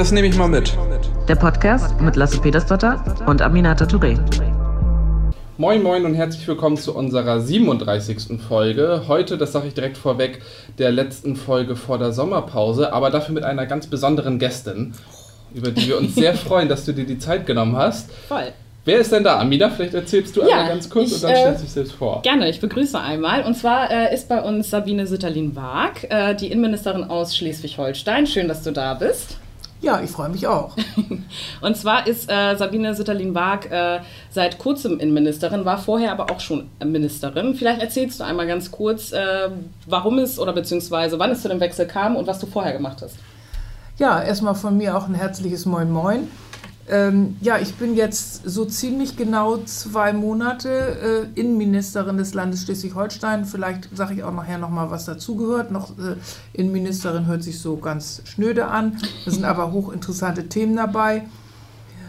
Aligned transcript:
Das 0.00 0.12
nehme 0.12 0.28
ich 0.28 0.36
mal 0.38 0.48
mit. 0.48 0.72
Der 1.28 1.34
Podcast 1.34 2.00
mit 2.00 2.16
Lasse 2.16 2.40
Petersdotter 2.40 3.04
und 3.26 3.42
Aminata 3.42 3.84
Touré. 3.84 4.18
Moin 5.58 5.82
Moin 5.82 6.06
und 6.06 6.14
herzlich 6.14 6.48
willkommen 6.48 6.78
zu 6.78 6.96
unserer 6.96 7.38
37. 7.38 8.40
Folge. 8.40 9.02
Heute, 9.08 9.36
das 9.36 9.52
sage 9.52 9.68
ich 9.68 9.74
direkt 9.74 9.98
vorweg, 9.98 10.40
der 10.78 10.90
letzten 10.90 11.36
Folge 11.36 11.76
vor 11.76 11.98
der 11.98 12.12
Sommerpause, 12.12 12.94
aber 12.94 13.10
dafür 13.10 13.34
mit 13.34 13.44
einer 13.44 13.66
ganz 13.66 13.88
besonderen 13.88 14.38
Gästin, 14.38 14.94
über 15.52 15.70
die 15.70 15.88
wir 15.88 15.98
uns 15.98 16.14
sehr 16.14 16.32
freuen, 16.46 16.70
dass 16.70 16.86
du 16.86 16.94
dir 16.94 17.04
die 17.04 17.18
Zeit 17.18 17.44
genommen 17.44 17.76
hast. 17.76 18.10
Voll. 18.26 18.54
Wer 18.86 19.00
ist 19.00 19.12
denn 19.12 19.22
da? 19.22 19.38
Amina, 19.38 19.68
vielleicht 19.68 19.92
erzählst 19.92 20.34
du 20.34 20.40
Ja, 20.40 20.60
einmal 20.60 20.68
ganz 20.68 20.88
kurz 20.88 21.08
ich, 21.08 21.16
und 21.16 21.24
dann 21.24 21.32
äh, 21.32 21.40
stellst 21.40 21.60
du 21.60 21.64
dich 21.64 21.72
selbst 21.74 21.92
vor. 21.92 22.22
Gerne, 22.22 22.48
ich 22.48 22.58
begrüße 22.58 22.98
einmal. 22.98 23.42
Und 23.42 23.54
zwar 23.54 23.90
äh, 23.90 24.14
ist 24.14 24.30
bei 24.30 24.40
uns 24.40 24.70
Sabine 24.70 25.06
Sütterlin-Waag, 25.06 26.04
äh, 26.08 26.34
die 26.36 26.50
Innenministerin 26.50 27.04
aus 27.04 27.36
Schleswig-Holstein. 27.36 28.26
Schön, 28.26 28.48
dass 28.48 28.62
du 28.62 28.70
da 28.70 28.94
bist. 28.94 29.36
Ja, 29.82 30.00
ich 30.02 30.10
freue 30.10 30.28
mich 30.28 30.46
auch. 30.46 30.76
Und 31.60 31.76
zwar 31.76 32.06
ist 32.06 32.30
äh, 32.30 32.54
Sabine 32.56 32.94
Sütterlin-Waag 32.94 33.70
äh, 33.70 34.00
seit 34.30 34.58
kurzem 34.58 35.00
Innenministerin, 35.00 35.64
war 35.64 35.78
vorher 35.78 36.12
aber 36.12 36.30
auch 36.30 36.40
schon 36.40 36.68
Ministerin. 36.84 37.54
Vielleicht 37.54 37.80
erzählst 37.80 38.20
du 38.20 38.24
einmal 38.24 38.46
ganz 38.46 38.70
kurz, 38.70 39.12
äh, 39.12 39.48
warum 39.86 40.18
es 40.18 40.38
oder 40.38 40.52
beziehungsweise 40.52 41.18
wann 41.18 41.30
es 41.30 41.40
zu 41.40 41.48
dem 41.48 41.60
Wechsel 41.60 41.86
kam 41.86 42.16
und 42.16 42.26
was 42.26 42.38
du 42.38 42.46
vorher 42.46 42.74
gemacht 42.74 42.98
hast. 43.00 43.16
Ja, 43.96 44.22
erstmal 44.22 44.54
von 44.54 44.76
mir 44.76 44.96
auch 44.96 45.08
ein 45.08 45.14
herzliches 45.14 45.64
Moin 45.64 45.90
Moin. 45.90 46.28
Ähm, 46.90 47.36
ja, 47.40 47.58
ich 47.58 47.76
bin 47.76 47.94
jetzt 47.94 48.42
so 48.44 48.64
ziemlich 48.64 49.16
genau 49.16 49.58
zwei 49.58 50.12
Monate 50.12 51.28
äh, 51.34 51.40
Innenministerin 51.40 52.16
des 52.16 52.34
Landes 52.34 52.62
Schleswig-Holstein. 52.62 53.44
Vielleicht 53.44 53.96
sage 53.96 54.14
ich 54.14 54.24
auch 54.24 54.34
nachher 54.34 54.58
nochmal, 54.58 54.90
was 54.90 55.04
dazugehört. 55.04 55.70
Noch 55.70 55.90
äh, 55.90 56.16
Innenministerin 56.52 57.26
hört 57.26 57.44
sich 57.44 57.60
so 57.60 57.76
ganz 57.76 58.22
schnöde 58.24 58.66
an. 58.66 58.98
Da 59.24 59.30
sind 59.30 59.44
aber 59.44 59.70
hochinteressante 59.70 60.48
Themen 60.48 60.74
dabei. 60.74 61.28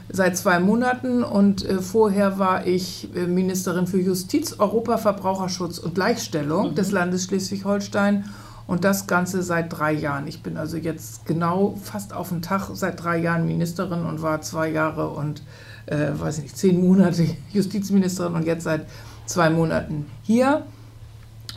Seit 0.10 0.36
zwei 0.36 0.60
Monaten 0.60 1.24
und 1.24 1.64
äh, 1.64 1.80
vorher 1.80 2.40
war 2.40 2.66
ich 2.66 3.16
äh, 3.16 3.28
Ministerin 3.28 3.86
für 3.86 4.02
Justiz, 4.02 4.56
Europa, 4.58 4.98
Verbraucherschutz 4.98 5.78
und 5.78 5.94
Gleichstellung 5.94 6.74
des 6.74 6.92
Landes 6.92 7.26
Schleswig-Holstein. 7.26 8.26
Und 8.72 8.86
das 8.86 9.06
Ganze 9.06 9.44
seit 9.44 9.78
drei 9.78 9.92
Jahren. 9.92 10.28
Ich 10.28 10.44
bin 10.44 10.56
also 10.56 10.78
jetzt 10.78 11.26
genau 11.26 11.78
fast 11.84 12.14
auf 12.14 12.30
den 12.30 12.42
Tag 12.42 12.70
seit 12.74 13.04
drei 13.04 13.18
Jahren 13.18 13.46
Ministerin 13.46 14.06
und 14.06 14.22
war 14.22 14.40
zwei 14.44 14.70
Jahre 14.70 15.10
und, 15.10 15.44
äh, 15.88 16.08
weiß 16.14 16.38
ich 16.38 16.44
nicht, 16.44 16.58
zehn 16.58 16.80
Monate 16.80 17.26
Justizministerin 17.52 18.34
und 18.34 18.46
jetzt 18.46 18.64
seit 18.64 18.86
zwei 19.26 19.50
Monaten 19.50 20.06
hier. 20.24 20.66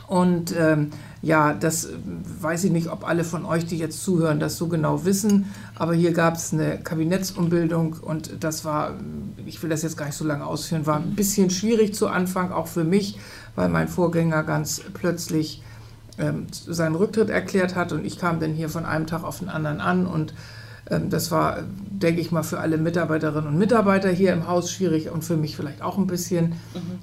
Und 0.07 0.53
ähm, 0.59 0.89
ja, 1.21 1.53
das 1.53 1.85
äh, 1.85 1.93
weiß 2.41 2.65
ich 2.65 2.71
nicht, 2.73 2.89
ob 2.89 3.07
alle 3.07 3.23
von 3.23 3.45
euch, 3.45 3.65
die 3.65 3.77
jetzt 3.77 4.03
zuhören, 4.03 4.41
das 4.41 4.57
so 4.57 4.67
genau 4.67 5.05
wissen. 5.05 5.45
Aber 5.75 5.93
hier 5.93 6.11
gab 6.11 6.35
es 6.35 6.51
eine 6.51 6.79
Kabinettsumbildung 6.79 7.93
und 7.93 8.43
das 8.43 8.65
war, 8.65 8.91
ich 9.45 9.63
will 9.63 9.69
das 9.69 9.83
jetzt 9.83 9.95
gar 9.95 10.07
nicht 10.07 10.17
so 10.17 10.25
lange 10.25 10.45
ausführen, 10.45 10.85
war 10.85 10.97
ein 10.97 11.15
bisschen 11.15 11.49
schwierig 11.49 11.95
zu 11.95 12.09
Anfang, 12.09 12.51
auch 12.51 12.67
für 12.67 12.83
mich, 12.83 13.17
weil 13.55 13.69
mein 13.69 13.87
Vorgänger 13.87 14.43
ganz 14.43 14.81
plötzlich 14.93 15.61
ähm, 16.17 16.47
seinen 16.51 16.95
Rücktritt 16.95 17.29
erklärt 17.29 17.75
hat 17.75 17.91
und 17.91 18.05
ich 18.05 18.17
kam 18.17 18.39
dann 18.39 18.53
hier 18.53 18.69
von 18.69 18.85
einem 18.85 19.07
Tag 19.07 19.23
auf 19.23 19.39
den 19.39 19.49
anderen 19.49 19.81
an 19.81 20.05
und 20.07 20.33
ähm, 20.89 21.09
das 21.09 21.31
war, 21.31 21.63
denke 21.89 22.21
ich 22.21 22.31
mal, 22.31 22.43
für 22.43 22.59
alle 22.59 22.77
Mitarbeiterinnen 22.77 23.47
und 23.47 23.57
Mitarbeiter 23.57 24.09
hier 24.09 24.33
im 24.33 24.47
Haus 24.47 24.71
schwierig 24.71 25.09
und 25.09 25.23
für 25.23 25.37
mich 25.37 25.55
vielleicht 25.55 25.81
auch 25.81 25.97
ein 25.97 26.07
bisschen. 26.07 26.53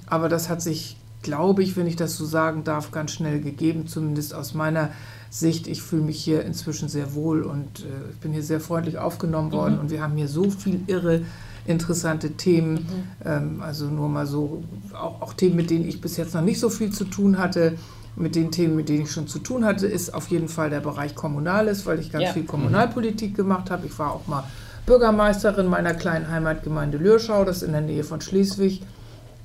Aber 0.07 0.29
das 0.29 0.49
hat 0.49 0.61
sich, 0.61 0.97
glaube 1.21 1.63
ich, 1.63 1.75
wenn 1.77 1.87
ich 1.87 1.95
das 1.95 2.17
so 2.17 2.25
sagen 2.25 2.63
darf, 2.63 2.91
ganz 2.91 3.11
schnell 3.11 3.41
gegeben, 3.41 3.87
zumindest 3.87 4.33
aus 4.33 4.53
meiner 4.53 4.89
Sicht. 5.29 5.67
Ich 5.67 5.81
fühle 5.81 6.03
mich 6.03 6.23
hier 6.23 6.43
inzwischen 6.43 6.89
sehr 6.89 7.13
wohl 7.13 7.43
und 7.43 7.81
äh, 7.81 8.11
ich 8.11 8.17
bin 8.19 8.33
hier 8.33 8.43
sehr 8.43 8.59
freundlich 8.59 8.97
aufgenommen 8.97 9.51
worden 9.51 9.79
und 9.79 9.89
wir 9.91 10.01
haben 10.01 10.15
hier 10.15 10.27
so 10.27 10.49
viel 10.49 10.81
irre 10.87 11.21
interessante 11.65 12.31
Themen, 12.31 12.85
ähm, 13.23 13.61
also 13.61 13.85
nur 13.85 14.09
mal 14.09 14.27
so, 14.27 14.63
auch, 14.93 15.21
auch 15.21 15.33
Themen, 15.33 15.55
mit 15.55 15.69
denen 15.69 15.87
ich 15.87 16.01
bis 16.01 16.17
jetzt 16.17 16.33
noch 16.33 16.41
nicht 16.41 16.59
so 16.59 16.69
viel 16.69 16.91
zu 16.91 17.05
tun 17.05 17.37
hatte. 17.37 17.77
Mit 18.15 18.35
den 18.35 18.51
Themen, 18.51 18.75
mit 18.75 18.89
denen 18.89 19.03
ich 19.03 19.11
schon 19.11 19.27
zu 19.27 19.39
tun 19.39 19.65
hatte, 19.65 19.87
ist 19.87 20.13
auf 20.13 20.27
jeden 20.27 20.47
Fall 20.47 20.69
der 20.69 20.81
Bereich 20.81 21.15
Kommunales, 21.15 21.85
weil 21.85 21.99
ich 21.99 22.11
ganz 22.11 22.25
Ja. 22.25 22.33
viel 22.33 22.43
Kommunalpolitik 22.45 23.35
gemacht 23.35 23.71
habe. 23.71 23.87
Ich 23.87 23.97
war 23.97 24.11
auch 24.11 24.27
mal 24.27 24.43
Bürgermeisterin 24.85 25.65
meiner 25.67 25.93
kleinen 25.93 26.29
Heimatgemeinde 26.29 26.97
Lürschau, 26.97 27.43
das 27.45 27.57
ist 27.57 27.63
in 27.63 27.71
der 27.71 27.81
Nähe 27.81 28.03
von 28.03 28.21
Schleswig, 28.21 28.81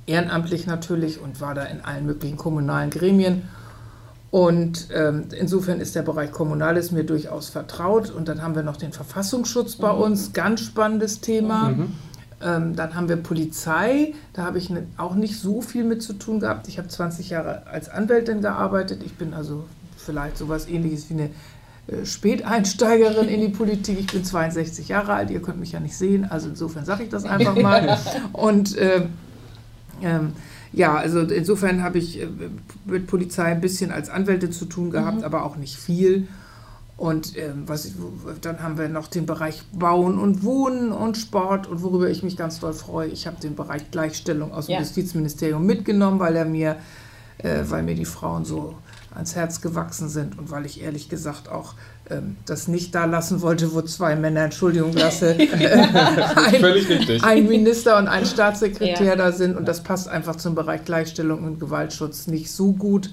ehrenamtlich 0.05 0.67
natürlich 0.67 1.19
und 1.21 1.39
war 1.41 1.55
da 1.55 1.63
in 1.63 1.81
allen 1.81 2.05
möglichen 2.05 2.37
kommunalen 2.37 2.89
Gremien. 2.89 3.43
Und 4.31 4.89
ähm, 4.93 5.23
insofern 5.35 5.79
ist 5.79 5.95
der 5.95 6.03
Bereich 6.03 6.31
Kommunales 6.31 6.91
mir 6.91 7.03
durchaus 7.03 7.49
vertraut. 7.49 8.11
Und 8.11 8.27
dann 8.27 8.43
haben 8.43 8.53
wir 8.53 8.61
noch 8.61 8.77
den 8.77 8.91
Verfassungsschutz 8.91 9.77
bei 9.77 9.89
uns, 9.89 10.33
ganz 10.33 10.61
spannendes 10.61 11.19
Thema. 11.21 11.73
Ähm, 12.41 12.75
dann 12.75 12.95
haben 12.95 13.09
wir 13.09 13.17
Polizei, 13.17 14.13
da 14.33 14.43
habe 14.43 14.57
ich 14.57 14.69
ne, 14.69 14.87
auch 14.97 15.15
nicht 15.15 15.37
so 15.39 15.61
viel 15.61 15.83
mit 15.83 16.01
zu 16.01 16.13
tun 16.13 16.39
gehabt. 16.39 16.67
Ich 16.69 16.77
habe 16.77 16.87
20 16.87 17.29
Jahre 17.31 17.67
als 17.67 17.89
Anwältin 17.89 18.41
gearbeitet. 18.41 19.03
Ich 19.05 19.15
bin 19.15 19.33
also 19.33 19.65
vielleicht 19.97 20.37
sowas 20.37 20.67
ähnliches 20.67 21.09
wie 21.09 21.15
eine 21.15 21.29
äh, 21.87 22.05
Späteinsteigerin 22.05 23.27
in 23.27 23.41
die 23.41 23.49
Politik. 23.49 23.99
Ich 23.99 24.07
bin 24.07 24.23
62 24.23 24.87
Jahre 24.87 25.13
alt, 25.13 25.31
ihr 25.31 25.41
könnt 25.41 25.59
mich 25.59 25.73
ja 25.73 25.81
nicht 25.81 25.97
sehen, 25.97 26.25
also 26.29 26.47
insofern 26.47 26.85
sage 26.85 27.03
ich 27.03 27.09
das 27.09 27.25
einfach 27.25 27.55
mal. 27.55 27.97
Und 28.31 28.77
äh, 28.77 29.07
ähm, 30.01 30.33
ja, 30.71 30.95
also 30.95 31.19
insofern 31.21 31.83
habe 31.83 31.97
ich 31.97 32.21
äh, 32.21 32.27
mit 32.85 33.07
Polizei 33.07 33.45
ein 33.45 33.61
bisschen 33.61 33.91
als 33.91 34.09
Anwältin 34.09 34.51
zu 34.51 34.65
tun 34.65 34.91
gehabt, 34.91 35.23
aber 35.23 35.43
auch 35.43 35.57
nicht 35.57 35.75
viel. 35.75 36.27
Und 36.99 37.37
ähm, 37.37 37.63
was 37.65 37.85
ich, 37.85 37.93
dann 38.41 38.61
haben 38.61 38.77
wir 38.77 38.89
noch 38.89 39.07
den 39.07 39.25
Bereich 39.25 39.63
Bauen 39.71 40.19
und 40.19 40.43
Wohnen 40.43 40.91
und 40.91 41.15
Sport 41.17 41.65
und 41.67 41.81
worüber 41.81 42.09
ich 42.09 42.23
mich 42.23 42.35
ganz 42.35 42.59
doll 42.59 42.73
freue. 42.73 43.07
Ich 43.07 43.25
habe 43.25 43.39
den 43.39 43.55
Bereich 43.55 43.89
Gleichstellung 43.89 44.51
aus 44.51 44.65
dem 44.65 44.73
Ja. 44.73 44.79
Justizministerium 44.79 45.65
mitgenommen, 45.65 46.19
weil 46.19 46.35
er 46.35 46.43
mir, 46.43 46.75
äh, 47.37 47.59
weil 47.69 47.83
mir 47.83 47.95
die 47.95 48.03
Frauen 48.03 48.43
so 48.43 48.75
ans 49.15 49.33
Herz 49.33 49.61
gewachsen 49.61 50.09
sind 50.09 50.37
und 50.37 50.51
weil 50.51 50.65
ich 50.65 50.83
ehrlich 50.83 51.07
gesagt 51.07 51.47
auch 51.47 51.75
ähm, 52.09 52.35
das 52.45 52.67
nicht 52.67 52.93
da 52.93 53.05
lassen 53.05 53.41
wollte, 53.41 53.73
wo 53.73 53.81
zwei 53.81 54.17
Männer, 54.17 54.41
Entschuldigung, 54.41 54.91
lasse, 54.91 55.29
ein, 55.39 56.59
Völlig 56.59 56.89
richtig. 56.89 57.23
ein 57.23 57.47
Minister 57.47 57.97
und 57.97 58.09
ein 58.09 58.25
Staatssekretär 58.25 59.05
Ja. 59.05 59.15
da 59.15 59.31
sind 59.31 59.55
und 59.55 59.67
das 59.69 59.83
passt 59.83 60.09
einfach 60.09 60.35
zum 60.35 60.53
Bereich 60.53 60.83
Gleichstellung 60.83 61.45
und 61.45 61.61
Gewaltschutz 61.61 62.27
nicht 62.27 62.51
so 62.51 62.73
gut. 62.73 63.11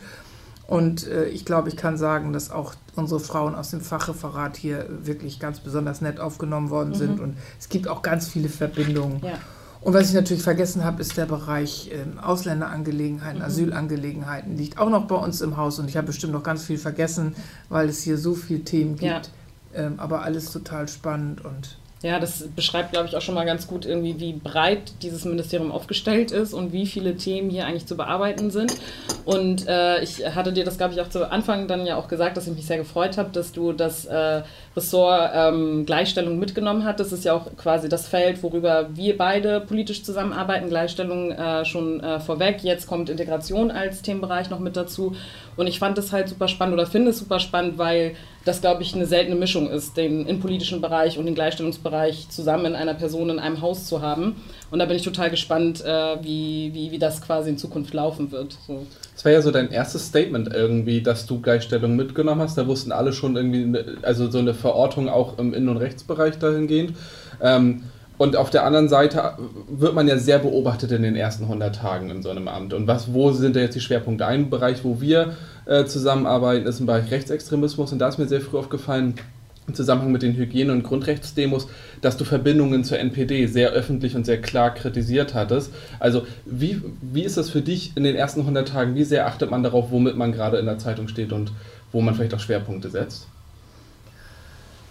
Und 0.66 1.06
äh, 1.06 1.26
ich 1.26 1.44
glaube, 1.44 1.68
ich 1.68 1.76
kann 1.76 1.96
sagen, 1.96 2.32
dass 2.32 2.50
auch 2.50 2.74
unsere 2.96 3.20
Frauen 3.20 3.54
aus 3.54 3.70
dem 3.70 3.80
Fachreferat 3.80 4.56
hier 4.56 4.86
wirklich 5.02 5.38
ganz 5.38 5.60
besonders 5.60 6.00
nett 6.00 6.18
aufgenommen 6.18 6.70
worden 6.70 6.94
sind 6.94 7.20
und 7.20 7.36
es 7.58 7.68
gibt 7.68 7.88
auch 7.88 8.02
ganz 8.02 8.26
viele 8.26 8.48
Verbindungen. 8.48 9.20
Ja. 9.24 9.38
Und 9.80 9.94
was 9.94 10.08
ich 10.08 10.14
natürlich 10.14 10.42
vergessen 10.42 10.82
habe, 10.82 11.00
ist 11.00 11.16
der 11.16 11.26
Bereich 11.26 11.90
ähm, 11.92 12.18
Ausländerangelegenheiten, 12.18 13.42
Asylangelegenheiten, 13.42 14.56
liegt 14.56 14.78
auch 14.78 14.90
noch 14.90 15.06
bei 15.06 15.14
uns 15.14 15.40
im 15.40 15.56
Haus 15.56 15.78
und 15.78 15.88
ich 15.88 15.96
habe 15.96 16.08
bestimmt 16.08 16.32
noch 16.32 16.42
ganz 16.42 16.64
viel 16.64 16.78
vergessen, 16.78 17.36
weil 17.68 17.88
es 17.88 18.02
hier 18.02 18.18
so 18.18 18.34
viele 18.34 18.64
Themen 18.64 18.96
gibt. 18.96 19.02
Ja. 19.02 19.22
Ähm, 19.74 20.00
aber 20.00 20.22
alles 20.22 20.50
total 20.50 20.88
spannend 20.88 21.44
und 21.44 21.78
Ja, 22.02 22.20
das 22.20 22.46
beschreibt, 22.54 22.92
glaube 22.92 23.08
ich, 23.08 23.16
auch 23.16 23.22
schon 23.22 23.34
mal 23.34 23.46
ganz 23.46 23.66
gut 23.66 23.86
irgendwie, 23.86 24.20
wie 24.20 24.34
breit 24.34 24.92
dieses 25.02 25.24
Ministerium 25.24 25.72
aufgestellt 25.72 26.30
ist 26.30 26.52
und 26.52 26.72
wie 26.72 26.86
viele 26.86 27.16
Themen 27.16 27.48
hier 27.48 27.66
eigentlich 27.66 27.86
zu 27.86 27.96
bearbeiten 27.96 28.50
sind. 28.50 28.76
Und 29.24 29.66
äh, 29.66 30.02
ich 30.02 30.26
hatte 30.34 30.52
dir 30.52 30.64
das, 30.64 30.76
glaube 30.76 30.92
ich, 30.92 31.00
auch 31.00 31.08
zu 31.08 31.30
Anfang 31.30 31.68
dann 31.68 31.86
ja 31.86 31.96
auch 31.96 32.06
gesagt, 32.06 32.36
dass 32.36 32.46
ich 32.46 32.54
mich 32.54 32.66
sehr 32.66 32.76
gefreut 32.76 33.16
habe, 33.16 33.30
dass 33.30 33.52
du 33.52 33.72
das 33.72 34.04
äh, 34.04 34.42
Ressort 34.76 35.30
ähm, 35.34 35.86
Gleichstellung 35.86 36.38
mitgenommen 36.38 36.84
hast. 36.84 37.00
Das 37.00 37.10
ist 37.10 37.24
ja 37.24 37.32
auch 37.32 37.56
quasi 37.56 37.88
das 37.88 38.06
Feld, 38.06 38.42
worüber 38.42 38.88
wir 38.94 39.16
beide 39.16 39.60
politisch 39.60 40.04
zusammenarbeiten. 40.04 40.68
Gleichstellung 40.68 41.32
äh, 41.32 41.64
schon 41.64 42.00
äh, 42.00 42.20
vorweg. 42.20 42.62
Jetzt 42.62 42.86
kommt 42.86 43.08
Integration 43.08 43.70
als 43.70 44.02
Themenbereich 44.02 44.50
noch 44.50 44.58
mit 44.58 44.76
dazu. 44.76 45.16
Und 45.56 45.66
ich 45.66 45.78
fand 45.78 45.96
das 45.96 46.12
halt 46.12 46.28
super 46.28 46.48
spannend 46.48 46.74
oder 46.74 46.86
finde 46.86 47.10
es 47.10 47.18
super 47.18 47.40
spannend, 47.40 47.78
weil 47.78 48.14
das, 48.44 48.60
glaube 48.60 48.82
ich, 48.82 48.94
eine 48.94 49.06
seltene 49.06 49.34
Mischung 49.34 49.70
ist, 49.70 49.96
den 49.96 50.26
innenpolitischen 50.26 50.82
Bereich 50.82 51.18
und 51.18 51.24
den 51.24 51.34
Gleichstellungsbereich 51.34 52.28
zusammen 52.28 52.66
in 52.66 52.74
einer 52.74 52.94
Person 52.94 53.30
in 53.30 53.38
einem 53.38 53.62
Haus 53.62 53.86
zu 53.86 54.02
haben. 54.02 54.36
Und 54.70 54.78
da 54.78 54.84
bin 54.84 54.96
ich 54.96 55.02
total 55.02 55.30
gespannt, 55.30 55.82
äh, 55.84 56.22
wie, 56.22 56.74
wie, 56.74 56.90
wie 56.90 56.98
das 56.98 57.22
quasi 57.22 57.48
in 57.48 57.58
Zukunft 57.58 57.94
laufen 57.94 58.30
wird. 58.30 58.58
So. 58.66 58.86
Das 59.16 59.24
war 59.24 59.32
ja 59.32 59.40
so 59.40 59.50
dein 59.50 59.70
erstes 59.70 60.08
Statement 60.08 60.52
irgendwie, 60.52 61.00
dass 61.00 61.24
du 61.24 61.40
Gleichstellung 61.40 61.96
mitgenommen 61.96 62.42
hast. 62.42 62.58
Da 62.58 62.66
wussten 62.66 62.92
alle 62.92 63.14
schon 63.14 63.34
irgendwie, 63.34 63.82
also 64.02 64.30
so 64.30 64.38
eine 64.38 64.52
Verortung 64.52 65.08
auch 65.08 65.38
im 65.38 65.54
Innen- 65.54 65.70
und 65.70 65.78
Rechtsbereich 65.78 66.38
dahingehend. 66.38 66.92
Ähm, 67.40 67.84
und 68.18 68.36
auf 68.36 68.50
der 68.50 68.66
anderen 68.66 68.90
Seite 68.90 69.32
wird 69.68 69.94
man 69.94 70.06
ja 70.06 70.18
sehr 70.18 70.38
beobachtet 70.38 70.92
in 70.92 71.02
den 71.02 71.16
ersten 71.16 71.44
100 71.44 71.74
Tagen 71.74 72.10
in 72.10 72.22
so 72.22 72.28
einem 72.28 72.46
Amt. 72.46 72.74
Und 72.74 72.86
was, 72.86 73.14
wo 73.14 73.32
sind 73.32 73.56
da 73.56 73.60
jetzt 73.60 73.74
die 73.74 73.80
Schwerpunkte? 73.80 74.26
Ein 74.26 74.50
Bereich, 74.50 74.84
wo 74.84 75.00
wir 75.00 75.32
äh, 75.64 75.86
zusammenarbeiten, 75.86 76.66
ist 76.66 76.80
im 76.80 76.86
Bereich 76.86 77.10
Rechtsextremismus. 77.10 77.92
Und 77.92 77.98
da 78.00 78.08
ist 78.08 78.18
mir 78.18 78.28
sehr 78.28 78.42
früh 78.42 78.58
aufgefallen, 78.58 79.14
im 79.66 79.74
Zusammenhang 79.74 80.12
mit 80.12 80.22
den 80.22 80.36
Hygiene- 80.36 80.72
und 80.72 80.82
Grundrechtsdemos, 80.82 81.68
dass 82.00 82.16
du 82.16 82.24
Verbindungen 82.24 82.84
zur 82.84 82.98
NPD 82.98 83.46
sehr 83.46 83.70
öffentlich 83.70 84.14
und 84.14 84.24
sehr 84.24 84.40
klar 84.40 84.72
kritisiert 84.72 85.34
hattest. 85.34 85.72
Also 85.98 86.26
wie, 86.44 86.80
wie 87.00 87.22
ist 87.22 87.36
das 87.36 87.50
für 87.50 87.62
dich 87.62 87.96
in 87.96 88.04
den 88.04 88.16
ersten 88.16 88.40
100 88.40 88.68
Tagen? 88.68 88.94
Wie 88.94 89.04
sehr 89.04 89.26
achtet 89.26 89.50
man 89.50 89.62
darauf, 89.62 89.90
womit 89.90 90.16
man 90.16 90.32
gerade 90.32 90.58
in 90.58 90.66
der 90.66 90.78
Zeitung 90.78 91.08
steht 91.08 91.32
und 91.32 91.52
wo 91.92 92.00
man 92.00 92.14
vielleicht 92.14 92.34
auch 92.34 92.40
Schwerpunkte 92.40 92.90
setzt? 92.90 93.26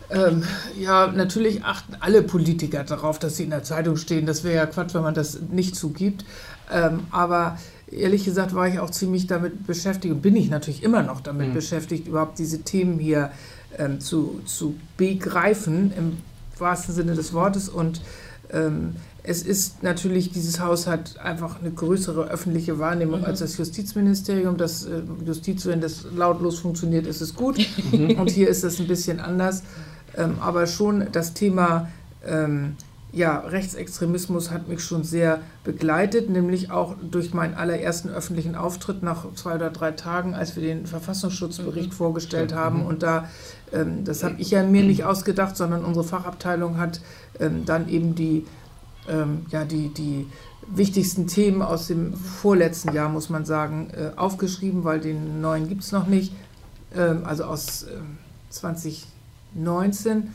Ähm, 0.09 0.43
ja, 0.77 1.07
natürlich 1.07 1.63
achten 1.63 1.95
alle 1.99 2.21
Politiker 2.21 2.83
darauf, 2.83 3.17
dass 3.17 3.37
sie 3.37 3.43
in 3.43 3.49
der 3.49 3.63
Zeitung 3.63 3.97
stehen. 3.97 4.25
Das 4.25 4.43
wäre 4.43 4.55
ja 4.55 4.65
Quatsch, 4.65 4.93
wenn 4.93 5.01
man 5.01 5.15
das 5.15 5.39
nicht 5.51 5.75
zugibt. 5.75 6.25
Ähm, 6.71 7.01
aber 7.11 7.57
ehrlich 7.91 8.25
gesagt 8.25 8.53
war 8.53 8.67
ich 8.67 8.79
auch 8.79 8.89
ziemlich 8.89 9.27
damit 9.27 9.65
beschäftigt 9.65 10.13
und 10.13 10.21
bin 10.21 10.35
ich 10.35 10.49
natürlich 10.49 10.83
immer 10.83 11.03
noch 11.03 11.21
damit 11.21 11.49
mhm. 11.49 11.53
beschäftigt, 11.53 12.07
überhaupt 12.07 12.39
diese 12.39 12.61
Themen 12.61 12.99
hier 12.99 13.31
ähm, 13.77 13.99
zu, 13.99 14.41
zu 14.45 14.75
begreifen, 14.97 15.91
im 15.97 16.17
wahrsten 16.57 16.93
Sinne 16.93 17.15
des 17.15 17.33
Wortes. 17.33 17.69
Und 17.69 18.01
ähm, 18.51 18.95
es 19.23 19.41
ist 19.43 19.83
natürlich, 19.83 20.31
dieses 20.31 20.59
Haus 20.59 20.87
hat 20.87 21.19
einfach 21.19 21.59
eine 21.59 21.71
größere 21.71 22.29
öffentliche 22.29 22.79
Wahrnehmung 22.79 23.21
mhm. 23.21 23.25
als 23.25 23.39
das 23.39 23.57
Justizministerium. 23.57 24.57
Das 24.57 24.85
äh, 24.85 25.01
Justiz, 25.25 25.65
wenn 25.65 25.81
das 25.81 26.05
lautlos 26.15 26.59
funktioniert, 26.59 27.07
ist 27.07 27.21
es 27.21 27.35
gut. 27.35 27.57
Mhm. 27.91 28.19
Und 28.19 28.29
hier 28.29 28.49
ist 28.49 28.63
es 28.63 28.79
ein 28.79 28.87
bisschen 28.87 29.19
anders. 29.19 29.63
Ähm, 30.15 30.37
aber 30.39 30.67
schon 30.67 31.07
das 31.11 31.33
Thema 31.33 31.89
ähm, 32.25 32.75
ja, 33.15 33.39
Rechtsextremismus 33.39 34.51
hat 34.51 34.67
mich 34.67 34.83
schon 34.83 35.05
sehr 35.05 35.39
begleitet, 35.63 36.29
nämlich 36.29 36.69
auch 36.69 36.95
durch 37.01 37.33
meinen 37.33 37.53
allerersten 37.53 38.09
öffentlichen 38.09 38.55
Auftritt 38.55 39.03
nach 39.03 39.25
zwei 39.35 39.55
oder 39.55 39.69
drei 39.69 39.91
Tagen, 39.91 40.33
als 40.33 40.57
wir 40.57 40.63
den 40.63 40.85
Verfassungsschutzbericht 40.85 41.91
mhm. 41.91 41.95
vorgestellt 41.95 42.53
haben. 42.53 42.81
Mhm. 42.81 42.87
Und 42.87 43.03
da, 43.03 43.29
das 44.03 44.23
habe 44.23 44.35
ich 44.37 44.51
ja 44.51 44.63
mir 44.63 44.83
nicht 44.83 45.03
ausgedacht, 45.03 45.57
sondern 45.57 45.83
unsere 45.83 46.05
Fachabteilung 46.05 46.77
hat 46.77 47.01
ähm, 47.39 47.65
dann 47.65 47.89
eben 47.89 48.15
die, 48.15 48.45
ähm, 49.09 49.45
ja, 49.49 49.65
die, 49.65 49.89
die 49.89 50.27
wichtigsten 50.67 51.27
Themen 51.27 51.61
aus 51.61 51.87
dem 51.87 52.13
vorletzten 52.13 52.93
Jahr, 52.93 53.09
muss 53.09 53.29
man 53.29 53.45
sagen, 53.45 53.89
äh, 53.91 54.17
aufgeschrieben, 54.17 54.83
weil 54.83 54.99
den 54.99 55.41
neuen 55.41 55.67
gibt 55.67 55.83
es 55.83 55.91
noch 55.91 56.07
nicht. 56.07 56.33
Ähm, 56.95 57.23
also 57.25 57.45
aus 57.45 57.83
äh, 57.83 57.97
20. 58.49 59.07
19. 59.57 60.17
Mhm. 60.17 60.29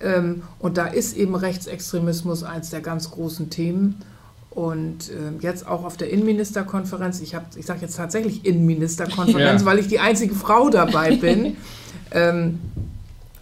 Ähm, 0.00 0.42
und 0.58 0.78
da 0.78 0.86
ist 0.86 1.16
eben 1.16 1.36
Rechtsextremismus 1.36 2.42
eins 2.42 2.70
der 2.70 2.80
ganz 2.80 3.12
großen 3.12 3.50
Themen. 3.50 4.02
Und 4.50 5.12
jetzt 5.38 5.68
auch 5.68 5.84
auf 5.84 5.96
der 5.96 6.10
Innenministerkonferenz, 6.10 7.20
ich, 7.20 7.36
ich 7.54 7.64
sage 7.64 7.82
jetzt 7.82 7.96
tatsächlich 7.96 8.44
Innenministerkonferenz, 8.44 9.60
ja. 9.60 9.66
weil 9.66 9.78
ich 9.78 9.86
die 9.86 10.00
einzige 10.00 10.34
Frau 10.34 10.68
dabei 10.68 11.14
bin. 11.14 11.56
ähm, 12.12 12.58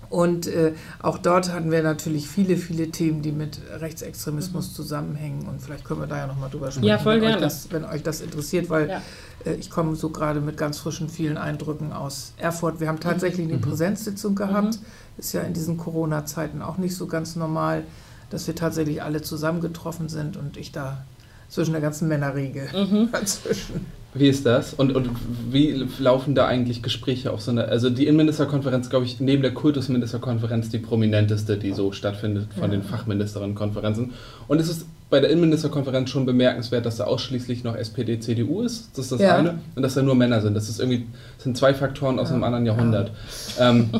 und 0.08 0.46
äh, 0.46 0.72
auch 1.02 1.18
dort 1.18 1.52
hatten 1.52 1.70
wir 1.70 1.82
natürlich 1.82 2.28
viele, 2.28 2.56
viele 2.56 2.90
Themen, 2.90 3.22
die 3.22 3.32
mit 3.32 3.60
Rechtsextremismus 3.80 4.70
mhm. 4.70 4.74
zusammenhängen. 4.74 5.48
Und 5.48 5.60
vielleicht 5.60 5.84
können 5.84 6.00
wir 6.00 6.06
da 6.06 6.18
ja 6.18 6.26
nochmal 6.26 6.50
drüber 6.50 6.70
sprechen, 6.70 6.86
ja, 6.86 7.04
wenn, 7.04 7.22
Euch 7.22 7.36
das, 7.36 7.72
wenn 7.72 7.84
euch 7.84 8.02
das 8.02 8.20
interessiert, 8.20 8.70
weil 8.70 8.88
ja. 8.88 9.02
äh, 9.44 9.54
ich 9.54 9.70
komme 9.70 9.96
so 9.96 10.10
gerade 10.10 10.40
mit 10.40 10.56
ganz 10.56 10.78
frischen, 10.78 11.08
vielen 11.08 11.36
Eindrücken 11.36 11.92
aus 11.92 12.32
Erfurt. 12.36 12.80
Wir 12.80 12.88
haben 12.88 13.00
tatsächlich 13.00 13.46
eine 13.46 13.56
mhm. 13.56 13.62
Präsenzsitzung 13.62 14.34
gehabt. 14.34 14.76
Mhm. 14.76 15.18
Ist 15.18 15.32
ja 15.32 15.40
in 15.42 15.54
diesen 15.54 15.76
Corona-Zeiten 15.76 16.62
auch 16.62 16.78
nicht 16.78 16.94
so 16.94 17.06
ganz 17.06 17.36
normal, 17.36 17.82
dass 18.30 18.46
wir 18.46 18.54
tatsächlich 18.54 19.02
alle 19.02 19.22
zusammengetroffen 19.22 20.08
sind 20.08 20.36
und 20.36 20.56
ich 20.56 20.72
da 20.72 21.04
zwischen 21.48 21.72
der 21.72 21.80
ganzen 21.80 22.08
Männerriege 22.08 22.68
mhm. 22.72 23.08
dazwischen. 23.12 23.86
Wie 24.18 24.28
ist 24.28 24.46
das? 24.46 24.72
Und, 24.72 24.94
und 24.94 25.10
wie 25.50 25.86
laufen 25.98 26.34
da 26.34 26.46
eigentlich 26.46 26.82
Gespräche 26.82 27.32
auf 27.32 27.42
so 27.42 27.50
einer, 27.50 27.68
also 27.68 27.90
die 27.90 28.06
Innenministerkonferenz, 28.06 28.88
glaube 28.88 29.04
ich, 29.04 29.20
neben 29.20 29.42
der 29.42 29.52
Kultusministerkonferenz 29.52 30.70
die 30.70 30.78
prominenteste, 30.78 31.56
die 31.58 31.72
so 31.72 31.92
stattfindet 31.92 32.48
von 32.54 32.70
ja. 32.70 32.78
den 32.78 32.82
Fachministerinnenkonferenzen. 32.82 34.12
Und 34.48 34.60
es 34.60 34.68
ist 34.68 34.86
bei 35.08 35.20
der 35.20 35.30
Innenministerkonferenz 35.30 36.10
schon 36.10 36.26
bemerkenswert, 36.26 36.84
dass 36.84 36.96
da 36.96 37.04
ausschließlich 37.04 37.62
noch 37.62 37.76
SPD, 37.76 38.18
CDU 38.18 38.62
ist. 38.62 38.90
Das 38.94 39.04
ist 39.06 39.12
das 39.12 39.20
ja. 39.20 39.36
eine. 39.36 39.58
Und 39.74 39.82
dass 39.82 39.94
da 39.94 40.02
nur 40.02 40.14
Männer 40.14 40.40
sind. 40.40 40.54
Das 40.54 40.68
ist 40.68 40.80
irgendwie, 40.80 41.06
das 41.36 41.44
sind 41.44 41.56
zwei 41.56 41.74
Faktoren 41.74 42.18
aus 42.18 42.28
ja. 42.28 42.34
einem 42.34 42.44
anderen 42.44 42.66
Jahrhundert. 42.66 43.12
Ähm, 43.60 43.90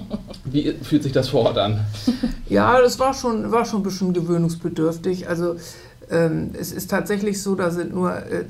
wie 0.45 0.73
fühlt 0.83 1.03
sich 1.03 1.13
das 1.13 1.29
vor 1.29 1.47
Ort 1.47 1.59
an? 1.59 1.81
Ja, 2.49 2.81
das 2.81 3.01
war 3.01 3.13
schon, 3.13 3.51
war 3.51 3.65
schon 3.65 3.81
ein 3.81 3.83
bisschen 3.83 4.13
gewöhnungsbedürftig. 4.13 5.29
Also 5.29 5.57
ähm, 6.11 6.51
es 6.59 6.71
ist 6.71 6.89
tatsächlich 6.89 7.43
so, 7.43 7.57
da 7.57 7.71
sind 7.71 7.93
nur, 7.93 8.15
äh, 8.15 8.45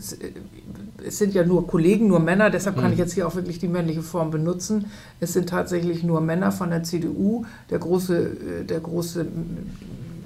es 1.06 1.18
sind 1.18 1.34
ja 1.34 1.44
nur 1.44 1.66
Kollegen, 1.66 2.06
nur 2.08 2.20
Männer, 2.20 2.48
deshalb 2.50 2.76
kann 2.76 2.92
ich 2.92 2.98
hm. 2.98 3.04
jetzt 3.04 3.14
hier 3.14 3.28
auch 3.28 3.34
wirklich 3.34 3.58
die 3.58 3.68
männliche 3.68 4.02
Form 4.02 4.30
benutzen. 4.30 4.86
Es 5.20 5.32
sind 5.32 5.48
tatsächlich 5.48 6.02
nur 6.02 6.20
Männer 6.20 6.52
von 6.52 6.68
der 6.70 6.82
CDU, 6.82 7.44
der 7.70 7.78
große, 7.78 8.18
äh, 8.18 8.64
der 8.64 8.80
große, 8.80 9.26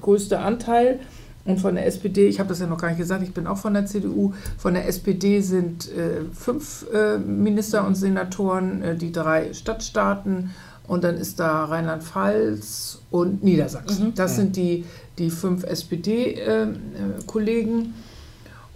größte 0.01 0.39
Anteil. 0.39 1.01
Und 1.45 1.59
von 1.59 1.75
der 1.75 1.87
SPD, 1.87 2.29
ich 2.29 2.39
habe 2.39 2.51
das 2.51 2.61
ja 2.61 2.67
noch 2.67 2.79
gar 2.79 2.89
nicht 2.89 2.99
gesagt, 2.99 3.23
ich 3.23 3.33
bin 3.33 3.47
auch 3.47 3.59
von 3.59 3.73
der 3.75 3.87
CDU. 3.87 4.35
Von 4.59 4.75
der 4.75 4.87
SPD 4.87 5.41
sind 5.41 5.91
äh, 5.91 6.21
fünf 6.33 6.87
äh, 6.93 7.19
Minister 7.19 7.87
und 7.87 7.95
Senatoren, 7.95 8.83
äh, 8.83 8.97
die 8.97 9.13
drei 9.13 9.53
Stadtstaaten 9.53 10.51
und 10.87 11.05
dann 11.05 11.17
ist 11.17 11.41
da 11.41 11.65
Rheinland-Pfalz 11.65 13.01
und 13.11 13.45
Niedersachsen. 13.45 14.09
Mhm. 14.09 14.15
Das 14.15 14.37
sind 14.37 14.57
die, 14.57 14.85
die 15.19 15.31
fünf 15.31 15.65
SPD-Kollegen. 15.65 17.95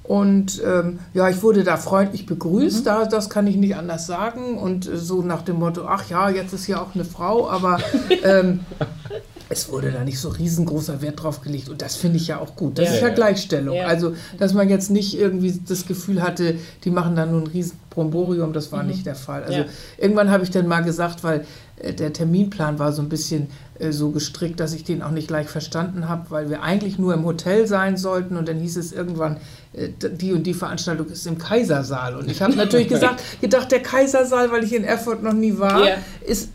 Und 0.04 0.62
ähm, 0.62 0.98
ja, 1.14 1.30
ich 1.30 1.42
wurde 1.42 1.64
da 1.64 1.78
freundlich 1.78 2.26
begrüßt, 2.26 2.80
mhm. 2.80 2.84
da, 2.84 3.04
das 3.06 3.30
kann 3.30 3.46
ich 3.46 3.56
nicht 3.56 3.74
anders 3.74 4.06
sagen. 4.06 4.58
Und 4.58 4.86
äh, 4.86 4.98
so 4.98 5.22
nach 5.22 5.42
dem 5.42 5.56
Motto, 5.56 5.86
ach 5.86 6.08
ja, 6.10 6.28
jetzt 6.28 6.52
ist 6.52 6.66
ja 6.66 6.80
auch 6.82 6.94
eine 6.94 7.06
Frau, 7.06 7.48
aber 7.48 7.78
ähm, 8.22 8.60
es 9.48 9.70
wurde 9.70 9.90
da 9.90 10.04
nicht 10.04 10.18
so 10.18 10.28
riesengroßer 10.28 11.00
Wert 11.00 11.22
drauf 11.22 11.40
gelegt. 11.40 11.70
Und 11.70 11.80
das 11.80 11.96
finde 11.96 12.18
ich 12.18 12.26
ja 12.26 12.38
auch 12.38 12.54
gut. 12.54 12.78
Das 12.78 12.88
ja, 12.88 12.94
ist 12.94 13.00
ja, 13.00 13.08
ja. 13.08 13.14
Gleichstellung. 13.14 13.76
Ja. 13.76 13.86
Also, 13.86 14.14
dass 14.38 14.52
man 14.52 14.68
jetzt 14.68 14.90
nicht 14.90 15.18
irgendwie 15.18 15.58
das 15.66 15.86
Gefühl 15.86 16.22
hatte, 16.22 16.56
die 16.84 16.90
machen 16.90 17.16
da 17.16 17.24
nur 17.24 17.40
ein 17.40 17.46
riesen 17.46 17.78
Bromborium, 17.88 18.52
das 18.52 18.72
war 18.72 18.82
mhm. 18.82 18.90
nicht 18.90 19.06
der 19.06 19.14
Fall. 19.14 19.44
Also 19.44 19.64
irgendwann 19.96 20.30
habe 20.30 20.44
ich 20.44 20.50
dann 20.50 20.66
mal 20.66 20.82
gesagt, 20.82 21.24
weil 21.24 21.46
der 21.82 22.12
Terminplan 22.12 22.78
war 22.78 22.92
so 22.92 23.02
ein 23.02 23.08
bisschen 23.08 23.48
äh, 23.78 23.90
so 23.90 24.10
gestrickt, 24.10 24.60
dass 24.60 24.72
ich 24.72 24.84
den 24.84 25.02
auch 25.02 25.10
nicht 25.10 25.28
gleich 25.28 25.48
verstanden 25.48 26.08
habe, 26.08 26.30
weil 26.30 26.48
wir 26.48 26.62
eigentlich 26.62 26.98
nur 26.98 27.12
im 27.14 27.24
Hotel 27.24 27.66
sein 27.66 27.96
sollten 27.96 28.36
und 28.36 28.48
dann 28.48 28.58
hieß 28.58 28.76
es 28.76 28.92
irgendwann, 28.92 29.38
äh, 29.72 29.88
die 30.12 30.32
und 30.32 30.44
die 30.44 30.54
Veranstaltung 30.54 31.08
ist 31.08 31.26
im 31.26 31.38
Kaisersaal. 31.38 32.16
Und 32.16 32.30
ich 32.30 32.40
habe 32.40 32.54
natürlich 32.54 32.88
gesagt, 32.96 33.22
gedacht, 33.40 33.72
der 33.72 33.80
Kaisersaal, 33.80 34.52
weil 34.52 34.62
ich 34.62 34.72
in 34.72 34.84
Erfurt 34.84 35.22
noch 35.22 35.32
nie 35.32 35.58
war, 35.58 35.82
yeah. 35.82 35.98
ist 36.24 36.50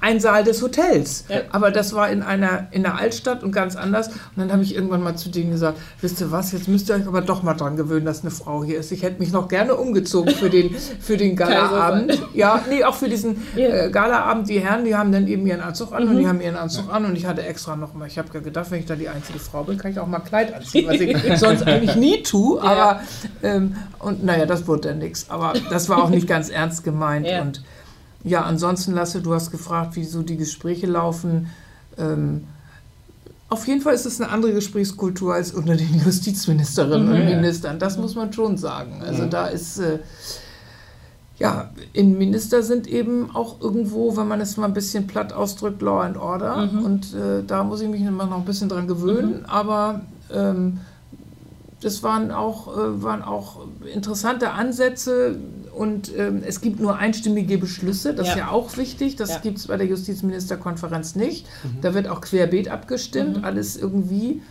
ein 0.00 0.20
Saal 0.20 0.44
des 0.44 0.62
Hotels. 0.62 1.24
Ja. 1.28 1.42
Aber 1.50 1.70
das 1.70 1.92
war 1.92 2.08
in 2.10 2.22
einer 2.22 2.68
in 2.70 2.82
der 2.82 2.96
Altstadt 2.96 3.42
und 3.42 3.52
ganz 3.52 3.76
anders. 3.76 4.08
Und 4.08 4.36
dann 4.36 4.52
habe 4.52 4.62
ich 4.62 4.74
irgendwann 4.74 5.02
mal 5.02 5.16
zu 5.16 5.28
denen 5.28 5.50
gesagt, 5.50 5.78
wisst 6.00 6.20
ihr 6.20 6.30
was, 6.30 6.52
jetzt 6.52 6.68
müsst 6.68 6.88
ihr 6.88 6.96
euch 6.96 7.06
aber 7.06 7.20
doch 7.20 7.42
mal 7.42 7.54
dran 7.54 7.76
gewöhnen, 7.76 8.06
dass 8.06 8.22
eine 8.22 8.30
Frau 8.30 8.64
hier 8.64 8.78
ist. 8.78 8.90
Ich 8.92 9.02
hätte 9.02 9.20
mich 9.20 9.32
noch 9.32 9.48
gerne 9.48 9.74
umgezogen 9.74 10.34
für 10.34 10.50
den, 10.50 10.74
für 11.00 11.16
den 11.16 11.36
Galaabend. 11.36 12.20
ja, 12.34 12.64
nee, 12.68 12.84
auch 12.84 12.94
für 12.94 13.08
diesen 13.08 13.42
yeah. 13.56 13.86
äh, 13.86 13.90
Galaabend. 13.90 14.48
Die 14.48 14.60
Herren, 14.60 14.84
die 14.84 14.96
haben 14.96 15.12
dann 15.12 15.26
eben 15.26 15.46
ihren 15.46 15.60
Anzug 15.60 15.92
an 15.92 16.04
mhm. 16.04 16.10
und 16.10 16.18
die 16.18 16.28
haben 16.28 16.40
ihren 16.40 16.56
Anzug 16.56 16.92
an 16.92 17.04
und 17.04 17.16
ich 17.16 17.26
hatte 17.26 17.42
extra 17.42 17.76
noch 17.76 17.94
mal, 17.94 18.06
ich 18.06 18.18
habe 18.18 18.28
ja 18.34 18.40
gedacht, 18.40 18.70
wenn 18.70 18.80
ich 18.80 18.86
da 18.86 18.96
die 18.96 19.08
einzige 19.08 19.38
Frau 19.38 19.64
bin, 19.64 19.78
kann 19.78 19.90
ich 19.92 19.98
auch 19.98 20.06
mal 20.06 20.20
Kleid 20.20 20.54
anziehen, 20.54 20.88
was 20.88 21.00
ich 21.00 21.16
sonst 21.38 21.66
eigentlich 21.66 21.96
nie 21.96 22.22
tue. 22.22 22.62
Aber, 22.62 23.00
ähm, 23.42 23.76
und 23.98 24.24
naja, 24.24 24.46
das 24.46 24.66
wurde 24.66 24.88
dann 24.88 24.98
nichts. 24.98 25.26
Aber 25.28 25.54
das 25.70 25.88
war 25.88 26.02
auch 26.02 26.10
nicht 26.10 26.26
ganz 26.26 26.48
ernst 26.48 26.84
gemeint 26.84 27.26
ja. 27.26 27.42
und 27.42 27.62
ja, 28.22 28.42
ansonsten, 28.42 28.92
Lasse, 28.92 29.22
du 29.22 29.34
hast 29.34 29.50
gefragt, 29.50 29.96
wie 29.96 30.04
so 30.04 30.22
die 30.22 30.36
Gespräche 30.36 30.86
laufen. 30.86 31.48
Ähm, 31.96 32.44
auf 33.48 33.66
jeden 33.66 33.80
Fall 33.80 33.94
ist 33.94 34.06
es 34.06 34.20
eine 34.20 34.30
andere 34.30 34.52
Gesprächskultur 34.52 35.34
als 35.34 35.52
unter 35.52 35.74
den 35.76 36.00
Justizministerinnen 36.04 37.08
mhm. 37.08 37.14
und 37.14 37.24
Ministern. 37.24 37.78
Das 37.78 37.98
muss 37.98 38.14
man 38.14 38.32
schon 38.32 38.56
sagen. 38.56 39.02
Also 39.04 39.26
da 39.26 39.46
ist, 39.46 39.78
äh, 39.78 39.98
ja, 41.38 41.70
Innenminister 41.92 42.62
sind 42.62 42.86
eben 42.86 43.34
auch 43.34 43.60
irgendwo, 43.60 44.16
wenn 44.16 44.28
man 44.28 44.40
es 44.40 44.56
mal 44.56 44.66
ein 44.66 44.74
bisschen 44.74 45.06
platt 45.06 45.32
ausdrückt, 45.32 45.82
Law 45.82 46.02
and 46.02 46.16
Order. 46.16 46.66
Mhm. 46.66 46.84
Und 46.84 47.14
äh, 47.14 47.42
da 47.44 47.64
muss 47.64 47.80
ich 47.80 47.88
mich 47.88 48.02
immer 48.02 48.26
noch 48.26 48.38
ein 48.38 48.44
bisschen 48.44 48.68
dran 48.68 48.86
gewöhnen. 48.86 49.40
Mhm. 49.40 49.46
Aber 49.46 50.02
ähm, 50.32 50.78
das 51.80 52.02
waren 52.02 52.30
auch, 52.30 52.68
äh, 52.68 53.02
waren 53.02 53.22
auch 53.22 53.66
interessante 53.92 54.50
Ansätze 54.50 55.38
und 55.74 56.16
ähm, 56.16 56.42
es 56.46 56.60
gibt 56.60 56.80
nur 56.80 56.96
einstimmige 56.96 57.58
Beschlüsse, 57.58 58.14
das 58.14 58.26
ja. 58.26 58.32
ist 58.32 58.38
ja 58.38 58.50
auch 58.50 58.76
wichtig, 58.76 59.16
das 59.16 59.30
ja. 59.30 59.38
gibt 59.38 59.58
es 59.58 59.66
bei 59.68 59.76
der 59.76 59.86
Justizministerkonferenz 59.86 61.14
nicht. 61.14 61.46
Mhm. 61.62 61.80
Da 61.80 61.94
wird 61.94 62.08
auch 62.08 62.20
querbeet 62.20 62.68
abgestimmt, 62.68 63.38
mhm. 63.38 63.44
alles 63.44 63.76
irgendwie. 63.76 64.42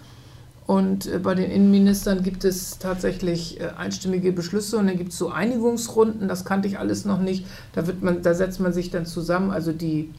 Und 0.65 1.07
äh, 1.07 1.19
bei 1.19 1.35
den 1.35 1.49
Innenministern 1.49 2.23
gibt 2.23 2.45
es 2.45 2.77
tatsächlich 2.77 3.59
äh, 3.59 3.69
einstimmige 3.77 4.31
Beschlüsse 4.31 4.77
und 4.77 4.87
dann 4.87 4.97
gibt 4.97 5.11
es 5.11 5.17
so 5.17 5.29
Einigungsrunden, 5.29 6.27
das 6.27 6.45
kannte 6.45 6.67
ich 6.67 6.79
alles 6.79 7.05
noch 7.05 7.19
nicht. 7.19 7.45
Da, 7.73 7.87
wird 7.87 8.01
man, 8.01 8.21
da 8.21 8.33
setzt 8.33 8.59
man 8.59 8.71
sich 8.71 8.91
dann 8.91 9.05
zusammen, 9.05 9.51
also 9.51 9.71
die 9.71 10.11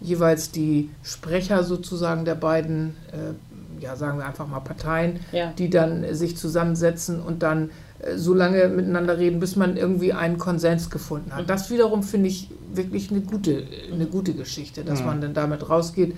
jeweils 0.00 0.52
die 0.52 0.90
Sprecher 1.02 1.64
sozusagen 1.64 2.24
der 2.24 2.36
beiden 2.36 2.94
äh, 3.12 3.34
ja, 3.80 3.96
sagen 3.96 4.18
wir 4.18 4.26
einfach 4.26 4.46
mal 4.46 4.60
Parteien, 4.60 5.20
ja. 5.32 5.52
die 5.56 5.70
dann 5.70 6.14
sich 6.14 6.36
zusammensetzen 6.36 7.20
und 7.20 7.42
dann 7.42 7.70
so 8.16 8.34
lange 8.34 8.68
miteinander 8.68 9.18
reden, 9.18 9.40
bis 9.40 9.56
man 9.56 9.76
irgendwie 9.76 10.12
einen 10.12 10.38
Konsens 10.38 10.88
gefunden 10.90 11.34
hat. 11.34 11.42
Mhm. 11.42 11.46
Das 11.48 11.70
wiederum 11.70 12.02
finde 12.02 12.28
ich 12.28 12.48
wirklich 12.72 13.10
eine 13.10 13.20
gute, 13.20 13.64
eine 13.92 14.06
gute 14.06 14.34
Geschichte, 14.34 14.84
dass 14.84 15.00
mhm. 15.00 15.06
man 15.06 15.20
dann 15.20 15.34
damit 15.34 15.68
rausgeht. 15.68 16.14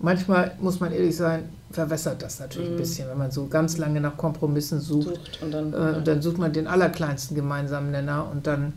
Manchmal 0.00 0.52
muss 0.60 0.80
man 0.80 0.92
ehrlich 0.92 1.16
sein, 1.16 1.48
verwässert 1.70 2.22
das 2.22 2.40
natürlich 2.40 2.68
mhm. 2.68 2.74
ein 2.74 2.78
bisschen, 2.78 3.08
wenn 3.08 3.18
man 3.18 3.30
so 3.30 3.46
ganz 3.46 3.78
lange 3.78 4.00
nach 4.00 4.16
Kompromissen 4.16 4.80
sucht. 4.80 5.08
sucht 5.08 5.38
und, 5.42 5.52
dann, 5.52 5.72
äh, 5.72 5.96
und 5.96 6.06
dann 6.06 6.20
sucht 6.20 6.38
man 6.38 6.52
den 6.52 6.66
allerkleinsten 6.66 7.34
gemeinsamen 7.34 7.90
Nenner 7.90 8.30
und 8.30 8.46
dann 8.46 8.74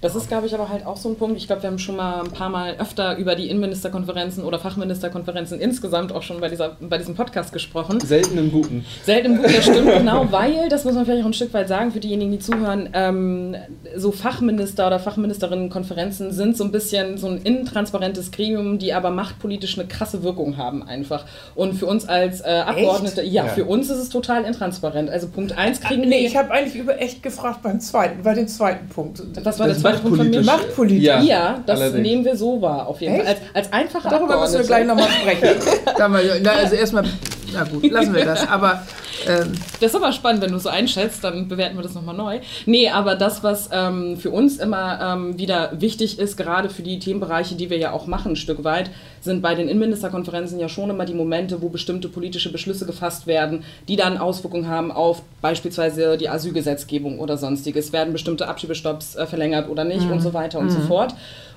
Das 0.00 0.14
ist, 0.14 0.28
glaube 0.28 0.46
ich, 0.46 0.54
aber 0.54 0.68
halt 0.68 0.86
auch 0.86 0.96
so 0.96 1.08
ein 1.08 1.16
Punkt. 1.16 1.36
Ich 1.36 1.46
glaube, 1.46 1.62
wir 1.62 1.70
haben 1.70 1.78
schon 1.78 1.96
mal 1.96 2.20
ein 2.20 2.30
paar 2.30 2.48
Mal 2.48 2.76
öfter 2.78 3.16
über 3.16 3.34
die 3.34 3.48
Innenministerkonferenzen 3.48 4.44
oder 4.44 4.58
Fachministerkonferenzen 4.58 5.60
insgesamt 5.60 6.12
auch 6.12 6.22
schon 6.22 6.40
bei, 6.40 6.48
dieser, 6.48 6.76
bei 6.80 6.98
diesem 6.98 7.14
Podcast 7.14 7.52
gesprochen. 7.52 8.00
Selten 8.00 8.38
im 8.38 8.52
Guten. 8.52 8.84
Selten 9.04 9.32
im 9.32 9.36
Guten, 9.38 9.54
das 9.54 9.64
stimmt, 9.64 9.92
genau, 9.98 10.30
weil, 10.30 10.68
das 10.68 10.84
muss 10.84 10.94
man 10.94 11.04
vielleicht 11.04 11.22
auch 11.22 11.28
ein 11.28 11.34
Stück 11.34 11.54
weit 11.54 11.68
sagen 11.68 11.90
für 11.92 12.00
diejenigen, 12.00 12.32
die 12.32 12.38
zuhören, 12.38 12.88
ähm, 12.92 13.56
so 13.96 14.12
Fachminister 14.12 14.86
oder 14.86 14.98
Fachministerinnenkonferenzen 14.98 16.32
sind 16.32 16.56
so 16.56 16.64
ein 16.64 16.72
bisschen 16.72 17.18
so 17.18 17.28
ein 17.28 17.38
intransparentes 17.38 18.30
Gremium, 18.30 18.78
die 18.78 18.92
aber 18.92 19.10
machtpolitisch 19.10 19.78
eine 19.78 19.88
krasse 19.88 20.22
Wirkung 20.22 20.56
haben 20.56 20.82
einfach. 20.82 21.24
Und 21.54 21.74
für 21.74 21.86
uns 21.86 22.06
als 22.06 22.40
äh, 22.40 22.62
Abgeordnete, 22.66 23.22
ja, 23.22 23.46
ja, 23.46 23.52
für 23.52 23.64
uns 23.64 23.90
ist 23.90 23.98
es 23.98 24.08
total 24.08 24.44
intransparent. 24.44 25.10
Also 25.10 25.28
Punkt 25.28 25.56
1 25.56 25.80
kriegen 25.80 26.02
nee, 26.02 26.20
wir... 26.20 26.26
ich 26.26 26.36
habe 26.36 26.50
eigentlich 26.50 26.76
über 26.76 27.00
echt 27.00 27.22
gefragt 27.22 27.62
beim 27.62 27.80
zweiten, 27.80 28.22
bei 28.22 28.34
dem 28.34 28.48
zweiten 28.48 28.88
Punkt. 28.88 29.22
Was 29.44 29.58
war 29.58 29.63
der 29.66 29.78
zweite 29.78 29.98
Punkt 29.98 30.16
von 30.16 30.30
mir? 30.30 30.42
Machtpolitisch. 30.42 31.04
Ja, 31.04 31.20
ja 31.20 31.62
das 31.66 31.80
allerdings. 31.80 32.08
nehmen 32.08 32.24
wir 32.24 32.36
so 32.36 32.60
wahr, 32.60 32.86
auf 32.86 33.00
jeden 33.00 33.16
Fall. 33.16 33.26
Als, 33.26 33.38
als 33.52 33.72
einfacher 33.72 34.10
Darüber 34.10 34.40
müssen 34.40 34.58
wir 34.58 34.66
gleich 34.66 34.86
nochmal 34.86 35.08
sprechen. 35.08 35.48
also 36.46 36.74
erstmal, 36.74 37.04
na 37.52 37.64
gut, 37.64 37.90
lassen 37.90 38.14
wir 38.14 38.24
das. 38.24 38.48
Aber 38.48 38.82
ähm, 39.26 39.52
das 39.80 39.90
ist 39.90 39.96
aber 39.96 40.12
spannend, 40.12 40.42
wenn 40.42 40.52
du 40.52 40.58
so 40.58 40.68
einschätzt, 40.68 41.22
dann 41.24 41.48
bewerten 41.48 41.76
wir 41.76 41.82
das 41.82 41.94
nochmal 41.94 42.16
neu. 42.16 42.40
Nee, 42.66 42.88
aber 42.88 43.14
das, 43.14 43.42
was 43.42 43.70
ähm, 43.72 44.16
für 44.16 44.30
uns 44.30 44.58
immer 44.58 45.00
ähm, 45.00 45.38
wieder 45.38 45.72
wichtig 45.80 46.18
ist, 46.18 46.36
gerade 46.36 46.70
für 46.70 46.82
die 46.82 46.98
Themenbereiche, 46.98 47.54
die 47.54 47.70
wir 47.70 47.78
ja 47.78 47.92
auch 47.92 48.06
machen, 48.06 48.32
ein 48.32 48.36
Stück 48.36 48.64
weit, 48.64 48.90
sind 49.20 49.42
bei 49.42 49.54
den 49.54 49.68
Innenministerkonferenzen 49.68 50.58
ja 50.58 50.68
schon 50.68 50.90
immer 50.90 51.04
die 51.04 51.14
Momente, 51.14 51.62
wo 51.62 51.68
bestimmte 51.68 52.08
politische 52.08 52.52
Beschlüsse 52.52 52.86
gefasst 52.86 53.26
werden, 53.26 53.64
die 53.88 53.96
dann 53.96 54.18
Auswirkungen 54.18 54.68
haben 54.68 54.92
auf 54.92 55.22
beispielsweise 55.40 56.16
die 56.16 56.28
Asylgesetzgebung 56.28 57.18
oder 57.18 57.36
sonstiges. 57.36 57.92
Werden 57.92 58.12
bestimmte 58.12 58.48
Abschiebestopps 58.48 59.16
äh, 59.16 59.26
verlängert 59.26 59.68
oder 59.68 59.84
nicht 59.84 60.06
mhm. 60.06 60.12
und 60.12 60.20
so 60.20 60.34
weiter 60.34 60.58
und 60.58 60.66
mhm. 60.66 60.70
so 60.70 60.80
fort. 60.80 61.14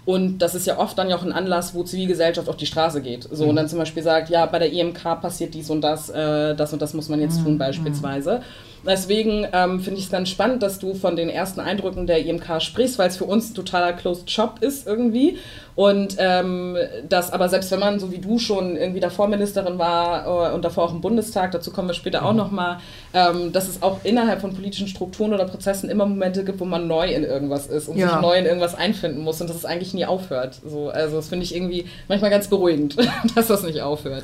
Und 0.08 0.38
das 0.38 0.56
ist 0.56 0.66
ja 0.66 0.80
oft 0.80 0.98
dann 0.98 1.10
ja 1.10 1.18
auch 1.18 1.24
ein 1.24 1.34
Anlass, 1.34 1.76
wo 1.76 1.84
Zivilgesellschaft 1.84 2.48
auf 2.48 2.56
die 2.56 2.66
Straße 2.66 3.02
geht. 3.02 3.28
So, 3.30 3.44
mhm. 3.44 3.50
und 3.50 3.56
dann 3.58 3.68
zum 3.68 3.78
Beispiel 3.78 4.02
sagt, 4.02 4.30
ja, 4.30 4.46
bei 4.46 4.58
der 4.58 4.72
IMK 4.72 5.04
passiert 5.20 5.54
dies 5.54 5.70
und 5.70 5.82
das, 5.82 6.08
äh, 6.10 6.56
das 6.56 6.72
und 6.72 6.82
das 6.82 6.94
muss 6.94 7.10
man 7.10 7.20
jetzt 7.20 7.42
mhm. 7.42 7.44
tun 7.44 7.58
beispielsweise. 7.58 8.42
Deswegen 8.86 9.48
ähm, 9.54 9.80
finde 9.80 10.00
ich 10.00 10.06
es 10.06 10.12
ganz 10.12 10.30
spannend, 10.30 10.64
dass 10.64 10.80
du 10.80 10.94
von 10.94 11.16
den 11.16 11.30
ersten 11.30 11.60
Eindrücken 11.60 12.08
der 12.08 12.26
IMK 12.26 12.62
sprichst, 12.62 12.98
weil 13.00 13.10
es 13.10 13.18
für 13.18 13.26
uns 13.26 13.52
ein 13.52 13.56
totaler 13.56 13.94
Closed 13.94 14.30
Shop 14.30 14.60
ist 14.62 14.88
irgendwie. 14.88 15.38
Und 15.76 16.16
ähm, 16.18 16.76
das 17.08 17.32
aber 17.32 17.50
selbst 17.50 17.70
wenn 17.72 17.80
man, 17.80 18.00
so 18.00 18.12
wie 18.12 18.18
du 18.18 18.40
schon 18.40 18.76
irgendwie 18.76 19.00
davor 19.00 19.28
Ministerin 19.28 19.78
war 19.78 20.52
äh, 20.52 20.56
und 20.56 20.66
davor 20.66 20.86
auch 20.86 20.92
im 20.92 21.02
Bundestag, 21.02 21.52
dazu 21.52 21.72
kommen 21.72 21.88
wir 21.88 21.94
später 21.94 22.26
auch 22.26 22.32
mhm. 22.32 22.38
nochmal, 22.38 22.78
ähm, 23.14 23.52
dass 23.52 23.68
es 23.68 23.84
auch 23.84 24.00
innerhalb 24.04 24.42
von 24.42 24.56
politischen 24.56 24.88
Strukturen 24.88 25.34
oder 25.34 25.46
Prozessen 25.46 25.90
immer 25.90 26.06
Momente 26.06 26.44
gibt, 26.44 26.60
wo 26.60 26.66
man 26.66 26.88
neu 26.88 27.14
in 27.14 27.24
irgendwas 27.24 27.68
ist 27.68 27.90
und 27.90 27.98
ja. 27.98 28.10
sich 28.10 28.22
neu 28.22 28.38
in 28.38 28.46
irgendwas 28.46 28.74
einfinden 28.74 29.22
muss 29.22 29.40
und 29.40 29.50
dass 29.50 29.58
es 29.58 29.66
eigentlich 29.66 29.94
nie 29.94 30.06
aufhört. 30.06 30.60
So, 30.66 30.90
also 30.90 31.18
das 31.18 31.28
finde 31.28 31.46
ich 31.46 31.56
irgendwie 31.56 31.86
manchmal 32.08 32.32
ganz 32.32 32.48
beruhigend, 32.48 32.98
dass 33.36 33.48
das 33.48 33.64
nicht 33.64 33.82
aufhört. 33.82 34.24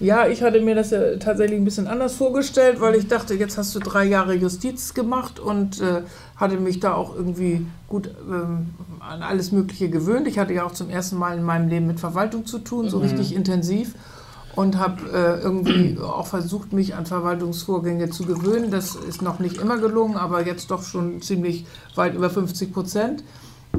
Ja, 0.00 0.26
ich 0.26 0.42
hatte 0.42 0.60
mir 0.60 0.74
das 0.74 0.90
ja 0.90 1.16
tatsächlich 1.16 1.60
ein 1.60 1.64
bisschen 1.64 1.86
anders 1.86 2.14
vorgestellt, 2.14 2.80
weil 2.80 2.94
ich 2.94 3.06
dachte, 3.06 3.34
jetzt 3.34 3.58
hast 3.58 3.74
du 3.74 3.80
drei 3.80 4.04
Jahre 4.04 4.34
Justiz 4.34 4.94
gemacht 4.94 5.38
und 5.38 5.80
äh, 5.82 6.02
hatte 6.36 6.56
mich 6.56 6.80
da 6.80 6.94
auch 6.94 7.14
irgendwie 7.14 7.66
gut 7.86 8.10
ähm, 8.26 8.70
an 9.00 9.22
alles 9.22 9.52
Mögliche 9.52 9.90
gewöhnt. 9.90 10.26
Ich 10.26 10.38
hatte 10.38 10.54
ja 10.54 10.64
auch 10.64 10.72
zum 10.72 10.88
ersten 10.88 11.16
Mal 11.16 11.36
in 11.36 11.44
meinem 11.44 11.68
Leben 11.68 11.86
mit 11.86 12.00
Verwaltung 12.00 12.46
zu 12.46 12.60
tun, 12.60 12.88
so 12.88 12.96
mhm. 12.96 13.04
richtig 13.04 13.34
intensiv 13.34 13.94
und 14.56 14.78
habe 14.78 15.02
äh, 15.12 15.42
irgendwie 15.42 15.98
auch 16.02 16.26
versucht, 16.26 16.72
mich 16.72 16.94
an 16.94 17.04
Verwaltungsvorgänge 17.04 18.08
zu 18.08 18.24
gewöhnen. 18.24 18.70
Das 18.70 18.94
ist 18.94 19.20
noch 19.20 19.38
nicht 19.38 19.58
immer 19.58 19.76
gelungen, 19.78 20.16
aber 20.16 20.46
jetzt 20.46 20.70
doch 20.70 20.82
schon 20.82 21.20
ziemlich 21.20 21.66
weit 21.94 22.14
über 22.14 22.30
50 22.30 22.72
Prozent. 22.72 23.22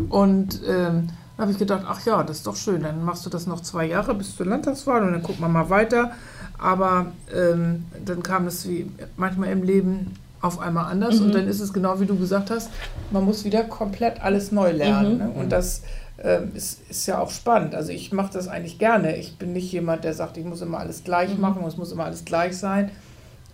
Und 0.10 0.62
ähm, 0.68 1.10
habe 1.42 1.52
ich 1.52 1.58
gedacht, 1.58 1.84
ach 1.88 2.06
ja, 2.06 2.24
das 2.24 2.38
ist 2.38 2.48
doch 2.48 2.56
schön, 2.56 2.84
dann 2.84 3.04
machst 3.04 3.26
du 3.26 3.30
das 3.30 3.48
noch 3.48 3.62
zwei 3.62 3.86
Jahre 3.86 4.14
bis 4.14 4.36
zur 4.36 4.46
Landtagswahl 4.46 5.04
und 5.04 5.12
dann 5.12 5.24
gucken 5.24 5.42
wir 5.42 5.50
mal 5.50 5.70
weiter. 5.70 6.12
Aber 6.58 7.08
ähm, 7.36 7.86
dann 8.06 8.22
kam 8.22 8.48
es 8.48 8.68
wie 8.68 8.90
manchmal 9.18 9.50
im 9.50 9.64
Leben 9.64 10.14
auf 10.42 10.60
einmal 10.60 10.92
anders 10.92 11.20
mhm. 11.20 11.26
und 11.26 11.36
dann 11.36 11.48
ist 11.48 11.60
es 11.60 11.74
genau 11.74 12.00
wie 12.00 12.06
du 12.06 12.16
gesagt 12.18 12.50
hast, 12.52 12.70
man 13.12 13.26
muss 13.26 13.44
wieder 13.44 13.64
komplett 13.64 14.22
alles 14.22 14.52
neu 14.52 14.72
lernen. 14.72 15.14
Mhm. 15.14 15.18
Ne? 15.18 15.30
Und 15.32 15.52
das 15.52 15.84
äh, 16.18 16.42
ist, 16.54 16.82
ist 16.90 17.08
ja 17.08 17.20
auch 17.20 17.32
spannend. 17.32 17.76
Also 17.76 17.92
ich 17.92 18.12
mache 18.12 18.34
das 18.34 18.48
eigentlich 18.48 18.78
gerne. 18.80 19.18
Ich 19.18 19.38
bin 19.38 19.54
nicht 19.54 19.72
jemand, 19.72 20.04
der 20.04 20.14
sagt, 20.14 20.38
ich 20.38 20.46
muss 20.46 20.62
immer 20.62 20.80
alles 20.80 21.04
gleich 21.04 21.34
mhm. 21.34 21.42
machen 21.42 21.64
und 21.64 21.68
es 21.68 21.78
muss 21.78 21.92
immer 21.92 22.06
alles 22.06 22.26
gleich 22.26 22.58
sein. 22.58 22.92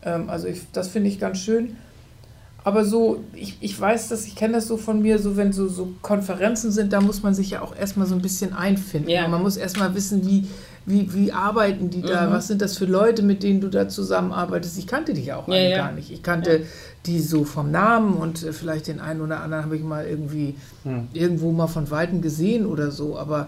Ähm, 0.04 0.30
also 0.30 0.48
ich, 0.48 0.62
das 0.72 0.90
finde 0.90 1.10
ich 1.10 1.20
ganz 1.20 1.40
schön. 1.40 1.78
Aber 2.68 2.84
so, 2.84 3.24
ich, 3.34 3.56
ich 3.62 3.80
weiß 3.80 4.10
das, 4.10 4.26
ich 4.26 4.36
kenne 4.36 4.56
das 4.56 4.68
so 4.68 4.76
von 4.76 5.02
mir, 5.02 5.20
so 5.20 5.38
wenn 5.38 5.54
so, 5.54 5.70
so 5.70 5.94
Konferenzen 6.02 6.70
sind, 6.70 6.92
da 6.92 7.00
muss 7.00 7.24
man 7.24 7.34
sich 7.34 7.52
ja 7.52 7.62
auch 7.62 7.74
erstmal 7.74 8.08
so 8.08 8.14
ein 8.14 8.22
bisschen 8.22 8.52
einfinden. 8.52 9.10
Ja. 9.10 9.26
Man 9.30 9.42
muss 9.42 9.56
erstmal 9.56 9.96
wissen, 9.96 10.28
wie, 10.28 10.50
wie, 10.86 11.14
wie 11.14 11.32
arbeiten 11.32 11.90
die 11.90 12.02
da, 12.02 12.28
mhm. 12.28 12.34
was 12.34 12.48
sind 12.48 12.62
das 12.62 12.78
für 12.78 12.84
Leute, 12.84 13.24
mit 13.24 13.42
denen 13.42 13.62
du 13.62 13.70
da 13.70 13.88
zusammenarbeitest. 13.88 14.78
Ich 14.80 14.86
kannte 14.86 15.14
dich 15.14 15.28
ja 15.28 15.38
auch 15.38 15.48
ja, 15.48 15.56
ja. 15.56 15.78
gar 15.78 15.94
nicht. 15.94 16.12
Ich 16.12 16.24
kannte 16.24 16.58
ja. 16.58 16.66
die 17.06 17.22
so 17.22 17.46
vom 17.46 17.72
Namen 17.72 18.18
und 18.18 18.44
äh, 18.44 18.52
vielleicht 18.52 18.88
den 18.88 19.00
einen 19.00 19.22
oder 19.22 19.40
anderen 19.40 19.64
habe 19.64 19.78
ich 19.78 19.84
mal 19.84 20.06
irgendwie 20.06 20.56
mhm. 20.84 21.08
irgendwo 21.14 21.54
mal 21.54 21.68
von 21.68 21.90
Weitem 21.90 22.22
gesehen 22.22 22.66
oder 22.66 22.92
so, 22.92 23.18
aber 23.18 23.48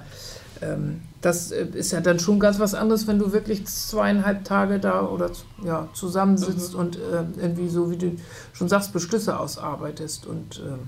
ähm, 0.62 1.02
das 1.22 1.52
äh, 1.52 1.66
ist 1.74 1.92
ja 1.92 2.02
dann 2.02 2.20
schon 2.20 2.40
ganz 2.40 2.60
was 2.60 2.74
anderes, 2.74 3.08
wenn 3.08 3.20
du 3.20 3.32
wirklich 3.32 3.66
zweieinhalb 3.66 4.46
Tage 4.46 4.80
da 4.80 5.06
oder 5.06 5.32
ja, 5.64 5.90
zusammensitzt 5.94 6.74
mhm. 6.74 6.80
und 6.80 6.96
äh, 6.98 7.24
irgendwie 7.38 7.70
so, 7.70 7.92
wie 7.92 7.98
du 7.98 8.12
schon 8.54 8.70
sagst, 8.70 8.94
Beschlüsse 8.94 9.40
ausarbeitest. 9.40 10.26
Und 10.26 10.62
ähm, 10.66 10.80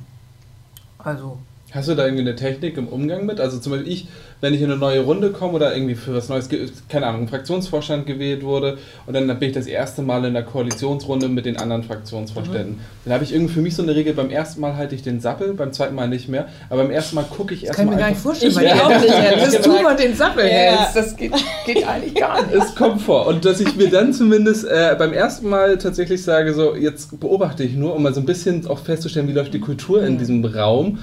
also 0.98 1.38
Hast 1.72 1.88
du 1.88 1.96
da 1.96 2.04
irgendwie 2.04 2.22
eine 2.22 2.36
Technik 2.36 2.76
im 2.78 2.88
Umgang 2.88 3.26
mit? 3.26 3.40
Also 3.40 3.58
zum 3.58 3.72
Beispiel 3.72 3.92
ich, 3.92 4.08
wenn 4.42 4.54
ich 4.54 4.62
in 4.62 4.70
eine 4.70 4.78
neue 4.78 5.02
Runde 5.02 5.30
komme 5.30 5.54
oder 5.54 5.74
irgendwie 5.74 5.96
für 5.96 6.14
was 6.14 6.28
Neues, 6.28 6.50
keine 6.90 7.08
Ahnung, 7.08 7.30
Fraktionsvorstand 7.30 8.06
gewählt 8.06 8.44
wurde 8.44 8.78
und 9.06 9.14
dann 9.14 9.28
bin 9.40 9.50
ich 9.50 9.56
das 9.56 9.68
erste 9.68 10.02
Mal 10.02 10.26
in 10.26 10.34
der 10.34 10.44
Koalitionsrunde 10.44 11.30
mit 11.30 11.46
den 11.46 11.56
anderen 11.56 11.84
Fraktionsvorständen. 11.84 12.74
Mhm. 12.74 12.80
Dann 13.06 13.14
habe 13.14 13.24
ich 13.24 13.34
irgendwie 13.34 13.54
für 13.54 13.62
mich 13.62 13.76
so 13.76 13.84
eine 13.84 13.96
Regel, 13.96 14.14
beim 14.14 14.30
ersten 14.30 14.60
Mal 14.60 14.76
halte 14.76 14.96
ich 14.96 15.02
den 15.02 15.22
Sappel, 15.22 15.54
beim 15.54 15.72
zweiten 15.72 15.96
Mal 15.96 16.10
nicht 16.10 16.28
mehr, 16.28 16.48
aber 16.70 16.84
beim 16.84 16.92
ersten 16.92 17.16
Mal 17.16 17.24
gucke 17.24 17.54
ich 17.54 17.66
erstmal. 17.66 17.86
Kann 17.86 17.96
mir 17.96 18.02
gar 18.02 18.10
nicht 18.10 18.22
vorstellen, 18.22 18.56
weil 18.56 18.66
ja. 18.66 18.84
auch 18.84 18.90
nicht, 18.90 19.56
dass 19.56 19.62
du 19.62 19.82
mal 19.82 19.96
den 19.96 20.14
Sappel 20.14 20.44
ja. 20.44 20.52
hältst. 20.52 20.96
Das 20.98 21.16
geht, 21.16 21.32
geht, 21.66 21.88
eigentlich 21.88 22.16
gar 22.16 22.46
nicht. 22.46 22.54
Es 22.54 22.76
kommt 22.76 23.02
vor. 23.02 23.28
Und 23.28 23.46
dass 23.46 23.62
ich 23.62 23.78
mir 23.78 23.90
dann 23.90 24.12
zumindest 24.12 24.66
äh, 24.66 24.94
beim 25.00 25.14
ersten 25.14 25.48
Mal 25.48 25.78
tatsächlich 25.78 26.22
sage, 26.22 26.54
so 26.54 26.76
jetzt 26.76 27.18
beobachte 27.18 27.64
ich 27.64 27.76
nur, 27.76 27.96
um 27.96 28.04
mal 28.04 28.14
so 28.14 28.20
ein 28.20 28.26
bisschen 28.26 28.68
auch 28.68 28.80
festzustellen, 28.80 29.30
wie 29.30 29.34
läuft 29.34 29.54
die 29.54 29.62
Kultur 29.62 30.04
in 30.04 30.18
diesem 30.18 30.44
Raum 30.44 31.00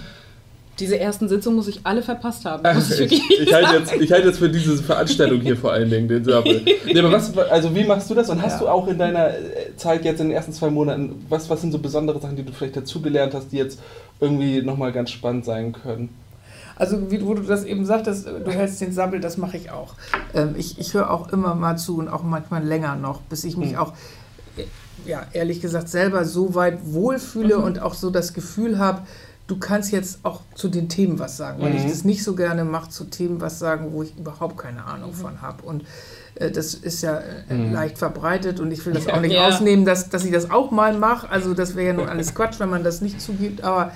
diese 0.78 0.98
ersten 0.98 1.28
Sitzungen 1.28 1.56
muss 1.56 1.68
ich 1.68 1.80
alle 1.84 2.02
verpasst 2.02 2.44
haben. 2.44 2.62
ich, 2.78 3.00
ich, 3.00 3.40
ich 3.40 3.52
halte 3.52 3.76
jetzt, 3.76 3.92
ich 3.94 4.12
halte 4.12 4.28
jetzt 4.28 4.38
für 4.38 4.48
diese 4.48 4.76
Veranstaltung 4.82 5.40
hier 5.40 5.56
vor 5.56 5.72
allen 5.72 5.90
Dingen 5.90 6.08
den 6.08 6.24
Sabbel. 6.24 6.62
Nee, 6.84 7.00
aber 7.00 7.12
was, 7.12 7.36
also 7.36 7.74
wie 7.74 7.84
machst 7.84 8.08
du 8.08 8.14
das? 8.14 8.30
Und 8.30 8.40
hast 8.40 8.54
ja. 8.54 8.58
du 8.60 8.68
auch 8.68 8.86
in 8.88 8.98
deiner 8.98 9.28
äh, 9.28 9.76
Zeit 9.76 10.04
jetzt 10.04 10.20
in 10.20 10.28
den 10.28 10.36
ersten 10.36 10.52
zwei 10.52 10.70
Monaten, 10.70 11.26
was, 11.28 11.50
was 11.50 11.60
sind 11.60 11.72
so 11.72 11.78
besondere 11.78 12.20
Sachen, 12.20 12.36
die 12.36 12.44
du 12.44 12.52
vielleicht 12.52 12.76
dazugelernt 12.76 13.34
hast, 13.34 13.52
die 13.52 13.56
jetzt 13.56 13.80
irgendwie 14.20 14.62
nochmal 14.62 14.92
ganz 14.92 15.10
spannend 15.10 15.44
sein 15.44 15.72
können? 15.72 16.08
Also 16.76 17.10
wie 17.10 17.24
wo 17.26 17.34
du 17.34 17.42
das 17.42 17.64
eben 17.64 17.84
sagtest, 17.84 18.26
du 18.26 18.50
hältst 18.50 18.80
den 18.80 18.92
Sabbel, 18.92 19.20
das 19.20 19.36
mache 19.36 19.56
ich 19.56 19.70
auch. 19.70 19.94
Ähm, 20.32 20.54
ich 20.56 20.78
ich 20.78 20.94
höre 20.94 21.10
auch 21.10 21.32
immer 21.32 21.54
mal 21.54 21.76
zu 21.76 21.98
und 21.98 22.08
auch 22.08 22.22
manchmal 22.22 22.64
länger 22.64 22.94
noch, 22.94 23.20
bis 23.22 23.44
ich 23.44 23.56
mich 23.56 23.72
mhm. 23.72 23.78
auch, 23.78 23.92
äh, 24.56 24.64
ja, 25.04 25.26
ehrlich 25.32 25.60
gesagt, 25.60 25.88
selber 25.88 26.24
so 26.24 26.54
weit 26.54 26.78
wohlfühle 26.84 27.58
mhm. 27.58 27.64
und 27.64 27.82
auch 27.82 27.94
so 27.94 28.10
das 28.10 28.32
Gefühl 28.32 28.78
habe, 28.78 29.02
du 29.48 29.58
kannst 29.58 29.90
jetzt 29.90 30.20
auch 30.24 30.42
zu 30.54 30.68
den 30.68 30.88
Themen 30.88 31.18
was 31.18 31.36
sagen, 31.36 31.60
weil 31.60 31.70
mhm. 31.70 31.78
ich 31.78 31.86
das 31.86 32.04
nicht 32.04 32.22
so 32.22 32.36
gerne 32.36 32.64
mache, 32.64 32.90
zu 32.90 33.04
Themen 33.04 33.40
was 33.40 33.58
sagen, 33.58 33.92
wo 33.92 34.02
ich 34.02 34.16
überhaupt 34.16 34.58
keine 34.58 34.84
Ahnung 34.84 35.10
mhm. 35.10 35.14
von 35.14 35.42
habe. 35.42 35.64
Und 35.64 35.84
äh, 36.36 36.50
das 36.50 36.74
ist 36.74 37.02
ja 37.02 37.20
äh, 37.48 37.54
mhm. 37.54 37.72
leicht 37.72 37.98
verbreitet 37.98 38.60
und 38.60 38.70
ich 38.70 38.84
will 38.86 38.92
das 38.92 39.08
auch 39.08 39.20
nicht 39.20 39.32
ja. 39.32 39.48
ausnehmen, 39.48 39.84
dass, 39.84 40.10
dass 40.10 40.24
ich 40.24 40.32
das 40.32 40.50
auch 40.50 40.70
mal 40.70 40.96
mache. 40.96 41.28
Also 41.30 41.54
das 41.54 41.74
wäre 41.74 41.88
ja 41.88 41.92
nur 41.94 42.08
alles 42.08 42.34
Quatsch, 42.34 42.60
wenn 42.60 42.68
man 42.68 42.84
das 42.84 43.00
nicht 43.00 43.20
zugibt, 43.20 43.64
aber 43.64 43.92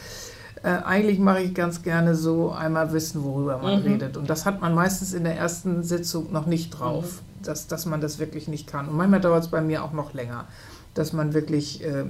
äh, 0.63 0.69
eigentlich 0.69 1.19
mache 1.19 1.43
ich 1.43 1.55
ganz 1.55 1.83
gerne 1.83 2.15
so 2.15 2.51
einmal 2.51 2.93
wissen, 2.95 3.23
worüber 3.23 3.59
man 3.59 3.81
mhm. 3.81 3.93
redet. 3.93 4.17
Und 4.17 4.31
das 4.31 4.47
hat 4.47 4.63
man 4.63 4.75
meistens 4.75 5.13
in 5.13 5.25
der 5.25 5.37
ersten 5.37 5.83
Sitzung 5.83 6.33
noch 6.33 6.47
nicht 6.47 6.71
drauf, 6.71 7.21
mhm. 7.21 7.45
dass, 7.45 7.67
dass 7.67 7.85
man 7.85 8.01
das 8.01 8.19
wirklich 8.19 8.49
nicht 8.49 8.67
kann. 8.67 8.89
Und 8.89 8.97
manchmal 8.97 9.21
dauert 9.21 9.45
es 9.45 9.51
bei 9.51 9.61
mir 9.61 9.85
auch 9.85 9.93
noch 9.93 10.15
länger, 10.15 10.47
dass 10.95 11.13
man 11.13 11.35
wirklich 11.35 11.85
äh, 11.85 12.05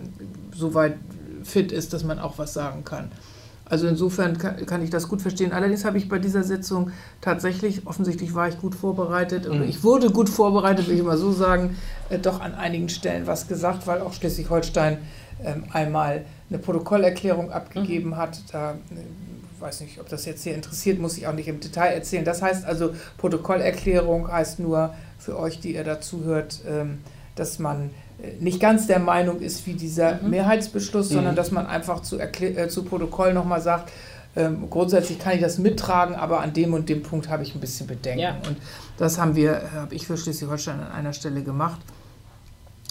so 0.55 0.75
weit 0.75 0.95
fit 1.43 1.73
ist, 1.73 1.93
dass 1.93 2.05
man 2.05 2.21
auch 2.21 2.39
was 2.39 2.55
sagen 2.55 2.85
kann. 2.85 3.11
Also 3.73 3.89
insofern 3.89 4.37
kann, 4.37 4.67
kann, 4.67 4.83
ich 4.83 4.91
das 4.91 5.09
gut 5.09 5.23
verstehen. 5.23 5.51
Allerdings 5.53 5.87
habe 5.87 5.97
ich 5.97 6.07
bei 6.07 6.19
dieser 6.19 6.43
Sitzung 6.43 6.91
tatsächlich, 7.23 7.87
offensichtlich 7.87 8.35
war 8.35 8.47
ich 8.47 8.61
gut 8.61 8.75
vorbereitet, 8.75 9.49
mhm. 9.49 9.63
ich 9.63 9.83
wurde 9.83 10.11
gut 10.11 10.29
vorbereitet, 10.29 10.89
will 10.89 10.97
ich 10.97 11.03
mal 11.03 11.17
so 11.17 11.33
sagen, 11.33 11.79
äh, 12.11 12.19
doch 12.19 12.43
an 12.43 12.55
einigen 12.55 12.91
Stellen 12.91 13.27
was 13.27 13.49
gesagt, 13.49 13.87
weil 13.87 14.03
auch 14.03 14.13
Schleswig-Holstein 14.13 14.99
äh, 15.43 15.55
einmal 15.73 16.27
eine 16.51 16.59
Protokollerklärung 16.59 17.51
abgegeben 17.51 18.11
mhm. 18.11 18.17
hat. 18.19 18.43
Da 18.53 18.73
äh, 18.73 19.59
weiß 19.59 19.81
nicht, 19.81 19.99
ob 20.01 20.09
das 20.11 20.27
jetzt 20.27 20.43
hier 20.43 20.55
interessiert, 20.55 20.99
muss 20.99 21.17
ich 21.17 21.27
auch 21.27 21.33
nicht 21.33 21.49
im 21.49 21.59
Detail 21.59 21.95
erzählen. 21.95 22.27
Das 22.27 22.43
heißt 22.43 22.67
also, 22.67 22.91
Protokollerklärung 23.17 24.31
heißt 24.31 24.59
nur 24.59 24.93
für 25.19 25.39
euch, 25.39 25.61
die 25.61 25.77
ihr 25.77 25.85
dazu 25.85 26.25
hört, 26.25 26.61
ähm, 26.69 26.99
dass 27.37 27.59
man 27.59 27.89
nicht 28.41 28.61
ganz 28.61 28.87
der 28.87 28.99
Meinung 28.99 29.41
ist 29.41 29.67
wie 29.67 29.75
dieser 29.75 30.23
mhm. 30.23 30.31
Mehrheitsbeschluss, 30.31 31.11
mhm. 31.11 31.15
sondern 31.15 31.37
dass 31.37 31.51
man 31.51 31.67
einfach 31.67 32.01
zu, 32.01 32.19
äh, 32.19 32.69
zu 32.69 32.85
Protokoll 32.85 33.35
nochmal 33.35 33.61
sagt, 33.61 33.91
ähm, 34.35 34.71
grundsätzlich 34.71 35.19
kann 35.19 35.35
ich 35.35 35.41
das 35.41 35.59
mittragen, 35.59 36.15
aber 36.15 36.41
an 36.41 36.55
dem 36.55 36.73
und 36.73 36.89
dem 36.89 37.03
Punkt 37.03 37.29
habe 37.29 37.43
ich 37.43 37.55
ein 37.55 37.61
bisschen 37.61 37.87
Bedenken. 37.87 38.21
Ja. 38.21 38.37
Und 38.47 38.57
das 38.97 39.19
haben 39.19 39.37
wir, 39.37 39.63
habe 39.75 39.95
ich 39.95 40.07
für 40.07 40.17
Schleswig-Holstein 40.17 40.81
an 40.81 40.93
einer 40.93 41.13
Stelle 41.13 41.43
gemacht. 41.43 41.81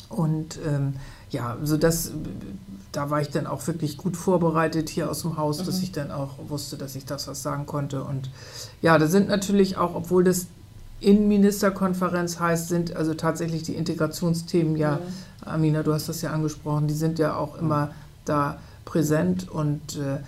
Und 0.09 0.59
ähm, 0.67 0.93
ja, 1.31 1.57
so 1.63 1.77
das, 1.77 2.11
da 2.91 3.09
war 3.09 3.21
ich 3.21 3.29
dann 3.29 3.47
auch 3.47 3.65
wirklich 3.65 3.97
gut 3.97 4.17
vorbereitet 4.17 4.89
hier 4.89 5.09
aus 5.09 5.21
dem 5.21 5.37
Haus, 5.37 5.61
mhm. 5.61 5.65
dass 5.65 5.81
ich 5.81 5.91
dann 5.91 6.11
auch 6.11 6.37
wusste, 6.47 6.77
dass 6.77 6.95
ich 6.95 7.05
das 7.05 7.27
was 7.27 7.41
sagen 7.41 7.65
konnte. 7.65 8.03
Und 8.03 8.29
ja, 8.81 8.97
da 8.99 9.07
sind 9.07 9.29
natürlich 9.29 9.77
auch, 9.77 9.95
obwohl 9.95 10.23
das 10.23 10.47
Innenministerkonferenz 11.01 12.39
heißt, 12.39 12.69
sind 12.69 12.95
also 12.95 13.13
tatsächlich 13.15 13.63
die 13.63 13.73
Integrationsthemen 13.73 14.77
ja, 14.77 14.95
mhm. 14.95 14.99
Amina, 15.45 15.83
du 15.83 15.93
hast 15.93 16.07
das 16.07 16.21
ja 16.21 16.31
angesprochen, 16.31 16.87
die 16.87 16.93
sind 16.93 17.19
ja 17.19 17.35
auch 17.35 17.57
immer 17.59 17.91
da 18.25 18.57
präsent 18.85 19.49
und 19.49 19.97
äh, 19.97 20.19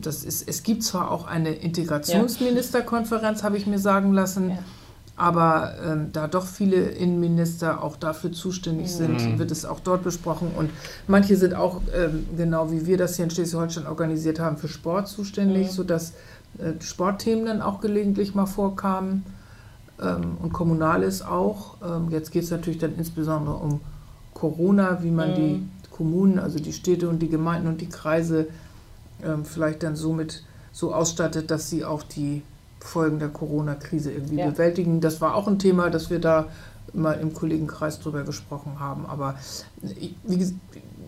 das 0.00 0.24
ist, 0.24 0.48
es 0.48 0.62
gibt 0.62 0.82
zwar 0.82 1.10
auch 1.10 1.26
eine 1.26 1.50
Integrationsministerkonferenz, 1.50 3.40
ja. 3.40 3.44
habe 3.44 3.58
ich 3.58 3.66
mir 3.66 3.78
sagen 3.78 4.12
lassen, 4.12 4.50
ja. 4.50 4.58
aber 5.16 5.74
ähm, 5.84 6.08
da 6.12 6.26
doch 6.26 6.46
viele 6.46 6.76
Innenminister 6.76 7.82
auch 7.82 7.96
dafür 7.96 8.32
zuständig 8.32 8.90
sind, 8.90 9.20
mhm. 9.20 9.38
wird 9.38 9.50
es 9.50 9.64
auch 9.64 9.80
dort 9.80 10.02
besprochen 10.02 10.52
und 10.56 10.70
manche 11.06 11.36
sind 11.36 11.54
auch, 11.54 11.82
ähm, 11.94 12.26
genau 12.36 12.72
wie 12.72 12.86
wir 12.86 12.96
das 12.96 13.16
hier 13.16 13.26
in 13.26 13.30
Schleswig-Holstein 13.30 13.86
organisiert 13.86 14.40
haben, 14.40 14.56
für 14.56 14.68
Sport 14.68 15.08
zuständig, 15.08 15.68
mhm. 15.68 15.72
sodass 15.72 16.12
äh, 16.58 16.72
Sportthemen 16.80 17.44
dann 17.44 17.60
auch 17.60 17.80
gelegentlich 17.80 18.34
mal 18.34 18.46
vorkamen 18.46 19.12
ähm, 19.12 19.37
und 19.98 20.52
Kommunales 20.52 21.22
auch. 21.22 21.76
Ähm, 21.84 22.10
jetzt 22.10 22.30
geht 22.30 22.44
es 22.44 22.50
natürlich 22.50 22.78
dann 22.78 22.94
insbesondere 22.96 23.56
um 23.56 23.80
Corona, 24.34 25.02
wie 25.02 25.10
man 25.10 25.30
mhm. 25.30 25.34
die 25.34 25.68
Kommunen, 25.90 26.38
also 26.38 26.58
die 26.58 26.72
Städte 26.72 27.08
und 27.08 27.18
die 27.20 27.28
Gemeinden 27.28 27.66
und 27.66 27.80
die 27.80 27.88
Kreise 27.88 28.46
ähm, 29.24 29.44
vielleicht 29.44 29.82
dann 29.82 29.96
somit 29.96 30.44
so 30.72 30.94
ausstattet, 30.94 31.50
dass 31.50 31.68
sie 31.70 31.84
auch 31.84 32.04
die 32.04 32.42
Folgen 32.78 33.18
der 33.18 33.28
Corona-Krise 33.28 34.12
irgendwie 34.12 34.36
ja. 34.36 34.48
bewältigen. 34.48 35.00
Das 35.00 35.20
war 35.20 35.34
auch 35.34 35.48
ein 35.48 35.58
Thema, 35.58 35.90
das 35.90 36.10
wir 36.10 36.20
da 36.20 36.46
mal 36.92 37.14
im 37.14 37.34
Kollegenkreis 37.34 37.98
drüber 37.98 38.22
gesprochen 38.22 38.78
haben. 38.78 39.06
Aber 39.06 39.34
wie, 39.82 40.14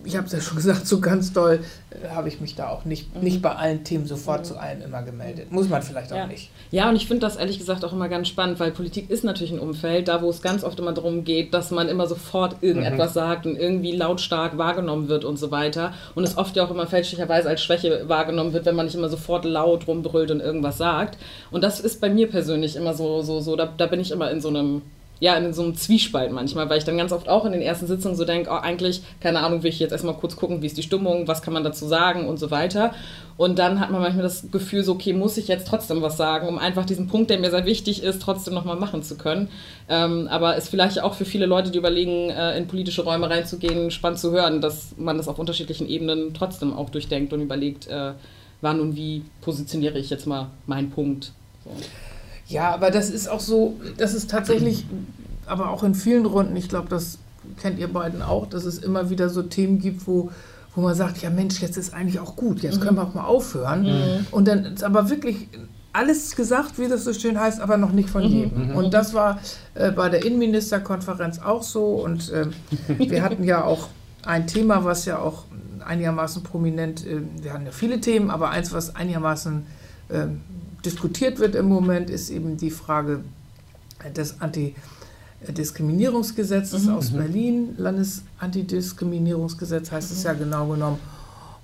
ich 0.03 0.15
habe 0.15 0.25
es 0.25 0.33
ja 0.33 0.41
schon 0.41 0.57
gesagt, 0.57 0.87
so 0.87 0.99
ganz 0.99 1.33
doll 1.33 1.59
äh, 1.89 2.09
habe 2.09 2.27
ich 2.27 2.41
mich 2.41 2.55
da 2.55 2.69
auch 2.69 2.85
nicht, 2.85 3.15
mhm. 3.15 3.21
nicht 3.21 3.41
bei 3.41 3.51
allen 3.51 3.83
Themen 3.83 4.05
sofort 4.05 4.41
mhm. 4.41 4.45
zu 4.45 4.59
allen 4.59 4.81
immer 4.81 5.03
gemeldet. 5.03 5.51
Muss 5.51 5.69
man 5.69 5.81
vielleicht 5.81 6.11
auch 6.11 6.17
ja. 6.17 6.27
nicht. 6.27 6.49
Ja, 6.71 6.89
und 6.89 6.95
ich 6.95 7.07
finde 7.07 7.21
das 7.21 7.35
ehrlich 7.35 7.59
gesagt 7.59 7.83
auch 7.85 7.93
immer 7.93 8.09
ganz 8.09 8.27
spannend, 8.27 8.59
weil 8.59 8.71
Politik 8.71 9.09
ist 9.09 9.23
natürlich 9.23 9.51
ein 9.51 9.59
Umfeld, 9.59 10.07
da 10.07 10.21
wo 10.21 10.29
es 10.29 10.41
ganz 10.41 10.63
oft 10.63 10.79
immer 10.79 10.93
darum 10.93 11.23
geht, 11.23 11.53
dass 11.53 11.71
man 11.71 11.89
immer 11.89 12.07
sofort 12.07 12.57
irgendetwas 12.61 13.11
mhm. 13.11 13.13
sagt 13.13 13.45
und 13.45 13.57
irgendwie 13.57 13.91
lautstark 13.91 14.57
wahrgenommen 14.57 15.07
wird 15.07 15.25
und 15.25 15.37
so 15.37 15.51
weiter. 15.51 15.93
Und 16.15 16.23
es 16.23 16.37
oft 16.37 16.55
ja 16.55 16.65
auch 16.65 16.71
immer 16.71 16.87
fälschlicherweise 16.87 17.49
als 17.49 17.61
Schwäche 17.61 18.07
wahrgenommen 18.07 18.53
wird, 18.53 18.65
wenn 18.65 18.75
man 18.75 18.85
nicht 18.85 18.95
immer 18.95 19.09
sofort 19.09 19.45
laut 19.45 19.87
rumbrüllt 19.87 20.31
und 20.31 20.39
irgendwas 20.39 20.77
sagt. 20.77 21.17
Und 21.51 21.63
das 21.63 21.79
ist 21.79 22.01
bei 22.01 22.09
mir 22.09 22.29
persönlich 22.29 22.75
immer 22.75 22.93
so, 22.93 23.21
so, 23.21 23.39
so, 23.41 23.55
da, 23.55 23.65
da 23.65 23.85
bin 23.87 23.99
ich 23.99 24.11
immer 24.11 24.31
in 24.31 24.41
so 24.41 24.49
einem 24.49 24.81
ja, 25.21 25.35
in 25.35 25.53
so 25.53 25.61
einem 25.61 25.75
Zwiespalt 25.75 26.31
manchmal, 26.31 26.67
weil 26.67 26.79
ich 26.79 26.83
dann 26.83 26.97
ganz 26.97 27.11
oft 27.11 27.29
auch 27.29 27.45
in 27.45 27.51
den 27.51 27.61
ersten 27.61 27.85
Sitzungen 27.85 28.17
so 28.17 28.25
denke, 28.25 28.49
oh, 28.49 28.55
eigentlich, 28.55 29.03
keine 29.19 29.41
Ahnung, 29.41 29.61
will 29.61 29.69
ich 29.69 29.79
jetzt 29.79 29.91
erstmal 29.91 30.15
kurz 30.15 30.35
gucken, 30.35 30.63
wie 30.63 30.65
ist 30.65 30.77
die 30.77 30.83
Stimmung, 30.83 31.27
was 31.27 31.43
kann 31.43 31.53
man 31.53 31.63
dazu 31.63 31.85
sagen 31.85 32.27
und 32.27 32.39
so 32.39 32.49
weiter. 32.49 32.91
Und 33.37 33.59
dann 33.59 33.79
hat 33.79 33.91
man 33.91 34.01
manchmal 34.01 34.23
das 34.23 34.49
Gefühl, 34.51 34.83
so, 34.83 34.93
okay, 34.93 35.13
muss 35.13 35.37
ich 35.37 35.47
jetzt 35.47 35.67
trotzdem 35.67 36.01
was 36.01 36.17
sagen, 36.17 36.47
um 36.47 36.57
einfach 36.57 36.87
diesen 36.87 37.07
Punkt, 37.07 37.29
der 37.29 37.37
mir 37.37 37.51
sehr 37.51 37.67
wichtig 37.67 38.01
ist, 38.01 38.19
trotzdem 38.19 38.55
nochmal 38.55 38.77
machen 38.77 39.03
zu 39.03 39.15
können. 39.15 39.47
Ähm, 39.87 40.27
aber 40.27 40.55
ist 40.57 40.69
vielleicht 40.69 40.99
auch 41.03 41.13
für 41.13 41.25
viele 41.25 41.45
Leute, 41.45 41.69
die 41.69 41.77
überlegen, 41.77 42.31
äh, 42.31 42.57
in 42.57 42.67
politische 42.67 43.03
Räume 43.03 43.29
reinzugehen, 43.29 43.91
spannend 43.91 44.17
zu 44.17 44.31
hören, 44.31 44.59
dass 44.59 44.95
man 44.97 45.17
das 45.17 45.27
auf 45.27 45.37
unterschiedlichen 45.37 45.87
Ebenen 45.87 46.33
trotzdem 46.33 46.73
auch 46.73 46.89
durchdenkt 46.89 47.31
und 47.31 47.41
überlegt, 47.41 47.85
äh, 47.85 48.13
wann 48.61 48.79
und 48.79 48.95
wie 48.95 49.23
positioniere 49.41 49.99
ich 49.99 50.09
jetzt 50.09 50.25
mal 50.25 50.47
meinen 50.65 50.89
Punkt. 50.89 51.31
So. 51.63 51.69
Ja, 52.51 52.73
aber 52.73 52.91
das 52.91 53.09
ist 53.09 53.29
auch 53.29 53.39
so, 53.39 53.75
das 53.97 54.13
ist 54.13 54.29
tatsächlich, 54.29 54.85
aber 55.45 55.69
auch 55.69 55.83
in 55.83 55.95
vielen 55.95 56.25
Runden, 56.25 56.55
ich 56.55 56.69
glaube, 56.69 56.89
das 56.89 57.19
kennt 57.61 57.79
ihr 57.79 57.91
beiden 57.91 58.21
auch, 58.21 58.47
dass 58.47 58.65
es 58.65 58.77
immer 58.77 59.09
wieder 59.09 59.29
so 59.29 59.41
Themen 59.43 59.79
gibt, 59.79 60.07
wo, 60.07 60.31
wo 60.75 60.81
man 60.81 60.95
sagt, 60.95 61.21
ja 61.21 61.29
Mensch, 61.29 61.61
jetzt 61.61 61.77
ist 61.77 61.93
eigentlich 61.93 62.19
auch 62.19 62.35
gut, 62.35 62.61
jetzt 62.61 62.81
können 62.81 62.97
wir 62.97 63.03
auch 63.03 63.13
mal 63.13 63.25
aufhören. 63.25 63.83
Mhm. 63.83 64.27
Und 64.31 64.47
dann 64.47 64.65
ist 64.65 64.83
aber 64.83 65.09
wirklich 65.09 65.47
alles 65.93 66.35
gesagt, 66.35 66.79
wie 66.79 66.87
das 66.87 67.03
so 67.03 67.13
schön 67.13 67.39
heißt, 67.39 67.59
aber 67.59 67.77
noch 67.77 67.91
nicht 67.91 68.09
von 68.09 68.23
mhm. 68.23 68.29
jedem. 68.29 68.69
Mhm. 68.69 68.75
Und 68.75 68.93
das 68.93 69.13
war 69.13 69.39
äh, 69.73 69.91
bei 69.91 70.09
der 70.09 70.25
Innenministerkonferenz 70.25 71.39
auch 71.39 71.63
so. 71.63 71.85
Und 71.95 72.31
äh, 72.31 72.47
wir 72.97 73.23
hatten 73.23 73.43
ja 73.43 73.63
auch 73.63 73.89
ein 74.23 74.47
Thema, 74.47 74.85
was 74.85 75.05
ja 75.05 75.19
auch 75.19 75.45
einigermaßen 75.85 76.43
prominent, 76.43 77.05
äh, 77.05 77.21
wir 77.41 77.53
hatten 77.53 77.65
ja 77.65 77.71
viele 77.71 77.99
Themen, 77.99 78.29
aber 78.29 78.49
eins, 78.49 78.71
was 78.71 78.95
einigermaßen 78.95 79.65
ähm, 80.11 80.41
diskutiert 80.85 81.39
wird 81.39 81.55
im 81.55 81.67
Moment, 81.67 82.09
ist 82.09 82.29
eben 82.29 82.57
die 82.57 82.71
Frage 82.71 83.21
des 84.15 84.41
Antidiskriminierungsgesetzes 84.41 86.85
mhm. 86.85 86.93
aus 86.93 87.11
mhm. 87.11 87.17
Berlin. 87.17 87.75
Landesantidiskriminierungsgesetz 87.77 89.91
heißt 89.91 90.11
mhm. 90.11 90.17
es 90.17 90.23
ja 90.23 90.33
genau 90.33 90.67
genommen. 90.67 90.99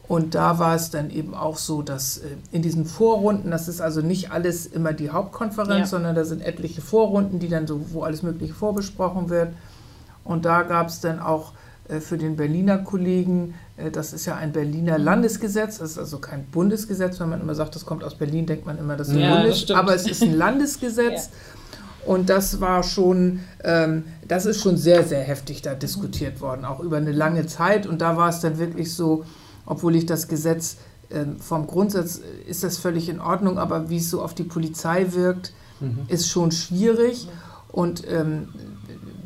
Und 0.07 0.35
da 0.35 0.57
war 0.57 0.75
es 0.75 0.89
dann 0.89 1.09
eben 1.09 1.33
auch 1.33 1.57
so, 1.57 1.81
dass 1.81 2.19
äh, 2.19 2.29
in 2.51 2.61
diesen 2.61 2.85
Vorrunden, 2.85 3.51
das 3.51 3.67
ist 3.67 3.81
also 3.81 4.01
nicht 4.01 4.31
alles 4.31 4.65
immer 4.65 4.93
die 4.93 5.09
Hauptkonferenz, 5.09 5.79
ja. 5.79 5.97
sondern 5.97 6.15
da 6.15 6.23
sind 6.23 6.41
etliche 6.41 6.81
Vorrunden, 6.81 7.39
die 7.39 7.49
dann 7.49 7.67
so, 7.67 7.91
wo 7.91 8.03
alles 8.03 8.23
Mögliche 8.23 8.53
vorbesprochen 8.53 9.29
wird. 9.29 9.49
Und 10.23 10.45
da 10.45 10.63
gab 10.63 10.87
es 10.87 11.01
dann 11.01 11.19
auch 11.19 11.51
für 12.01 12.17
den 12.17 12.35
Berliner 12.35 12.79
Kollegen, 12.79 13.55
äh, 13.77 13.91
das 13.91 14.13
ist 14.13 14.25
ja 14.25 14.35
ein 14.35 14.51
Berliner 14.51 14.97
Landesgesetz, 14.97 15.79
das 15.79 15.91
ist 15.91 15.97
also 15.97 16.19
kein 16.19 16.45
Bundesgesetz. 16.45 17.19
Wenn 17.19 17.29
man 17.29 17.41
immer 17.41 17.55
sagt, 17.55 17.75
das 17.75 17.85
kommt 17.85 18.03
aus 18.03 18.15
Berlin, 18.15 18.45
denkt 18.45 18.65
man 18.65 18.77
immer, 18.77 18.95
das 18.95 19.09
ist 19.09 19.15
ein 19.15 19.19
ja, 19.21 19.41
Bundes, 19.41 19.71
aber 19.71 19.95
es 19.95 20.07
ist 20.07 20.23
ein 20.23 20.33
Landesgesetz. 20.37 21.25
ja. 21.25 21.57
Und 22.07 22.29
das 22.29 22.61
war 22.61 22.83
schon, 22.83 23.41
ähm, 23.65 24.05
das 24.25 24.45
ist 24.45 24.61
schon 24.61 24.77
sehr, 24.77 25.03
sehr 25.03 25.21
heftig 25.21 25.61
da 25.61 25.75
diskutiert 25.75 26.39
worden, 26.39 26.63
auch 26.63 26.79
über 26.79 26.97
eine 26.97 27.11
lange 27.11 27.47
Zeit. 27.47 27.85
Und 27.85 27.99
da 27.99 28.15
war 28.15 28.29
es 28.29 28.39
dann 28.39 28.57
wirklich 28.59 28.93
so, 28.93 29.25
obwohl 29.65 29.93
ich 29.93 30.05
das 30.05 30.29
Gesetz 30.29 30.77
ähm, 31.11 31.37
vom 31.39 31.67
Grundsatz 31.67 32.19
äh, 32.19 32.49
ist 32.49 32.63
das 32.63 32.77
völlig 32.77 33.09
in 33.09 33.19
Ordnung, 33.19 33.57
aber 33.57 33.89
wie 33.89 33.97
es 33.97 34.09
so 34.09 34.21
auf 34.21 34.33
die 34.33 34.43
Polizei 34.43 35.07
wirkt, 35.11 35.51
mhm. 35.81 35.99
ist 36.07 36.29
schon 36.29 36.51
schwierig. 36.51 37.27
Und 37.73 38.03
ähm, 38.09 38.49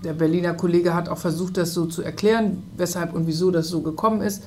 der 0.04 0.14
Berliner 0.14 0.54
Kollege 0.54 0.94
hat 0.94 1.10
auch 1.10 1.18
versucht, 1.18 1.58
das 1.58 1.74
so 1.74 1.86
zu 1.86 2.02
erklären, 2.02 2.64
weshalb 2.78 3.14
und 3.14 3.28
wieso 3.28 3.52
das 3.52 3.68
so 3.68 3.82
gekommen 3.82 4.22
ist. 4.22 4.44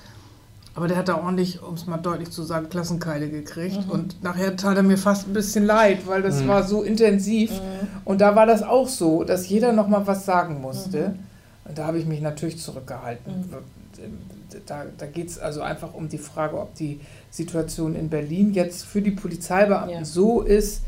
Aber 0.76 0.88
der 0.88 0.96
hat 0.96 1.08
da 1.08 1.16
ordentlich, 1.18 1.62
um 1.62 1.74
es 1.74 1.86
mal 1.86 1.98
deutlich 1.98 2.30
zu 2.30 2.42
sagen, 2.42 2.68
Klassenkeile 2.68 3.28
gekriegt. 3.28 3.86
Mhm. 3.86 3.90
Und 3.90 4.22
nachher 4.24 4.56
tat 4.56 4.76
er 4.76 4.82
mir 4.82 4.98
fast 4.98 5.28
ein 5.28 5.32
bisschen 5.32 5.64
leid, 5.64 6.06
weil 6.06 6.22
das 6.22 6.42
mhm. 6.42 6.48
war 6.48 6.64
so 6.64 6.82
intensiv. 6.82 7.52
Mhm. 7.52 7.88
Und 8.04 8.20
da 8.20 8.34
war 8.34 8.46
das 8.46 8.62
auch 8.64 8.88
so, 8.88 9.22
dass 9.22 9.48
jeder 9.48 9.72
noch 9.72 9.86
mal 9.86 10.04
was 10.06 10.26
sagen 10.26 10.60
musste. 10.60 11.10
Mhm. 11.10 11.18
Und 11.66 11.78
da 11.78 11.86
habe 11.86 11.98
ich 11.98 12.06
mich 12.06 12.20
natürlich 12.20 12.58
zurückgehalten. 12.60 13.32
Mhm. 13.32 14.60
Da, 14.66 14.84
da 14.98 15.06
geht 15.06 15.28
es 15.28 15.38
also 15.38 15.62
einfach 15.62 15.94
um 15.94 16.08
die 16.08 16.18
Frage, 16.18 16.60
ob 16.60 16.74
die 16.74 17.00
Situation 17.30 17.94
in 17.94 18.08
Berlin 18.08 18.52
jetzt 18.52 18.84
für 18.84 19.02
die 19.02 19.10
Polizeibeamten 19.12 19.98
ja. 19.98 20.04
so 20.04 20.42
ist, 20.42 20.82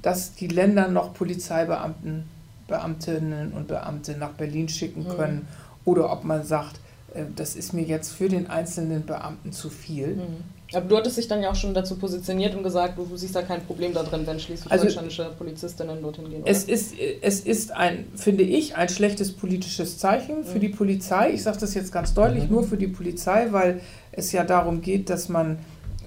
dass 0.00 0.34
die 0.34 0.48
Länder 0.48 0.88
noch 0.88 1.14
Polizeibeamten 1.14 2.24
Beamtinnen 2.68 3.52
und 3.52 3.68
Beamte 3.68 4.16
nach 4.16 4.32
Berlin 4.32 4.68
schicken 4.68 5.04
mhm. 5.04 5.08
können 5.08 5.36
mhm. 5.36 5.46
oder 5.84 6.12
ob 6.12 6.24
man 6.24 6.44
sagt, 6.44 6.80
äh, 7.14 7.24
das 7.34 7.56
ist 7.56 7.72
mir 7.72 7.82
jetzt 7.82 8.12
für 8.12 8.28
den 8.28 8.48
einzelnen 8.48 9.04
Beamten 9.04 9.52
zu 9.52 9.70
viel. 9.70 10.16
Mhm. 10.16 10.62
Aber 10.74 10.86
du 10.86 10.96
hattest 10.96 11.18
dich 11.18 11.28
dann 11.28 11.42
ja 11.42 11.50
auch 11.50 11.54
schon 11.54 11.74
dazu 11.74 11.96
positioniert 11.96 12.54
und 12.54 12.62
gesagt, 12.62 12.96
du 12.96 13.16
siehst 13.16 13.36
da 13.36 13.42
kein 13.42 13.62
Problem 13.62 13.92
da 13.92 14.02
drin, 14.02 14.26
wenn 14.26 14.40
schleswig-holsteinische 14.40 15.24
also, 15.24 15.36
Polizistinnen 15.36 16.00
dorthin 16.00 16.30
gehen. 16.30 16.42
Oder? 16.42 16.50
Es 16.50 16.64
ist, 16.64 16.94
es 17.20 17.40
ist 17.40 17.72
ein, 17.72 18.06
finde 18.14 18.44
ich, 18.44 18.76
ein 18.76 18.88
schlechtes 18.88 19.32
politisches 19.32 19.98
Zeichen 19.98 20.44
für 20.44 20.56
mhm. 20.56 20.60
die 20.60 20.68
Polizei. 20.68 21.32
Ich 21.32 21.42
sage 21.42 21.58
das 21.58 21.74
jetzt 21.74 21.92
ganz 21.92 22.14
deutlich, 22.14 22.44
mhm. 22.44 22.50
nur 22.50 22.64
für 22.64 22.76
die 22.76 22.88
Polizei, 22.88 23.48
weil 23.50 23.80
es 24.12 24.32
ja 24.32 24.44
darum 24.44 24.80
geht, 24.80 25.10
dass 25.10 25.28
man, 25.28 25.58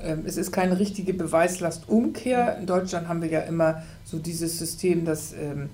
äh, 0.02 0.16
es 0.26 0.38
ist 0.38 0.52
keine 0.52 0.80
richtige 0.80 1.14
Beweislastumkehr. 1.14 2.58
In 2.58 2.66
Deutschland 2.66 3.08
haben 3.08 3.22
wir 3.22 3.30
ja 3.30 3.42
immer 3.42 3.84
so 4.04 4.18
dieses 4.18 4.58
System, 4.58 5.06
dass 5.06 5.34
ähm, 5.34 5.70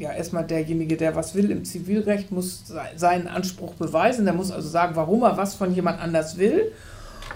ja 0.00 0.12
erstmal 0.12 0.44
derjenige, 0.44 0.96
der 0.96 1.14
was 1.14 1.34
will 1.34 1.50
im 1.50 1.64
Zivilrecht, 1.64 2.32
muss 2.32 2.64
seinen 2.96 3.28
Anspruch 3.28 3.74
beweisen. 3.74 4.24
Der 4.24 4.34
muss 4.34 4.50
also 4.50 4.68
sagen, 4.68 4.96
warum 4.96 5.22
er 5.22 5.36
was 5.36 5.54
von 5.54 5.74
jemand 5.74 6.00
anders 6.00 6.38
will. 6.38 6.72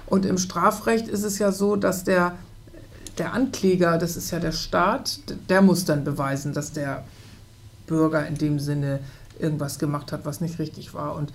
Und 0.07 0.27
im 0.27 0.39
Strafrecht 0.39 1.09
ist 1.09 1.25
es 1.25 1.39
ja 1.39 1.53
so, 1.53 1.77
dass 1.77 2.05
der, 2.05 2.33
der 3.19 3.33
Ankläger, 3.33 3.99
das 3.99 4.17
ist 4.17 4.31
ja 4.31 4.41
der 4.41 4.53
Staat, 4.53 5.21
der 5.49 5.63
muss 5.63 5.85
dann 5.85 6.05
beweisen, 6.05 6.53
dass 6.53 6.73
der 6.73 7.05
Bürger 7.87 8.27
in 8.27 8.37
dem 8.37 8.59
Sinne 8.59 9.01
irgendwas 9.39 9.79
gemacht 9.79 10.13
hat, 10.13 10.25
was 10.25 10.41
nicht 10.41 10.59
richtig 10.59 10.95
war. 10.95 11.17
Und 11.17 11.33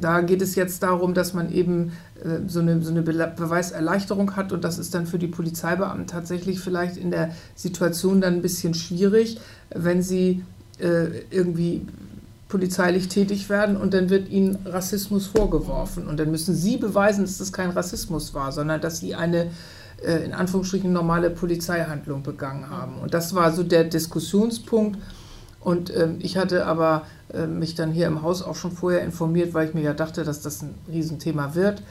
da 0.00 0.20
geht 0.20 0.42
es 0.42 0.54
jetzt 0.54 0.82
darum, 0.82 1.14
dass 1.14 1.34
man 1.34 1.52
eben 1.52 1.92
äh, 2.22 2.48
so 2.48 2.60
eine, 2.60 2.82
so 2.82 2.90
eine 2.90 3.02
Beweiserleichterung 3.02 4.36
hat 4.36 4.52
und 4.52 4.64
das 4.64 4.78
ist 4.78 4.94
dann 4.94 5.06
für 5.06 5.18
die 5.18 5.26
Polizeibeamten 5.26 6.06
tatsächlich 6.06 6.60
vielleicht 6.60 6.96
in 6.96 7.10
der 7.10 7.30
Situation 7.54 8.20
dann 8.20 8.34
ein 8.34 8.42
bisschen 8.42 8.74
schwierig, 8.74 9.40
wenn 9.74 10.02
sie 10.02 10.44
äh, 10.82 11.22
irgendwie 11.30 11.86
polizeilich 12.48 13.08
tätig 13.08 13.48
werden 13.48 13.78
und 13.78 13.94
dann 13.94 14.10
wird 14.10 14.28
ihnen 14.28 14.58
Rassismus 14.66 15.26
vorgeworfen 15.26 16.06
und 16.06 16.20
dann 16.20 16.30
müssen 16.30 16.54
sie 16.54 16.76
beweisen, 16.76 17.24
dass 17.24 17.38
das 17.38 17.52
kein 17.52 17.70
Rassismus 17.70 18.34
war, 18.34 18.52
sondern 18.52 18.80
dass 18.80 18.98
sie 18.98 19.14
eine 19.14 19.50
äh, 20.04 20.24
in 20.24 20.32
Anführungsstrichen 20.32 20.92
normale 20.92 21.30
Polizeihandlung 21.30 22.22
begangen 22.22 22.68
haben. 22.68 22.98
Und 23.00 23.14
das 23.14 23.34
war 23.34 23.52
so 23.52 23.62
der 23.62 23.84
Diskussionspunkt. 23.84 24.98
Und 25.60 25.94
ähm, 25.96 26.16
ich 26.18 26.36
hatte 26.36 26.66
aber 26.66 27.06
äh, 27.32 27.46
mich 27.46 27.76
dann 27.76 27.92
hier 27.92 28.08
im 28.08 28.22
Haus 28.22 28.42
auch 28.42 28.56
schon 28.56 28.72
vorher 28.72 29.02
informiert, 29.02 29.54
weil 29.54 29.68
ich 29.68 29.74
mir 29.74 29.82
ja 29.82 29.94
dachte, 29.94 30.24
dass 30.24 30.40
das 30.40 30.62
ein 30.62 30.74
Riesenthema 30.90 31.54
wird. 31.54 31.82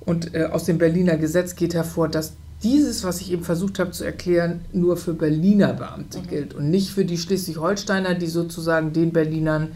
Und 0.00 0.34
äh, 0.34 0.44
aus 0.44 0.64
dem 0.64 0.76
Berliner 0.78 1.16
Gesetz 1.16 1.56
geht 1.56 1.74
hervor, 1.74 2.08
dass 2.08 2.34
dieses, 2.62 3.04
was 3.04 3.20
ich 3.20 3.32
eben 3.32 3.44
versucht 3.44 3.78
habe 3.78 3.90
zu 3.90 4.04
erklären, 4.04 4.60
nur 4.72 4.96
für 4.96 5.12
Berliner 5.12 5.72
Beamte 5.74 6.18
mhm. 6.18 6.26
gilt 6.28 6.54
und 6.54 6.70
nicht 6.70 6.90
für 6.90 7.04
die 7.04 7.18
Schleswig-Holsteiner, 7.18 8.14
die 8.14 8.26
sozusagen 8.26 8.92
den 8.92 9.12
Berlinern 9.12 9.72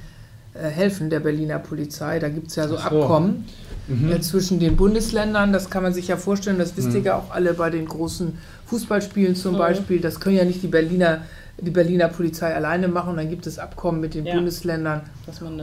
äh, 0.55 0.69
helfen, 0.69 1.11
der 1.11 1.21
Berliner 1.21 1.59
Polizei. 1.59 2.19
Da 2.19 2.29
gibt 2.29 2.49
es 2.49 2.57
ja 2.57 2.69
so, 2.69 2.77
so. 2.77 2.83
Abkommen 2.83 3.45
mhm. 3.87 4.13
äh, 4.13 4.21
zwischen 4.21 4.61
den 4.61 4.77
Bundesländern. 4.77 5.53
Das 5.53 5.71
kann 5.71 5.83
man 5.83 5.93
sich 5.93 6.09
ja 6.09 6.17
vorstellen, 6.17 6.59
das 6.59 6.77
wisst 6.77 6.93
ihr 6.93 7.01
mhm. 7.01 7.07
ja 7.07 7.17
auch 7.17 7.31
alle 7.31 7.55
bei 7.55 7.71
den 7.71 7.87
großen 7.87 8.39
Fußballspielen 8.67 9.35
zum 9.37 9.55
mhm. 9.55 9.59
Beispiel. 9.59 10.01
Das 10.01 10.19
können 10.19 10.37
ja 10.37 10.45
nicht 10.45 10.63
die 10.63 10.69
Berliner 10.69 11.23
die 11.63 11.71
Berliner 11.71 12.09
Polizei 12.09 12.55
alleine 12.55 12.89
machen. 12.89 13.17
Dann 13.17 13.29
gibt 13.29 13.47
es 13.47 13.59
Abkommen 13.59 14.01
mit 14.01 14.15
den 14.15 14.25
ja, 14.25 14.35
Bundesländern. 14.35 15.03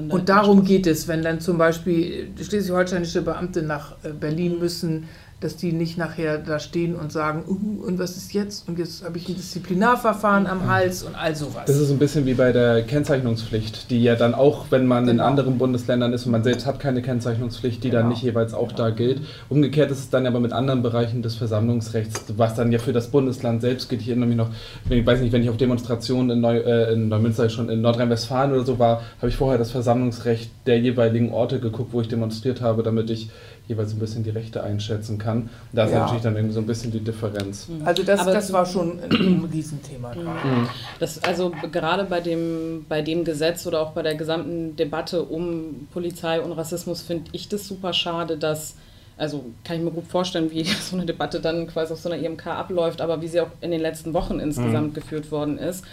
und 0.10 0.30
darum 0.30 0.63
geht 0.63 0.88
es, 0.88 1.08
wenn 1.08 1.23
dann 1.23 1.39
zum 1.39 1.58
Beispiel 1.58 2.30
schleswig-holsteinische 2.39 3.21
Beamte 3.21 3.63
nach 3.63 3.95
äh, 4.03 4.10
Berlin 4.10 4.60
müssen, 4.60 5.06
dass 5.39 5.56
die 5.56 5.71
nicht 5.71 6.00
nachher 6.00 6.39
da 6.39 6.58
stehen 6.58 6.95
und 6.95 7.12
sagen, 7.12 7.43
uh, 7.47 7.86
und 7.86 8.00
was 8.00 8.17
ist 8.17 8.34
jetzt? 8.34 8.67
Und 8.67 8.80
jetzt 8.80 9.06
habe 9.06 9.19
ich 9.19 9.30
ein 9.30 9.36
Disziplinarverfahren 9.36 10.47
am 10.47 10.67
Hals 10.67 11.04
und 11.04 11.13
all 11.13 11.36
sowas. 11.36 11.65
Das 11.67 11.78
ist 11.78 11.91
ein 11.91 12.00
bisschen 12.00 12.26
wie 12.26 12.34
bei 12.34 12.52
der 12.52 12.82
Kennzeichnungspflicht, 12.82 13.91
die 13.91 14.02
ja 14.02 14.15
dann 14.15 14.34
auch, 14.34 14.65
wenn 14.71 14.88
man 14.88 15.06
genau. 15.06 15.13
in 15.13 15.19
anderen 15.19 15.60
Bundesländern 15.60 16.12
ist 16.12 16.26
und 16.26 16.32
man 16.32 16.43
selbst 16.43 16.65
hat 16.65 16.80
keine 16.80 17.04
Kennzeichnungspflicht, 17.04 17.84
die 17.84 17.91
genau. 17.91 18.02
dann 18.02 18.10
nicht 18.10 18.23
jeweils 18.23 18.56
auch 18.56 18.69
genau. 18.69 18.86
da 18.86 18.89
gilt. 18.89 19.21
Umgekehrt 19.47 19.91
ist 19.91 20.00
es 20.00 20.10
dann 20.10 20.26
aber 20.26 20.39
mit 20.39 20.54
anderen 20.54 20.82
Bereichen 20.82 21.21
des 21.21 21.36
Versammlungsrechts, 21.36 22.26
was 22.36 22.56
dann 22.56 22.71
ja 22.71 22.80
für 22.80 22.93
das 22.93 23.10
Bundesland 23.10 23.62
selbst 23.62 23.89
gilt. 23.89 24.02
Ich 24.02 24.08
erinnere 24.08 24.30
mich 24.30 24.38
noch, 24.38 24.50
ich 24.89 25.06
weiß 25.06 25.21
nicht, 25.21 25.34
wenn 25.34 25.43
ich 25.43 25.52
auf 25.52 25.58
Demonstrationen 25.58 26.32
in, 26.32 26.41
Neu, 26.41 26.58
äh, 26.58 26.93
in 26.93 27.10
Neumünster 27.10 27.47
schon 27.50 27.69
in 27.69 27.82
Nordrhein-Westfalen 27.82 28.54
oder 28.54 28.65
so 28.65 28.80
war, 28.80 29.04
habe 29.19 29.30
ich 29.30 29.36
vorher 29.36 29.60
das 29.60 29.69
Versammlungsrecht 29.69 30.50
der 30.65 30.80
jeweiligen 30.80 31.32
Orte 31.32 31.60
geguckt, 31.60 31.93
wo 31.93 32.02
ich 32.02 32.08
demonstriert 32.08 32.62
habe, 32.62 32.82
damit 32.82 33.12
ich 33.12 33.30
jeweils 33.67 33.93
ein 33.93 33.99
bisschen 33.99 34.23
die 34.23 34.30
Rechte 34.30 34.63
einschätzen 34.63 35.17
kann. 35.17 35.49
Da 35.73 35.86
ist 35.86 35.91
ja. 35.91 35.99
natürlich 35.99 36.23
dann 36.23 36.36
irgendwie 36.36 36.53
so 36.53 36.62
ein 36.62 36.65
bisschen 36.65 36.91
die 36.91 37.01
Differenz. 37.01 37.67
Mhm. 37.67 37.86
Also 37.86 38.03
das, 38.03 38.25
das 38.25 38.53
war 38.53 38.65
schon 38.65 38.99
ein 38.99 39.49
Riesenthema. 39.53 40.15
Mhm. 40.15 40.69
Das, 40.99 41.23
also 41.23 41.51
gerade 41.71 42.06
bei 42.06 42.21
dem, 42.21 42.86
bei 42.88 43.01
dem 43.01 43.23
Gesetz 43.23 43.67
oder 43.67 43.82
auch 43.82 43.91
bei 43.91 44.01
der 44.01 44.15
gesamten 44.15 44.75
Debatte 44.75 45.23
um 45.23 45.88
Polizei 45.93 46.41
und 46.41 46.53
Rassismus 46.53 47.01
finde 47.01 47.30
ich 47.34 47.49
das 47.49 47.67
super 47.67 47.93
schade, 47.93 48.38
dass 48.38 48.75
also 49.17 49.45
kann 49.63 49.77
ich 49.77 49.84
mir 49.84 49.91
gut 49.91 50.08
vorstellen, 50.08 50.51
wie 50.51 50.63
so 50.63 50.95
eine 50.95 51.06
Debatte 51.06 51.39
dann 51.39 51.67
quasi 51.67 51.93
auf 51.93 51.99
so 51.99 52.10
einer 52.10 52.23
IMK 52.23 52.47
abläuft, 52.47 53.01
aber 53.01 53.21
wie 53.21 53.27
sie 53.27 53.41
auch 53.41 53.49
in 53.62 53.71
den 53.71 53.82
letzten 53.82 54.13
Wochen 54.13 54.39
insgesamt 54.39 54.89
mhm. 54.89 54.93
geführt 54.93 55.32
worden 55.32 55.58
ist, 55.58 55.84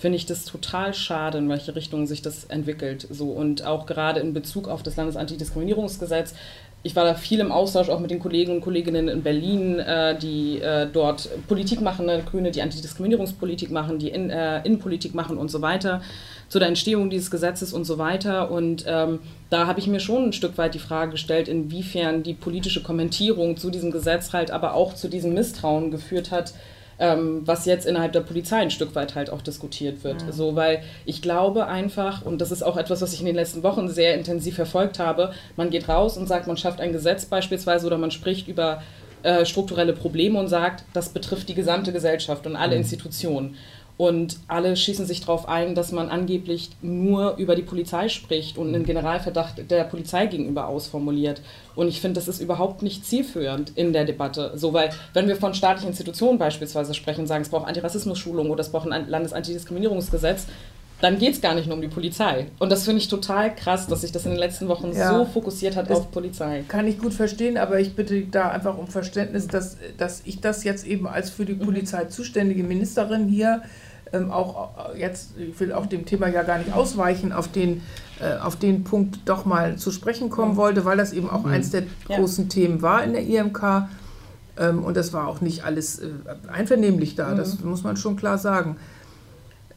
finde 0.00 0.16
ich 0.16 0.24
das 0.24 0.46
total 0.46 0.94
schade, 0.94 1.36
in 1.36 1.48
welche 1.50 1.76
Richtung 1.76 2.06
sich 2.06 2.22
das 2.22 2.44
entwickelt. 2.44 3.06
So 3.10 3.32
und 3.32 3.66
auch 3.66 3.84
gerade 3.84 4.20
in 4.20 4.32
Bezug 4.32 4.66
auf 4.66 4.82
das 4.82 4.96
Landesantidiskriminierungsgesetz 4.96 6.34
ich 6.82 6.96
war 6.96 7.04
da 7.04 7.14
viel 7.14 7.40
im 7.40 7.52
Austausch 7.52 7.90
auch 7.90 8.00
mit 8.00 8.10
den 8.10 8.20
Kollegen 8.20 8.52
und 8.52 8.60
Kolleginnen 8.62 9.08
in 9.08 9.22
Berlin, 9.22 9.78
äh, 9.78 10.18
die 10.18 10.60
äh, 10.60 10.86
dort 10.90 11.28
Politik 11.46 11.82
machen, 11.82 12.06
ne, 12.06 12.22
Grüne, 12.28 12.50
die 12.50 12.62
Antidiskriminierungspolitik 12.62 13.70
machen, 13.70 13.98
die 13.98 14.08
in, 14.08 14.30
äh, 14.30 14.62
Innenpolitik 14.64 15.14
machen 15.14 15.36
und 15.36 15.50
so 15.50 15.60
weiter, 15.60 16.00
zu 16.48 16.58
der 16.58 16.68
Entstehung 16.68 17.10
dieses 17.10 17.30
Gesetzes 17.30 17.74
und 17.74 17.84
so 17.84 17.98
weiter. 17.98 18.50
Und 18.50 18.84
ähm, 18.86 19.18
da 19.50 19.66
habe 19.66 19.78
ich 19.78 19.88
mir 19.88 20.00
schon 20.00 20.26
ein 20.26 20.32
Stück 20.32 20.56
weit 20.56 20.72
die 20.74 20.78
Frage 20.78 21.12
gestellt, 21.12 21.48
inwiefern 21.48 22.22
die 22.22 22.34
politische 22.34 22.82
Kommentierung 22.82 23.58
zu 23.58 23.70
diesem 23.70 23.90
Gesetz 23.90 24.32
halt 24.32 24.50
aber 24.50 24.74
auch 24.74 24.94
zu 24.94 25.08
diesem 25.08 25.34
Misstrauen 25.34 25.90
geführt 25.90 26.30
hat, 26.30 26.54
ähm, 27.00 27.40
was 27.46 27.64
jetzt 27.64 27.86
innerhalb 27.86 28.12
der 28.12 28.20
Polizei 28.20 28.58
ein 28.58 28.70
Stück 28.70 28.94
weit 28.94 29.14
halt 29.14 29.30
auch 29.30 29.40
diskutiert 29.40 30.04
wird. 30.04 30.24
Mhm. 30.24 30.32
So, 30.32 30.54
weil 30.54 30.82
ich 31.06 31.22
glaube 31.22 31.66
einfach, 31.66 32.24
und 32.24 32.40
das 32.40 32.52
ist 32.52 32.62
auch 32.62 32.76
etwas, 32.76 33.00
was 33.00 33.14
ich 33.14 33.20
in 33.20 33.26
den 33.26 33.34
letzten 33.34 33.62
Wochen 33.62 33.88
sehr 33.88 34.14
intensiv 34.14 34.54
verfolgt 34.54 34.98
habe, 34.98 35.32
man 35.56 35.70
geht 35.70 35.88
raus 35.88 36.18
und 36.18 36.28
sagt, 36.28 36.46
man 36.46 36.58
schafft 36.58 36.80
ein 36.80 36.92
Gesetz 36.92 37.24
beispielsweise 37.24 37.86
oder 37.86 37.96
man 37.96 38.10
spricht 38.10 38.48
über 38.48 38.82
äh, 39.22 39.46
strukturelle 39.46 39.94
Probleme 39.94 40.38
und 40.38 40.48
sagt, 40.48 40.84
das 40.92 41.08
betrifft 41.08 41.48
die 41.48 41.54
gesamte 41.54 41.92
Gesellschaft 41.92 42.46
und 42.46 42.54
alle 42.54 42.74
mhm. 42.74 42.82
Institutionen. 42.82 43.56
Und 44.00 44.38
alle 44.48 44.76
schießen 44.76 45.04
sich 45.04 45.20
darauf 45.20 45.46
ein, 45.46 45.74
dass 45.74 45.92
man 45.92 46.08
angeblich 46.08 46.70
nur 46.80 47.36
über 47.36 47.54
die 47.54 47.60
Polizei 47.60 48.08
spricht 48.08 48.56
und 48.56 48.74
einen 48.74 48.86
Generalverdacht 48.86 49.70
der 49.70 49.84
Polizei 49.84 50.24
gegenüber 50.24 50.68
ausformuliert. 50.68 51.42
Und 51.74 51.88
ich 51.88 52.00
finde, 52.00 52.14
das 52.14 52.26
ist 52.26 52.40
überhaupt 52.40 52.82
nicht 52.82 53.04
zielführend 53.04 53.72
in 53.76 53.92
der 53.92 54.06
Debatte. 54.06 54.52
So, 54.54 54.72
weil, 54.72 54.88
wenn 55.12 55.28
wir 55.28 55.36
von 55.36 55.52
staatlichen 55.52 55.90
Institutionen 55.90 56.38
beispielsweise 56.38 56.94
sprechen 56.94 57.20
und 57.20 57.26
sagen, 57.26 57.42
es 57.42 57.50
braucht 57.50 57.68
Antirassismus-Schulung 57.68 58.48
oder 58.48 58.62
es 58.62 58.70
braucht 58.70 58.90
ein 58.90 59.06
Landesantidiskriminierungsgesetz, 59.06 60.46
dann 61.02 61.18
geht 61.18 61.34
es 61.34 61.42
gar 61.42 61.54
nicht 61.54 61.66
nur 61.66 61.76
um 61.76 61.82
die 61.82 61.88
Polizei. 61.88 62.46
Und 62.58 62.72
das 62.72 62.84
finde 62.84 63.02
ich 63.02 63.08
total 63.08 63.54
krass, 63.54 63.86
dass 63.86 64.00
sich 64.00 64.12
das 64.12 64.24
in 64.24 64.30
den 64.30 64.40
letzten 64.40 64.68
Wochen 64.68 64.92
ja, 64.94 65.12
so 65.12 65.26
fokussiert 65.26 65.76
hat 65.76 65.90
auf 65.90 66.10
Polizei. 66.10 66.64
Kann 66.68 66.86
ich 66.86 66.98
gut 66.98 67.12
verstehen, 67.12 67.58
aber 67.58 67.80
ich 67.80 67.94
bitte 67.94 68.22
da 68.22 68.48
einfach 68.48 68.78
um 68.78 68.86
Verständnis, 68.86 69.46
dass, 69.46 69.76
dass 69.98 70.22
ich 70.24 70.40
das 70.40 70.64
jetzt 70.64 70.86
eben 70.86 71.06
als 71.06 71.28
für 71.28 71.44
die 71.44 71.54
mhm. 71.54 71.66
Polizei 71.66 72.06
zuständige 72.06 72.62
Ministerin 72.62 73.28
hier 73.28 73.62
ähm, 74.12 74.30
auch 74.30 74.92
äh, 74.94 75.00
jetzt, 75.00 75.32
ich 75.38 75.58
will 75.60 75.72
auch 75.72 75.86
dem 75.86 76.06
Thema 76.06 76.28
ja 76.28 76.42
gar 76.42 76.58
nicht 76.58 76.72
ausweichen, 76.72 77.32
auf 77.32 77.48
den, 77.48 77.82
äh, 78.20 78.38
auf 78.38 78.56
den 78.56 78.84
Punkt 78.84 79.20
doch 79.26 79.44
mal 79.44 79.76
zu 79.76 79.90
sprechen 79.90 80.30
kommen 80.30 80.56
wollte, 80.56 80.84
weil 80.84 80.96
das 80.96 81.12
eben 81.12 81.30
auch 81.30 81.44
mhm. 81.44 81.52
eins 81.52 81.70
der 81.70 81.84
ja. 82.08 82.16
großen 82.16 82.48
Themen 82.48 82.82
war 82.82 83.02
in 83.04 83.12
der 83.12 83.22
IMK. 83.22 83.88
Ähm, 84.58 84.84
und 84.84 84.96
das 84.96 85.12
war 85.12 85.28
auch 85.28 85.40
nicht 85.40 85.64
alles 85.64 85.98
äh, 85.98 86.08
einvernehmlich 86.52 87.14
da, 87.14 87.28
mhm. 87.28 87.36
das 87.36 87.60
muss 87.60 87.84
man 87.84 87.96
schon 87.96 88.16
klar 88.16 88.38
sagen 88.38 88.76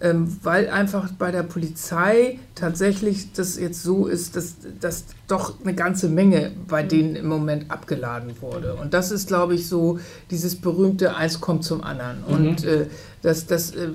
ähm, 0.03 0.37
weil 0.43 0.69
einfach 0.69 1.09
bei 1.17 1.31
der 1.31 1.43
Polizei 1.43 2.37
tatsächlich 2.55 3.31
das 3.31 3.57
jetzt 3.57 3.81
so 3.81 4.07
ist, 4.07 4.35
dass, 4.35 4.57
dass 4.81 5.05
doch 5.29 5.53
eine 5.63 5.73
ganze 5.73 6.09
Menge 6.09 6.51
bei 6.67 6.83
mhm. 6.83 6.87
denen 6.89 7.15
im 7.15 7.27
Moment 7.27 7.71
abgeladen 7.71 8.33
wurde. 8.41 8.75
Und 8.75 8.93
das 8.93 9.11
ist, 9.11 9.29
glaube 9.29 9.55
ich, 9.55 9.69
so 9.69 9.99
dieses 10.29 10.57
berühmte 10.57 11.15
Eins 11.15 11.39
kommt 11.39 11.63
zum 11.63 11.85
anderen. 11.85 12.17
Mhm. 12.27 12.33
Und 12.33 12.65
äh, 12.65 12.87
das, 13.21 13.47
das 13.47 13.71
äh, 13.75 13.87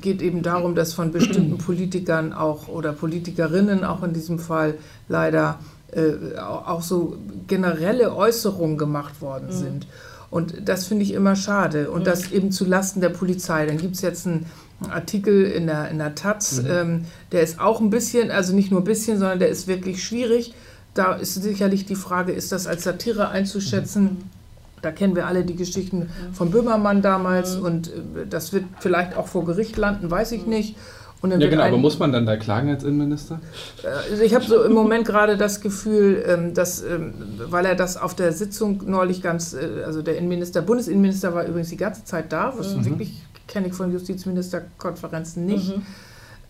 geht 0.00 0.22
eben 0.22 0.42
darum, 0.42 0.74
dass 0.74 0.94
von 0.94 1.12
bestimmten 1.12 1.58
Politikern 1.66 2.32
auch 2.32 2.68
oder 2.68 2.94
Politikerinnen 2.94 3.84
auch 3.84 4.02
in 4.02 4.14
diesem 4.14 4.38
Fall 4.38 4.76
leider 5.06 5.58
äh, 5.92 6.38
auch 6.38 6.80
so 6.80 7.18
generelle 7.46 8.16
Äußerungen 8.16 8.78
gemacht 8.78 9.20
worden 9.20 9.48
mhm. 9.48 9.52
sind. 9.52 9.86
Und 10.30 10.66
das 10.66 10.86
finde 10.86 11.02
ich 11.02 11.12
immer 11.12 11.36
schade. 11.36 11.90
Und 11.90 12.00
mhm. 12.00 12.04
das 12.04 12.32
eben 12.32 12.52
zu 12.52 12.64
Lasten 12.64 13.02
der 13.02 13.10
Polizei. 13.10 13.66
Dann 13.66 13.76
gibt 13.76 13.96
es 13.96 14.00
jetzt 14.00 14.26
einen 14.26 14.46
Artikel 14.90 15.44
in 15.44 15.66
der, 15.66 15.88
in 15.90 15.98
der 15.98 16.14
Taz, 16.14 16.62
mhm. 16.62 16.68
ähm, 16.70 17.04
der 17.32 17.42
ist 17.42 17.60
auch 17.60 17.80
ein 17.80 17.90
bisschen, 17.90 18.30
also 18.30 18.54
nicht 18.54 18.70
nur 18.70 18.80
ein 18.80 18.84
bisschen, 18.84 19.18
sondern 19.18 19.38
der 19.38 19.48
ist 19.48 19.66
wirklich 19.68 20.02
schwierig. 20.02 20.54
Da 20.94 21.14
ist 21.14 21.34
sicherlich 21.34 21.86
die 21.86 21.94
Frage, 21.94 22.32
ist 22.32 22.52
das 22.52 22.66
als 22.66 22.84
Satire 22.84 23.28
einzuschätzen? 23.28 24.04
Mhm. 24.04 24.42
Da 24.82 24.90
kennen 24.90 25.14
wir 25.14 25.26
alle 25.26 25.44
die 25.44 25.54
Geschichten 25.54 25.98
mhm. 25.98 26.34
von 26.34 26.50
Böhmermann 26.50 27.02
damals 27.02 27.56
mhm. 27.56 27.64
und 27.64 27.88
äh, 27.88 28.26
das 28.28 28.52
wird 28.52 28.64
vielleicht 28.80 29.16
auch 29.16 29.28
vor 29.28 29.44
Gericht 29.44 29.76
landen, 29.76 30.10
weiß 30.10 30.32
ich 30.32 30.42
mhm. 30.42 30.50
nicht. 30.50 30.76
ja, 31.22 31.36
genau, 31.36 31.62
aber 31.62 31.78
muss 31.78 32.00
man 32.00 32.10
dann 32.10 32.26
da 32.26 32.36
klagen 32.36 32.68
als 32.68 32.82
Innenminister? 32.82 33.40
Äh, 33.84 34.10
also 34.10 34.22
ich 34.22 34.34
habe 34.34 34.44
so 34.44 34.62
im 34.64 34.72
Moment 34.72 35.06
gerade 35.06 35.36
das 35.36 35.60
Gefühl, 35.60 36.24
ähm, 36.26 36.52
dass, 36.52 36.82
ähm, 36.82 37.14
weil 37.48 37.64
er 37.64 37.76
das 37.76 37.96
auf 37.96 38.14
der 38.14 38.32
Sitzung 38.32 38.82
neulich 38.84 39.22
ganz, 39.22 39.54
äh, 39.54 39.84
also 39.86 40.02
der 40.02 40.18
Innenminister, 40.18 40.62
Bundesinnenminister 40.62 41.32
war 41.32 41.46
übrigens 41.46 41.70
die 41.70 41.76
ganze 41.76 42.04
Zeit 42.04 42.32
da, 42.32 42.52
was 42.56 42.74
mhm. 42.74 42.84
wirklich 42.84 43.22
kenne 43.52 43.68
ich 43.68 43.74
von 43.74 43.92
Justizministerkonferenzen 43.92 45.44
nicht. 45.44 45.76
Mhm. 45.76 45.82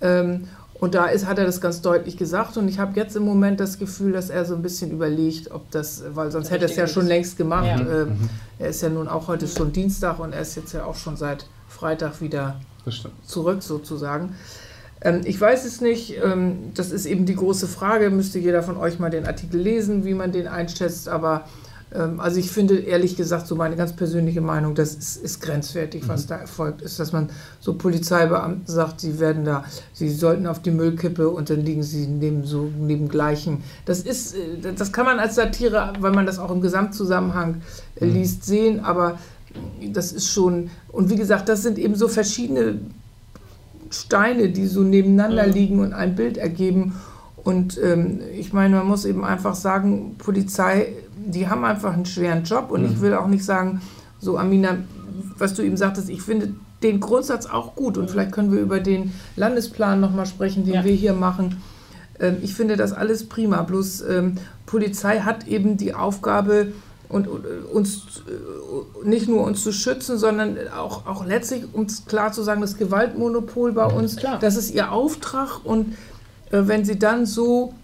Ähm, 0.01 0.49
und 0.75 0.95
da 0.95 1.07
ist, 1.07 1.27
hat 1.27 1.39
er 1.39 1.45
das 1.45 1.61
ganz 1.61 1.81
deutlich 1.81 2.17
gesagt. 2.17 2.57
Und 2.57 2.69
ich 2.69 2.79
habe 2.79 2.99
jetzt 2.99 3.15
im 3.15 3.25
Moment 3.25 3.61
das 3.61 3.79
Gefühl, 3.79 4.13
dass 4.13 4.31
er 4.31 4.45
so 4.45 4.55
ein 4.55 4.63
bisschen 4.63 4.91
überlegt, 4.91 5.51
ob 5.51 5.71
das, 5.71 6.03
weil 6.15 6.31
sonst 6.31 6.51
hätte 6.51 6.65
er 6.65 6.71
es 6.71 6.77
ja 6.77 6.87
schon 6.87 7.07
längst 7.07 7.37
gemacht. 7.37 7.67
Ja. 7.67 7.81
Ähm, 7.81 8.09
mhm. 8.09 8.31
Er 8.59 8.69
ist 8.69 8.83
ja 8.83 8.89
nun 8.89 9.07
auch 9.09 9.29
heute 9.29 9.47
schon 9.47 9.73
Dienstag 9.73 10.19
und 10.19 10.33
er 10.33 10.41
ist 10.41 10.57
jetzt 10.57 10.73
ja 10.73 10.85
auch 10.85 10.97
schon 10.97 11.17
seit 11.17 11.47
Freitag 11.69 12.21
wieder 12.21 12.61
zurück 13.25 13.63
sozusagen. 13.63 14.35
Ähm, 15.01 15.21
ich 15.25 15.41
weiß 15.41 15.65
es 15.65 15.81
nicht. 15.81 16.17
Ähm, 16.23 16.73
das 16.75 16.91
ist 16.91 17.07
eben 17.07 17.27
die 17.27 17.37
große 17.37 17.69
Frage. 17.69 18.11
Müsste 18.11 18.39
jeder 18.39 18.63
von 18.63 18.77
euch 18.77 18.99
mal 18.99 19.11
den 19.11 19.27
Artikel 19.27 19.61
lesen, 19.61 20.05
wie 20.05 20.15
man 20.15 20.33
den 20.33 20.49
einschätzt. 20.49 21.09
Aber 21.09 21.45
also 21.95 22.39
ich 22.39 22.51
finde 22.51 22.79
ehrlich 22.79 23.17
gesagt, 23.17 23.47
so 23.47 23.55
meine 23.55 23.77
ganz 23.77 23.93
persönliche 23.95 24.41
Meinung, 24.41 24.75
das 24.75 24.95
ist, 24.95 25.17
ist 25.17 25.41
grenzwertig, 25.41 26.09
was 26.09 26.25
mhm. 26.25 26.29
da 26.29 26.37
erfolgt 26.37 26.83
ist, 26.83 26.99
dass 26.99 27.13
man 27.13 27.31
so 27.61 27.75
Polizeibeamten 27.75 28.67
sagt, 28.67 29.01
sie 29.01 29.21
werden 29.21 29.45
da, 29.45 29.65
sie 29.93 30.11
sollten 30.11 30.47
auf 30.47 30.63
die 30.63 30.71
Müllkippe 30.71 31.29
und 31.29 31.51
dann 31.51 31.61
liegen 31.61 31.83
sie 31.83 32.07
neben 32.07 32.45
so 32.45 32.71
neben 32.79 33.09
Gleichen. 33.09 33.63
Das 33.85 34.01
ist, 34.01 34.35
äh, 34.35 34.73
das 34.77 34.93
kann 34.93 35.07
man 35.07 35.19
als 35.19 35.35
Satire, 35.35 35.93
weil 36.01 36.13
man 36.13 36.27
das 36.27 36.39
auch 36.39 36.51
im 36.51 36.61
Gesamtzusammenhang 36.61 37.63
äh, 37.97 38.07
mhm. 38.07 38.13
liest, 38.13 38.45
sehen, 38.45 38.81
aber 38.81 39.19
das 39.93 40.13
ist 40.13 40.29
schon, 40.29 40.71
und 40.89 41.11
wie 41.11 41.17
gesagt, 41.17 41.49
das 41.49 41.63
sind 41.63 41.79
eben 41.79 41.95
so 41.95 42.09
verschiedene 42.09 42.79
Steine, 43.91 44.49
die 44.49 44.67
so 44.67 44.81
nebeneinander 44.81 45.47
mhm. 45.47 45.53
liegen 45.53 45.81
und 45.81 45.93
ein 45.93 46.15
Bild 46.15 46.39
ergeben. 46.39 46.95
Und 47.45 47.79
ähm, 47.83 48.21
ich 48.39 48.53
meine, 48.53 48.77
man 48.77 48.87
muss 48.87 49.05
eben 49.05 49.25
einfach 49.25 49.55
sagen, 49.55 50.15
Polizei 50.17 50.95
die 51.27 51.49
haben 51.49 51.65
einfach 51.65 51.93
einen 51.93 52.07
schweren 52.07 52.45
Job 52.45 52.71
und 52.71 52.83
mhm. 52.83 52.93
ich 52.93 53.01
will 53.01 53.15
auch 53.15 53.27
nicht 53.27 53.45
sagen, 53.45 53.81
So, 54.19 54.39
Amina, 54.39 54.77
was 55.37 55.55
du 55.55 55.63
eben 55.63 55.77
sagtest, 55.77 56.09
ich 56.09 56.23
finde 56.23 56.55
den 56.83 57.01
Grundsatz 57.01 57.47
auch 57.47 57.75
gut 57.75 57.99
und 57.99 58.11
vielleicht 58.11 58.33
können 58.33 58.53
wir 58.53 58.61
über 58.61 58.81
den 58.81 59.13
Landesplan 59.37 60.01
nochmal 60.01 60.27
sprechen, 60.27 60.65
den 60.65 60.75
Ja. 60.75 60.85
wir 60.85 60.93
hier 60.93 61.13
machen. 61.13 61.61
Ähm, 62.21 62.37
ich 62.43 62.55
finde 62.55 62.77
das 62.77 62.93
alles 62.93 63.29
prima, 63.29 63.63
bloß 63.63 64.03
ähm, 64.03 64.37
Polizei 64.67 65.21
hat 65.21 65.47
eben 65.47 65.77
die 65.77 65.95
Aufgabe, 65.95 66.73
und, 67.13 67.29
und 67.29 67.45
äh, 67.45 67.49
uns 67.73 68.23
äh, 68.27 69.07
nicht 69.09 69.29
nur 69.29 69.43
uns 69.43 69.63
zu 69.63 69.73
schützen, 69.73 70.19
sondern 70.19 70.57
auch, 70.77 71.07
auch 71.07 71.27
letztlich, 71.27 71.65
um 71.73 71.85
es 71.85 72.07
klar 72.07 72.33
zu 72.33 72.43
sagen, 72.43 72.61
das 72.63 72.77
Gewaltmonopol 72.79 73.73
bei 73.73 73.85
uns, 73.85 74.17
Klar. 74.17 74.39
das 74.41 74.57
ist 74.57 74.75
ihr 74.75 74.91
Auftrag 74.91 75.61
und 75.65 75.95
äh, 76.51 76.63
wenn 76.63 76.85
sie 76.85 76.99
dann 76.99 77.27
so 77.27 77.75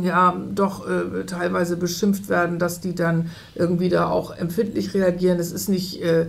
ja, 0.00 0.36
doch 0.54 0.86
äh, 0.88 1.24
teilweise 1.24 1.76
beschimpft 1.76 2.28
werden, 2.28 2.58
dass 2.58 2.80
die 2.80 2.94
dann 2.94 3.30
irgendwie 3.54 3.88
da 3.88 4.08
auch 4.08 4.36
empfindlich 4.36 4.92
reagieren. 4.94 5.38
Es 5.38 5.52
ist 5.52 5.68
nicht, 5.68 6.02
äh, 6.02 6.26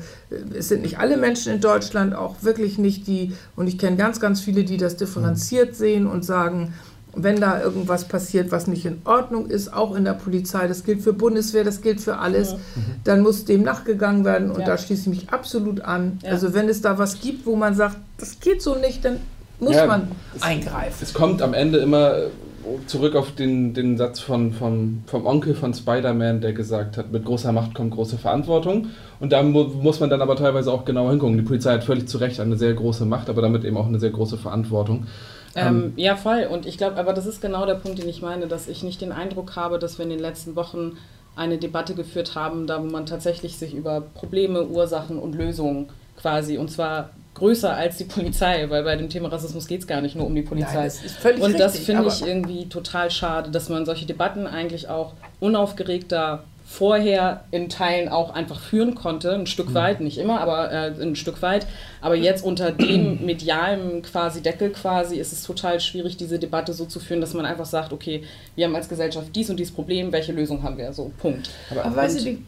es 0.58 0.70
sind 0.70 0.84
nicht 0.84 1.00
alle 1.00 1.18
Menschen 1.18 1.54
in 1.54 1.60
Deutschland, 1.62 2.16
auch 2.16 2.44
wirklich 2.44 2.78
nicht 2.78 3.08
die, 3.08 3.34
und 3.56 3.68
ich 3.68 3.78
kenne 3.78 3.98
ganz, 3.98 4.20
ganz 4.20 4.40
viele, 4.40 4.64
die 4.64 4.78
das 4.78 4.96
differenziert 4.96 5.76
sehen 5.76 6.08
und 6.08 6.24
sagen, 6.24 6.74
wenn 7.20 7.42
da 7.42 7.62
irgendwas 7.62 8.06
passiert, 8.08 8.52
was 8.52 8.68
nicht 8.68 8.86
in 8.86 9.02
Ordnung 9.04 9.48
ist, 9.48 9.74
auch 9.74 9.96
in 9.96 10.06
der 10.06 10.14
Polizei, 10.14 10.68
das 10.68 10.84
gilt 10.84 11.02
für 11.02 11.14
Bundeswehr, 11.14 11.64
das 11.64 11.82
gilt 11.82 12.00
für 12.00 12.20
alles, 12.20 12.56
dann 13.04 13.22
muss 13.22 13.44
dem 13.44 13.64
nachgegangen 13.64 14.24
werden 14.24 14.52
und 14.52 14.60
Ja. 14.62 14.66
da 14.68 14.78
schließe 14.78 15.02
ich 15.02 15.08
mich 15.08 15.30
absolut 15.32 15.82
an. 15.82 16.20
Ja. 16.24 16.30
Also 16.32 16.54
wenn 16.54 16.70
es 16.70 16.82
da 16.82 17.00
was 17.00 17.20
gibt, 17.20 17.46
wo 17.48 17.56
man 17.56 17.74
sagt, 17.76 17.98
das 18.20 18.40
geht 18.40 18.62
so 18.62 18.76
nicht, 18.76 19.04
dann 19.04 19.18
muss 19.60 19.74
Ja, 19.76 19.88
man 19.88 20.12
eingreifen. 20.42 20.98
Es 21.02 21.14
kommt 21.14 21.42
am 21.42 21.56
Ende 21.56 21.80
immer 21.80 22.14
zurück 22.88 23.16
auf 23.16 23.34
den, 23.36 23.74
den 23.74 23.98
Satz 23.98 24.20
von, 24.20 24.52
von, 24.52 25.04
vom 25.08 25.26
Onkel 25.26 25.56
von 25.56 25.74
Spider-Man, 25.74 26.42
der 26.42 26.54
gesagt 26.54 26.98
hat, 26.98 27.12
mit 27.12 27.26
großer 27.26 27.52
Macht 27.52 27.74
kommt 27.74 27.94
große 27.94 28.18
Verantwortung. 28.18 28.88
Und 29.20 29.32
da 29.32 29.44
mu 29.44 29.64
muss 29.64 30.00
man 30.00 30.10
dann 30.10 30.22
aber 30.22 30.36
teilweise 30.36 30.72
auch 30.72 30.86
genauer 30.86 31.12
hingucken. 31.12 31.38
Die 31.38 31.44
Polizei 31.44 31.74
hat 31.74 31.84
völlig 31.84 32.08
zu 32.08 32.18
Recht 32.18 32.40
eine 32.40 32.58
sehr 32.58 32.74
große 32.74 33.06
Macht, 33.06 33.30
aber 33.30 33.42
damit 33.42 33.66
eben 33.66 33.78
auch 33.78 33.88
eine 33.88 34.00
sehr 34.00 34.12
große 34.12 34.38
Verantwortung. 34.38 35.08
Ähm, 35.56 35.94
ja, 35.96 36.16
voll. 36.16 36.48
Und 36.50 36.66
ich 36.66 36.78
glaube, 36.78 36.98
aber 36.98 37.14
das 37.14 37.26
ist 37.26 37.42
genau 37.42 37.66
der 37.66 37.76
Punkt, 37.76 38.00
den 38.00 38.08
ich 38.10 38.22
meine, 38.22 38.48
dass 38.48 38.68
ich 38.68 38.84
nicht 38.84 39.02
den 39.02 39.12
Eindruck 39.12 39.56
habe, 39.56 39.80
dass 39.80 39.98
wir 39.98 40.04
in 40.04 40.12
den 40.12 40.20
letzten 40.20 40.56
Wochen 40.56 40.98
eine 41.36 41.58
Debatte 41.58 41.96
geführt 41.96 42.36
haben, 42.36 42.68
da 42.68 42.82
wo 42.82 42.86
man 42.86 43.06
tatsächlich 43.06 43.58
sich 43.58 43.74
über 43.74 44.02
Probleme, 44.02 44.68
Ursachen 44.68 45.20
und 45.20 45.36
Lösungen 45.36 45.90
quasi, 46.16 46.58
und 46.58 46.72
zwar 46.72 47.12
größer 47.38 47.74
als 47.74 47.98
die 47.98 48.04
Polizei, 48.04 48.70
weil 48.70 48.84
bei 48.84 48.96
dem 48.96 49.10
Thema 49.10 49.30
Rassismus 49.30 49.68
geht 49.68 49.82
es 49.82 49.88
gar 49.88 50.02
nicht 50.02 50.16
nur 50.16 50.26
um 50.26 50.36
die 50.36 50.42
Polizei. 50.42 50.74
Nein, 50.74 50.84
das 50.86 51.04
ist 51.04 51.18
völlig 51.18 51.44
und 51.44 51.60
das 51.60 51.78
finde 51.78 52.08
ich 52.08 52.26
irgendwie 52.26 52.68
total 52.68 53.12
schade, 53.12 53.52
dass 53.52 53.70
man 53.70 53.86
solche 53.86 54.06
Debatten 54.06 54.48
eigentlich 54.48 54.90
auch 54.90 55.14
unaufgeregter 55.40 56.44
vorher 56.70 57.46
in 57.52 57.70
Teilen 57.70 58.10
auch 58.10 58.30
einfach 58.30 58.60
führen 58.60 58.94
konnte, 58.94 59.34
ein 59.34 59.48
Stück 59.48 59.74
weit, 59.74 60.02
nicht 60.02 60.18
immer, 60.18 60.42
aber 60.42 60.70
äh, 60.70 61.02
ein 61.02 61.16
Stück 61.16 61.42
weit. 61.42 61.66
Aber 62.02 62.16
jetzt 62.16 62.44
unter 62.44 62.72
dem 62.72 63.26
medialen 63.26 64.02
quasi 64.02 64.42
Deckel 64.42 64.72
quasi 64.72 65.16
ist 65.16 65.32
es 65.32 65.44
total 65.44 65.80
schwierig, 65.80 66.18
diese 66.18 66.40
Debatte 66.40 66.74
so 66.74 66.84
zu 66.84 67.00
führen, 67.00 67.22
dass 67.22 67.34
man 67.34 67.46
einfach 67.46 67.66
sagt, 67.66 67.94
okay, 67.94 68.24
wir 68.56 68.66
haben 68.66 68.76
als 68.76 68.90
Gesellschaft 68.90 69.34
dies 69.34 69.50
und 69.50 69.58
dieses 69.58 69.74
Problem, 69.74 70.12
welche 70.12 70.34
Lösung 70.34 70.62
haben 70.62 70.78
wir? 70.78 70.92
So, 70.92 71.10
Punkt. 71.18 71.50
Aber 71.72 71.96
weißt 71.96 72.20
du, 72.20 72.24
die, 72.26 72.44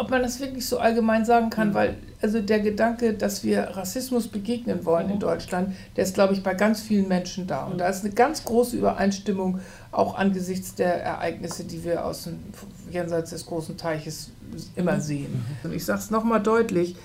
ob 0.00 0.10
man 0.10 0.22
das 0.22 0.40
wirklich 0.40 0.66
so 0.66 0.78
allgemein 0.78 1.24
sagen 1.24 1.48
kann, 1.48 1.72
weil 1.72 1.94
also 2.22 2.40
der 2.40 2.60
Gedanke, 2.60 3.14
dass 3.14 3.44
wir 3.44 3.62
Rassismus 3.62 4.28
begegnen 4.28 4.84
wollen 4.84 5.10
in 5.10 5.20
Deutschland, 5.20 5.74
der 5.96 6.04
ist, 6.04 6.14
glaube 6.14 6.34
ich, 6.34 6.42
bei 6.42 6.54
ganz 6.54 6.82
vielen 6.82 7.08
Menschen 7.08 7.46
da. 7.46 7.64
Und 7.66 7.78
da 7.78 7.88
ist 7.88 8.04
eine 8.04 8.12
ganz 8.12 8.44
große 8.44 8.76
Übereinstimmung, 8.76 9.60
auch 9.92 10.16
angesichts 10.16 10.74
der 10.74 11.02
Ereignisse, 11.02 11.64
die 11.64 11.82
wir 11.84 12.04
aus 12.04 12.24
dem 12.24 12.38
jenseits 12.90 13.30
des 13.30 13.46
großen 13.46 13.76
Teiches 13.76 14.30
immer 14.76 15.00
sehen. 15.00 15.44
Und 15.64 15.72
ich 15.72 15.84
sage 15.84 16.00
es 16.00 16.10
nochmal 16.10 16.42
deutlich, 16.42 16.96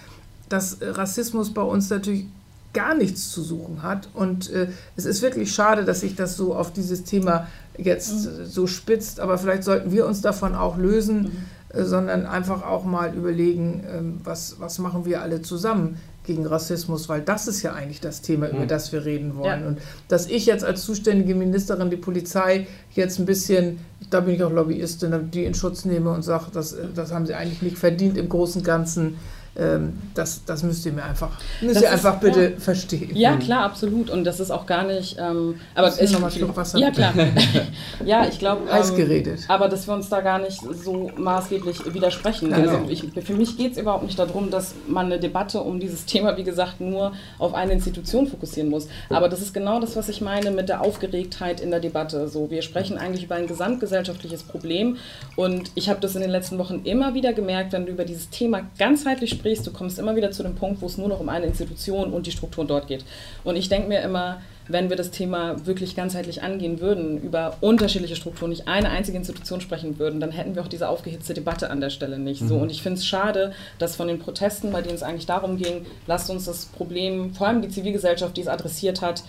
dass 0.50 0.76
äh, 0.76 0.90
Rassismus 0.90 1.54
bei 1.54 1.62
uns 1.62 1.90
natürlich 1.90 2.26
gar 2.74 2.94
nichts 2.94 3.32
zu 3.32 3.42
suchen 3.42 3.84
hat. 3.84 4.10
Und 4.14 4.50
äh, 4.52 4.68
es 4.96 5.06
ist 5.06 5.22
wirklich 5.22 5.54
schade, 5.54 5.86
dass 5.86 6.02
sich 6.02 6.16
das 6.16 6.36
so 6.36 6.56
auf 6.56 6.74
dieses 6.74 7.04
Thema 7.04 7.48
jetzt 7.78 8.28
äh, 8.28 8.46
so 8.46 8.68
spitzt. 8.68 9.20
Aber 9.20 9.38
vielleicht 9.38 9.64
sollten 9.64 9.92
wir 9.92 10.06
uns 10.06 10.22
davon 10.22 10.56
auch 10.56 10.78
lösen, 10.78 11.46
äh, 11.70 11.84
sondern 11.84 12.26
einfach 12.26 12.64
auch 12.64 12.84
mal 12.84 13.14
überlegen, 13.16 13.84
ähm, 13.90 14.22
was, 14.24 14.60
was 14.60 14.78
machen 14.80 15.06
wir 15.06 15.22
alle 15.22 15.42
zusammen 15.42 15.98
gegen 16.26 16.46
Rassismus, 16.46 17.10
weil 17.10 17.22
das 17.22 17.48
ist 17.48 17.62
ja 17.62 17.74
eigentlich 17.74 18.02
das 18.02 18.22
Thema, 18.22 18.50
über 18.50 18.66
das 18.66 18.92
wir 18.92 19.06
reden 19.06 19.36
wollen. 19.36 19.62
Ja. 19.62 19.68
Und 19.68 19.80
dass 20.08 20.28
ich 20.28 20.46
jetzt 20.46 20.64
als 20.64 20.84
zuständige 20.84 21.36
Ministerin 21.36 21.90
die 21.90 21.98
Polizei 21.98 22.68
jetzt 22.94 23.20
ein 23.20 23.26
bisschen, 23.26 23.80
da 24.10 24.20
bin 24.20 24.36
ich 24.36 24.44
auch 24.44 24.52
Lobbyistin, 24.52 25.32
die 25.32 25.46
in 25.46 25.54
Schutz 25.54 25.86
nehme 25.86 26.12
und 26.12 26.24
sage, 26.24 26.46
das, 26.54 26.76
das 26.94 27.12
haben 27.12 27.26
sie 27.26 27.34
eigentlich 27.34 27.62
nicht 27.62 27.78
verdient 27.78 28.18
im 28.18 28.30
Großen 28.30 28.62
und 28.62 28.66
Ganzen. 28.66 29.18
Ähm, 29.58 29.94
das, 30.14 30.44
das 30.46 30.64
müsst 30.64 30.86
ihr 30.86 30.92
mir 30.92 31.04
einfach, 31.06 31.30
müsst 31.62 31.76
Das 31.78 31.84
ihr 31.84 31.88
ist- 31.90 31.94
einfach 31.94 32.20
bitte 32.20 32.52
ja. 32.52 32.60
verstehen. 32.60 33.16
Ja, 33.16 33.38
klar, 33.38 33.64
absolut. 33.64 34.10
Und 34.10 34.26
das 34.26 34.40
ist 34.42 34.52
auch 34.52 34.66
gar 34.66 34.84
nicht. 34.84 35.18
Ähm, 35.18 35.60
aber 35.74 35.88
Willst 35.88 36.02
du 36.02 36.14
noch 36.14 36.20
mal 36.20 36.28
einen 36.28 36.36
Schluck 36.38 36.58
Wasser? 36.58 36.78
Ja, 36.78 36.92
klar. 36.92 37.14
ja, 38.06 38.28
ich 38.28 38.38
glaube. 38.40 38.70
Heiß 38.72 38.90
ähm, 38.92 38.98
geredet. 38.98 39.40
Aber 39.48 39.70
dass 39.70 39.88
wir 39.88 39.94
uns 39.94 40.10
da 40.10 40.20
gar 40.22 40.40
nicht 40.40 40.60
so 40.62 41.10
maßgeblich 41.16 41.94
widersprechen. 41.94 42.50
Genau. 42.52 42.70
Also 42.80 42.90
ich, 42.90 43.04
für 43.24 43.34
mich 43.34 43.58
geht 43.58 43.74
es 43.74 43.78
überhaupt 43.78 44.04
nicht 44.04 44.20
darum, 44.20 44.50
dass 44.52 44.76
man 44.88 45.06
eine 45.06 45.20
Debatte 45.20 45.62
um 45.62 45.80
dieses 45.80 46.06
Thema, 46.06 46.36
wie 46.36 46.44
gesagt, 46.44 46.82
nur 46.82 47.14
auf 47.40 47.54
eine 47.54 47.72
Institution 47.74 48.28
fokussieren 48.28 48.70
muss. 48.70 48.88
Aber 49.10 49.30
das 49.30 49.42
ist 49.42 49.54
genau 49.54 49.80
das, 49.80 49.96
was 49.96 50.10
ich 50.10 50.20
meine 50.20 50.52
mit 50.52 50.68
der 50.68 50.82
Aufgeregtheit 50.82 51.62
in 51.62 51.72
der 51.72 51.80
Debatte. 51.80 52.28
So, 52.28 52.50
wir 52.52 52.62
sprechen 52.62 52.98
eigentlich 52.98 53.24
über 53.24 53.36
ein 53.36 53.48
gesamtgesellschaftliches 53.48 54.44
Problem. 54.44 54.98
Und 55.38 55.72
ich 55.76 55.90
habe 55.90 56.02
das 56.02 56.16
in 56.16 56.22
den 56.22 56.32
letzten 56.32 56.58
Wochen 56.58 56.82
immer 56.84 57.14
wieder 57.14 57.32
gemerkt, 57.32 57.72
wenn 57.72 57.86
du 57.86 57.94
über 57.94 58.04
dieses 58.04 58.30
Thema 58.30 58.62
ganzheitlich 58.78 59.30
sprichst, 59.30 59.45
du 59.46 59.72
kommst 59.72 60.00
immer 60.00 60.16
wieder 60.16 60.32
zu 60.32 60.44
dem 60.44 60.56
Punkt, 60.56 60.82
wo 60.82 60.88
es 60.88 60.98
nur 60.98 61.08
noch 61.08 61.20
um 61.20 61.30
eine 61.30 61.46
Institution 61.46 62.12
und 62.12 62.26
die 62.26 62.32
Strukturen 62.32 62.68
dort 62.68 62.88
geht. 62.88 63.06
Und 63.44 63.56
ich 63.56 63.70
denke 63.70 63.88
mir 63.88 64.02
immer, 64.02 64.42
wenn 64.68 64.90
wir 64.90 64.98
das 64.98 65.12
Thema 65.12 65.66
wirklich 65.68 65.96
ganzheitlich 65.96 66.42
angehen 66.42 66.80
würden, 66.80 67.22
über 67.22 67.58
unterschiedliche 67.62 68.16
Strukturen, 68.16 68.50
nicht 68.50 68.68
eine 68.68 68.90
einzige 68.90 69.18
Institution 69.18 69.62
sprechen 69.62 70.00
würden, 70.00 70.20
dann 70.20 70.32
hätten 70.32 70.56
wir 70.56 70.64
auch 70.64 70.68
diese 70.68 70.90
aufgehitzte 70.90 71.36
Debatte 71.36 71.70
an 71.70 71.82
der 71.82 71.92
Stelle 71.92 72.18
nicht. 72.18 72.42
So, 72.42 72.56
und 72.58 72.72
ich 72.72 72.82
finde 72.82 72.98
es 72.98 73.06
schade, 73.06 73.54
dass 73.78 73.96
von 73.96 74.08
den 74.08 74.18
Protesten, 74.18 74.72
bei 74.72 74.82
denen 74.82 74.96
es 74.96 75.04
eigentlich 75.04 75.28
darum 75.28 75.58
ging, 75.58 75.86
lasst 76.08 76.30
uns 76.32 76.46
das 76.46 76.66
Problem, 76.66 77.36
vor 77.36 77.48
allem 77.48 77.62
die 77.62 77.70
Zivilgesellschaft, 77.70 78.36
die 78.36 78.42
es 78.42 78.48
adressiert 78.48 79.02
hat, 79.02 79.24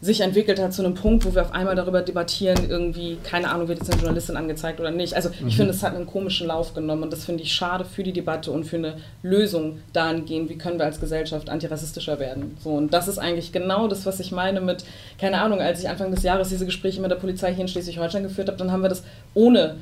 sich 0.00 0.20
entwickelt 0.20 0.60
hat 0.60 0.74
zu 0.74 0.84
einem 0.84 0.94
Punkt, 0.94 1.24
wo 1.24 1.34
wir 1.34 1.42
auf 1.42 1.52
einmal 1.52 1.74
darüber 1.74 2.02
debattieren, 2.02 2.68
irgendwie, 2.68 3.16
keine 3.22 3.50
Ahnung, 3.50 3.68
wird 3.68 3.78
jetzt 3.78 3.90
eine 3.90 4.00
Journalistin 4.00 4.36
angezeigt 4.36 4.78
oder 4.78 4.90
nicht. 4.90 5.14
Also 5.14 5.30
ich 5.46 5.56
finde, 5.56 5.72
es 5.72 5.82
hat 5.82 5.94
einen 5.94 6.06
komischen 6.06 6.46
Lauf 6.46 6.74
genommen 6.74 7.04
und 7.04 7.12
das 7.12 7.24
finde 7.24 7.42
ich 7.42 7.52
schade 7.52 7.84
für 7.84 8.02
die 8.02 8.12
Debatte 8.12 8.50
und 8.50 8.64
für 8.64 8.76
eine 8.76 8.96
Lösung 9.22 9.78
dahingehend, 9.92 10.50
wie 10.50 10.58
können 10.58 10.78
wir 10.78 10.84
als 10.84 11.00
Gesellschaft 11.00 11.48
antirassistischer 11.48 12.20
werden. 12.20 12.56
So, 12.62 12.70
und 12.70 12.92
das 12.92 13.08
ist 13.08 13.18
eigentlich 13.18 13.52
genau 13.52 13.88
das, 13.88 14.04
was 14.04 14.20
ich 14.20 14.32
meine 14.32 14.60
mit, 14.60 14.84
keine 15.18 15.40
Ahnung, 15.40 15.60
als 15.60 15.80
ich 15.80 15.88
Anfang 15.88 16.10
des 16.10 16.22
Jahres 16.22 16.50
diese 16.50 16.66
Gespräche 16.66 17.00
mit 17.00 17.10
der 17.10 17.16
Polizei 17.16 17.52
hier 17.52 17.62
in 17.62 17.68
Schleswig-Holstein 17.68 18.22
geführt 18.22 18.48
habe, 18.48 18.58
dann 18.58 18.72
haben 18.72 18.82
wir 18.82 18.88
das 18.88 19.02
ohne 19.34 19.76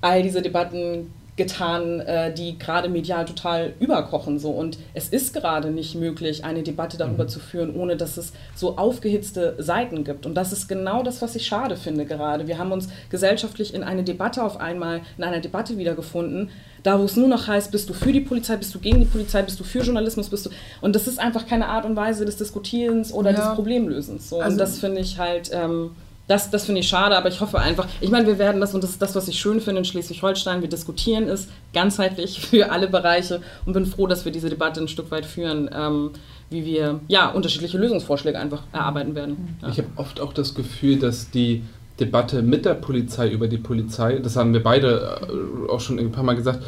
all 0.00 0.22
diese 0.22 0.42
Debatten 0.42 1.12
getan, 1.40 2.00
äh, 2.00 2.32
die 2.34 2.58
gerade 2.58 2.90
medial 2.90 3.24
total 3.24 3.72
überkochen 3.80 4.38
so. 4.38 4.50
Und 4.50 4.76
es 4.92 5.08
ist 5.08 5.32
gerade 5.32 5.70
nicht 5.70 5.94
möglich, 5.94 6.44
eine 6.44 6.62
Debatte 6.62 6.98
darüber 6.98 7.26
zu 7.26 7.40
führen, 7.40 7.74
ohne 7.74 7.96
dass 7.96 8.18
es 8.18 8.32
so 8.54 8.76
aufgehitzte 8.76 9.54
Seiten 9.58 10.04
gibt. 10.04 10.26
Und 10.26 10.34
das 10.34 10.52
ist 10.52 10.68
genau 10.68 11.02
das, 11.02 11.22
was 11.22 11.34
ich 11.36 11.46
schade 11.46 11.76
finde 11.76 12.04
gerade. 12.04 12.46
Wir 12.46 12.58
haben 12.58 12.72
uns 12.72 12.88
gesellschaftlich 13.08 13.72
in 13.72 13.82
eine 13.82 14.02
Debatte 14.04 14.42
auf 14.44 14.60
einmal, 14.60 15.00
in 15.16 15.24
einer 15.24 15.40
Debatte 15.40 15.78
wiedergefunden, 15.78 16.50
da 16.82 16.98
wo 16.98 17.04
es 17.04 17.16
nur 17.16 17.28
noch 17.28 17.46
heißt, 17.46 17.70
bist 17.72 17.88
du 17.88 17.94
für 17.94 18.12
die 18.12 18.20
Polizei, 18.20 18.56
bist 18.56 18.74
du 18.74 18.78
gegen 18.78 19.00
die 19.00 19.06
Polizei, 19.06 19.42
bist 19.42 19.58
du 19.60 19.64
für 19.64 19.80
Journalismus, 19.80 20.28
bist 20.28 20.46
du 20.46 20.50
und 20.80 20.94
das 20.94 21.06
ist 21.06 21.18
einfach 21.18 21.46
keine 21.46 21.68
Art 21.68 21.84
und 21.86 21.96
Weise 21.96 22.24
des 22.24 22.36
Diskutierens 22.36 23.12
oder 23.12 23.30
Ja. 23.32 23.36
des 23.36 23.54
Problemlösens 23.54 24.28
so. 24.30 24.40
Also- 24.40 24.52
und 24.52 24.58
das 24.58 24.78
finde 24.78 25.00
ich 25.00 25.18
halt 25.18 25.50
ähm, 25.52 25.90
das, 26.30 26.48
das 26.48 26.64
finde 26.64 26.80
ich 26.80 26.88
schade, 26.88 27.16
aber 27.16 27.28
ich 27.28 27.40
hoffe 27.40 27.58
einfach, 27.58 27.88
ich 28.00 28.08
meine, 28.08 28.24
wir 28.24 28.38
werden 28.38 28.60
das, 28.60 28.72
und 28.72 28.84
das 28.84 28.90
ist 28.90 29.02
das, 29.02 29.16
was 29.16 29.26
ich 29.26 29.40
schön 29.40 29.60
finde 29.60 29.80
in 29.80 29.84
Schleswig-Holstein, 29.84 30.62
wir 30.62 30.68
diskutieren 30.68 31.28
es 31.28 31.48
ganzheitlich 31.74 32.40
für 32.46 32.70
alle 32.70 32.86
Bereiche 32.86 33.40
und 33.66 33.72
bin 33.72 33.84
froh, 33.84 34.06
dass 34.06 34.24
wir 34.24 34.30
diese 34.30 34.48
Debatte 34.48 34.80
ein 34.80 34.86
Stück 34.86 35.10
weit 35.10 35.26
führen, 35.26 35.68
ähm, 35.74 36.10
wie 36.48 36.64
wir 36.64 37.00
ja 37.08 37.30
unterschiedliche 37.30 37.78
Lösungsvorschläge 37.78 38.38
einfach 38.38 38.62
erarbeiten 38.72 39.16
werden. 39.16 39.58
Ja. 39.60 39.68
Ich 39.70 39.78
habe 39.78 39.88
oft 39.96 40.20
auch 40.20 40.32
das 40.32 40.54
Gefühl, 40.54 41.00
dass 41.00 41.32
die 41.32 41.64
Debatte 41.98 42.42
mit 42.42 42.64
der 42.64 42.74
Polizei 42.74 43.28
über 43.28 43.48
die 43.48 43.58
Polizei, 43.58 44.20
das 44.20 44.36
haben 44.36 44.52
wir 44.52 44.62
beide 44.62 45.18
äh, 45.22 45.70
auch 45.70 45.80
schon 45.80 45.98
ein 45.98 46.12
paar 46.12 46.24
Mal 46.24 46.36
gesagt, 46.36 46.62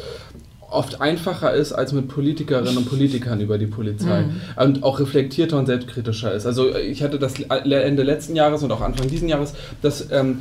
oft 0.73 1.01
einfacher 1.01 1.53
ist 1.53 1.71
als 1.71 1.93
mit 1.93 2.07
Politikerinnen 2.07 2.77
und 2.77 2.89
Politikern 2.89 3.39
über 3.41 3.57
die 3.57 3.67
Polizei 3.67 4.25
und 4.57 4.83
auch 4.83 4.99
reflektierter 4.99 5.57
und 5.57 5.65
selbstkritischer 5.65 6.33
ist. 6.33 6.45
Also 6.45 6.75
ich 6.75 7.03
hatte 7.03 7.19
das 7.19 7.39
Ende 7.39 8.03
letzten 8.03 8.35
Jahres 8.35 8.63
und 8.63 8.71
auch 8.71 8.81
Anfang 8.81 9.07
diesen 9.07 9.29
Jahres, 9.29 9.53
dass 9.81 10.11
ähm, 10.11 10.39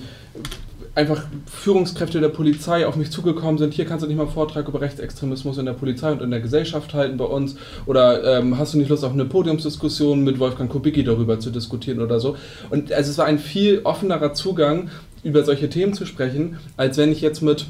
einfach 0.94 1.24
Führungskräfte 1.46 2.20
der 2.20 2.28
Polizei 2.28 2.86
auf 2.86 2.96
mich 2.96 3.10
zugekommen 3.10 3.56
sind, 3.56 3.72
hier 3.72 3.86
kannst 3.86 4.04
du 4.04 4.08
nicht 4.08 4.16
mal 4.16 4.24
einen 4.24 4.32
Vortrag 4.32 4.68
über 4.68 4.80
Rechtsextremismus 4.80 5.56
in 5.58 5.64
der 5.64 5.72
Polizei 5.72 6.12
und 6.12 6.20
in 6.20 6.30
der 6.30 6.40
Gesellschaft 6.40 6.92
halten 6.92 7.16
bei 7.16 7.24
uns 7.24 7.56
oder 7.86 8.38
ähm, 8.38 8.58
hast 8.58 8.74
du 8.74 8.78
nicht 8.78 8.90
Lust 8.90 9.04
auf 9.04 9.12
eine 9.12 9.24
Podiumsdiskussion 9.24 10.22
mit 10.22 10.38
Wolfgang 10.38 10.70
Kubicki 10.70 11.02
darüber 11.02 11.40
zu 11.40 11.50
diskutieren 11.50 12.00
oder 12.00 12.20
so. 12.20 12.36
Und 12.68 12.92
also 12.92 13.10
es 13.10 13.18
war 13.18 13.26
ein 13.26 13.38
viel 13.38 13.80
offenerer 13.84 14.34
Zugang, 14.34 14.90
über 15.22 15.44
solche 15.44 15.70
Themen 15.70 15.94
zu 15.94 16.04
sprechen, 16.04 16.58
als 16.76 16.98
wenn 16.98 17.12
ich 17.12 17.20
jetzt 17.20 17.42
mit 17.42 17.66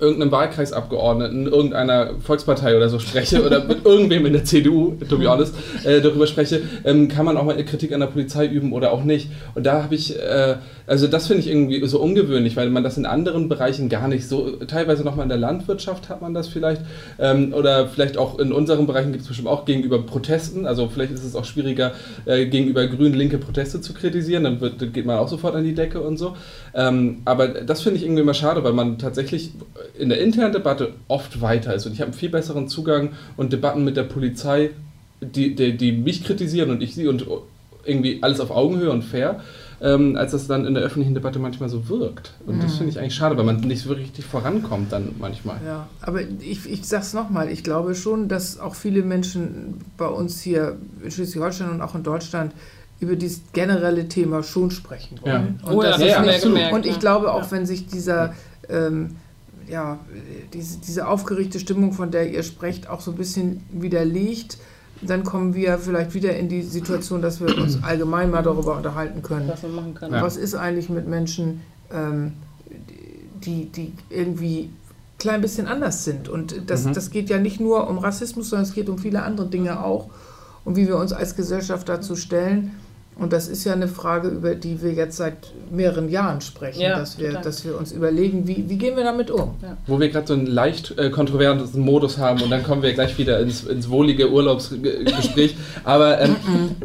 irgendeinem 0.00 0.32
Wahlkreisabgeordneten 0.32 1.46
irgendeiner 1.46 2.10
Volkspartei 2.20 2.76
oder 2.76 2.88
so 2.88 2.98
spreche 2.98 3.44
oder 3.44 3.64
mit 3.64 3.84
irgendwem 3.84 4.26
in 4.26 4.32
der 4.32 4.44
CDU, 4.44 4.96
to 5.08 5.18
be 5.18 5.28
honest, 5.28 5.54
äh, 5.84 6.00
darüber 6.00 6.26
spreche, 6.26 6.62
ähm, 6.84 7.08
kann 7.08 7.24
man 7.24 7.36
auch 7.36 7.44
mal 7.44 7.62
Kritik 7.64 7.92
an 7.92 8.00
der 8.00 8.08
Polizei 8.08 8.46
üben 8.46 8.72
oder 8.72 8.92
auch 8.92 9.04
nicht. 9.04 9.30
Und 9.54 9.64
da 9.64 9.82
habe 9.82 9.94
ich, 9.94 10.18
äh, 10.18 10.56
also 10.86 11.06
das 11.06 11.26
finde 11.26 11.40
ich 11.40 11.48
irgendwie 11.48 11.86
so 11.86 12.00
ungewöhnlich, 12.00 12.56
weil 12.56 12.70
man 12.70 12.84
das 12.84 12.98
in 12.98 13.06
anderen 13.06 13.48
Bereichen 13.48 13.88
gar 13.88 14.08
nicht 14.08 14.28
so, 14.28 14.50
teilweise 14.66 15.04
nochmal 15.04 15.24
in 15.24 15.30
der 15.30 15.38
Landwirtschaft 15.38 16.08
hat 16.08 16.20
man 16.20 16.34
das 16.34 16.48
vielleicht 16.48 16.82
ähm, 17.18 17.54
oder 17.54 17.88
vielleicht 17.88 18.18
auch 18.18 18.38
in 18.38 18.52
unseren 18.52 18.86
Bereichen 18.86 19.12
gibt 19.12 19.22
es 19.22 19.28
bestimmt 19.28 19.48
auch 19.48 19.64
gegenüber 19.64 20.02
Protesten, 20.02 20.66
also 20.66 20.88
vielleicht 20.88 21.12
ist 21.12 21.24
es 21.24 21.34
auch 21.34 21.44
schwieriger, 21.44 21.92
äh, 22.26 22.46
gegenüber 22.46 22.86
grün-linke 22.86 23.38
Proteste 23.38 23.80
zu 23.80 23.94
kritisieren, 23.94 24.44
dann 24.44 24.60
wird, 24.60 24.92
geht 24.92 25.06
man 25.06 25.18
auch 25.18 25.28
sofort 25.28 25.54
an 25.54 25.64
die 25.64 25.74
Decke 25.74 26.00
und 26.00 26.18
so. 26.18 26.36
Ähm, 26.74 27.22
aber 27.24 27.48
das 27.48 27.82
finde 27.82 27.98
ich 27.98 28.04
irgendwie 28.04 28.22
immer 28.22 28.34
schade, 28.34 28.62
weil 28.64 28.72
man 28.72 28.98
tatsächlich 28.98 29.52
in 29.98 30.08
der 30.08 30.20
internen 30.20 30.52
Debatte 30.52 30.92
oft 31.08 31.40
weiter 31.40 31.74
ist. 31.74 31.86
Und 31.86 31.92
ich 31.92 32.00
habe 32.00 32.10
einen 32.10 32.18
viel 32.18 32.30
besseren 32.30 32.68
Zugang 32.68 33.10
und 33.36 33.52
Debatten 33.52 33.84
mit 33.84 33.96
der 33.96 34.02
Polizei, 34.02 34.70
die, 35.20 35.54
die, 35.54 35.76
die 35.76 35.92
mich 35.92 36.24
kritisieren 36.24 36.70
und 36.70 36.82
ich 36.82 36.94
sie 36.94 37.06
und 37.06 37.26
irgendwie 37.84 38.18
alles 38.22 38.40
auf 38.40 38.50
Augenhöhe 38.50 38.90
und 38.90 39.02
fair, 39.02 39.40
ähm, 39.84 40.16
als 40.16 40.32
das 40.32 40.46
dann 40.46 40.64
in 40.64 40.72
der 40.72 40.82
öffentlichen 40.82 41.12
Debatte 41.14 41.38
manchmal 41.38 41.68
so 41.68 41.88
wirkt. 41.88 42.32
Und 42.46 42.56
mhm. 42.56 42.62
das 42.62 42.76
finde 42.76 42.90
ich 42.90 42.98
eigentlich 42.98 43.14
schade, 43.14 43.36
weil 43.36 43.44
man 43.44 43.60
nicht 43.60 43.82
so 43.82 43.92
richtig 43.92 44.24
vorankommt 44.24 44.90
dann 44.90 45.14
manchmal. 45.18 45.58
Ja, 45.64 45.88
aber 46.00 46.22
ich, 46.22 46.66
ich 46.66 46.86
sage 46.86 47.02
es 47.02 47.12
nochmal, 47.12 47.50
ich 47.50 47.62
glaube 47.62 47.94
schon, 47.94 48.28
dass 48.28 48.58
auch 48.58 48.74
viele 48.74 49.02
Menschen 49.02 49.74
bei 49.98 50.06
uns 50.06 50.40
hier 50.40 50.76
in 51.02 51.10
Schleswig-Holstein 51.10 51.70
und 51.70 51.82
auch 51.82 51.94
in 51.94 52.02
Deutschland 52.02 52.52
über 52.98 53.14
dieses 53.14 53.42
generelle 53.52 54.08
Thema 54.08 54.42
schon 54.42 54.70
sprechen 54.70 55.20
wollen. 55.20 55.58
Ja. 55.62 55.68
Und, 55.68 55.76
oh, 55.76 55.82
ja, 55.82 55.90
das 55.90 56.44
ja, 56.44 56.74
und 56.74 56.86
ich 56.86 56.98
glaube 56.98 57.32
auch, 57.32 57.50
wenn 57.50 57.66
sich 57.66 57.86
dieser 57.86 58.32
ähm, 58.70 59.16
ja, 59.68 59.98
diese, 60.52 60.78
diese 60.78 61.06
aufgeregte 61.06 61.58
Stimmung, 61.58 61.92
von 61.92 62.10
der 62.10 62.30
ihr 62.30 62.42
sprecht, 62.42 62.88
auch 62.88 63.00
so 63.00 63.10
ein 63.10 63.16
bisschen 63.16 63.62
widerlegt, 63.70 64.58
dann 65.02 65.24
kommen 65.24 65.54
wir 65.54 65.78
vielleicht 65.78 66.14
wieder 66.14 66.36
in 66.36 66.48
die 66.48 66.62
Situation, 66.62 67.22
dass 67.22 67.40
wir 67.40 67.56
uns 67.56 67.78
allgemein 67.82 68.30
mal 68.30 68.42
darüber 68.42 68.76
unterhalten 68.76 69.22
können. 69.22 69.48
Was 69.48 69.62
wir 69.62 69.70
machen 69.70 69.94
können. 69.94 70.14
Ja. 70.14 70.22
Was 70.22 70.36
ist 70.36 70.54
eigentlich 70.54 70.88
mit 70.88 71.06
Menschen, 71.06 71.60
ähm, 71.92 72.32
die, 73.44 73.66
die 73.66 73.92
irgendwie 74.10 74.70
klein 75.18 75.40
bisschen 75.40 75.66
anders 75.66 76.04
sind? 76.04 76.28
Und 76.28 76.70
das, 76.70 76.84
mhm. 76.84 76.94
das 76.94 77.10
geht 77.10 77.28
ja 77.30 77.38
nicht 77.38 77.60
nur 77.60 77.88
um 77.88 77.98
Rassismus, 77.98 78.50
sondern 78.50 78.66
es 78.66 78.74
geht 78.74 78.88
um 78.88 78.98
viele 78.98 79.22
andere 79.22 79.48
Dinge 79.48 79.84
auch. 79.84 80.10
Und 80.64 80.76
wie 80.76 80.86
wir 80.86 80.96
uns 80.96 81.12
als 81.12 81.36
Gesellschaft 81.36 81.88
dazu 81.88 82.16
stellen. 82.16 82.72
Und 83.16 83.32
das 83.32 83.46
ist 83.46 83.64
ja 83.64 83.72
eine 83.72 83.86
Frage, 83.86 84.28
über 84.28 84.56
die 84.56 84.82
wir 84.82 84.92
jetzt 84.92 85.16
seit 85.16 85.36
mehreren 85.70 86.08
Jahren 86.08 86.40
sprechen, 86.40 86.80
ja, 86.80 86.98
dass, 86.98 87.16
wir, 87.16 87.34
dass 87.34 87.64
wir 87.64 87.78
uns 87.78 87.92
überlegen, 87.92 88.48
wie, 88.48 88.64
wie 88.68 88.76
gehen 88.76 88.96
wir 88.96 89.04
damit 89.04 89.30
um. 89.30 89.54
Ja. 89.62 89.76
Wo 89.86 90.00
wir 90.00 90.08
gerade 90.08 90.26
so 90.26 90.34
einen 90.34 90.46
leicht 90.46 90.98
äh, 90.98 91.10
kontroversen 91.10 91.80
Modus 91.80 92.18
haben 92.18 92.42
und 92.42 92.50
dann 92.50 92.64
kommen 92.64 92.82
wir 92.82 92.92
gleich 92.92 93.16
wieder 93.16 93.38
ins, 93.38 93.62
ins 93.64 93.88
wohlige 93.88 94.32
Urlaubsgespräch. 94.32 95.54
Aber 95.84 96.20
ähm, 96.20 96.36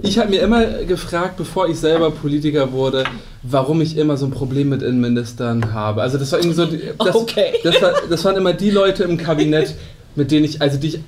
ich 0.04 0.20
habe 0.20 0.30
mir 0.30 0.42
immer 0.42 0.66
gefragt, 0.84 1.38
bevor 1.38 1.68
ich 1.68 1.80
selber 1.80 2.12
Politiker 2.12 2.72
wurde, 2.72 3.06
warum 3.42 3.82
ich 3.82 3.98
immer 3.98 4.16
so 4.16 4.28
ein 4.28 4.32
Problem 4.32 4.70
mit 4.70 4.84
Innenministern 4.84 5.74
habe. 5.74 6.04
Also 6.04 6.20
das 6.20 6.32
war 6.32 6.40
irgendwie 6.40 6.56
so, 6.56 6.68
das, 7.04 7.16
okay. 7.16 7.54
das, 7.64 7.82
war, 7.82 7.94
das 8.08 8.24
waren 8.24 8.36
immer 8.36 8.54
die 8.54 8.70
Leute 8.70 9.04
im 9.04 9.18
Kabinett, 9.18 9.74
mit 10.16 10.30
denen 10.30 10.46
ich, 10.46 10.62
also 10.62 10.78
die 10.78 10.88
ich 10.88 11.00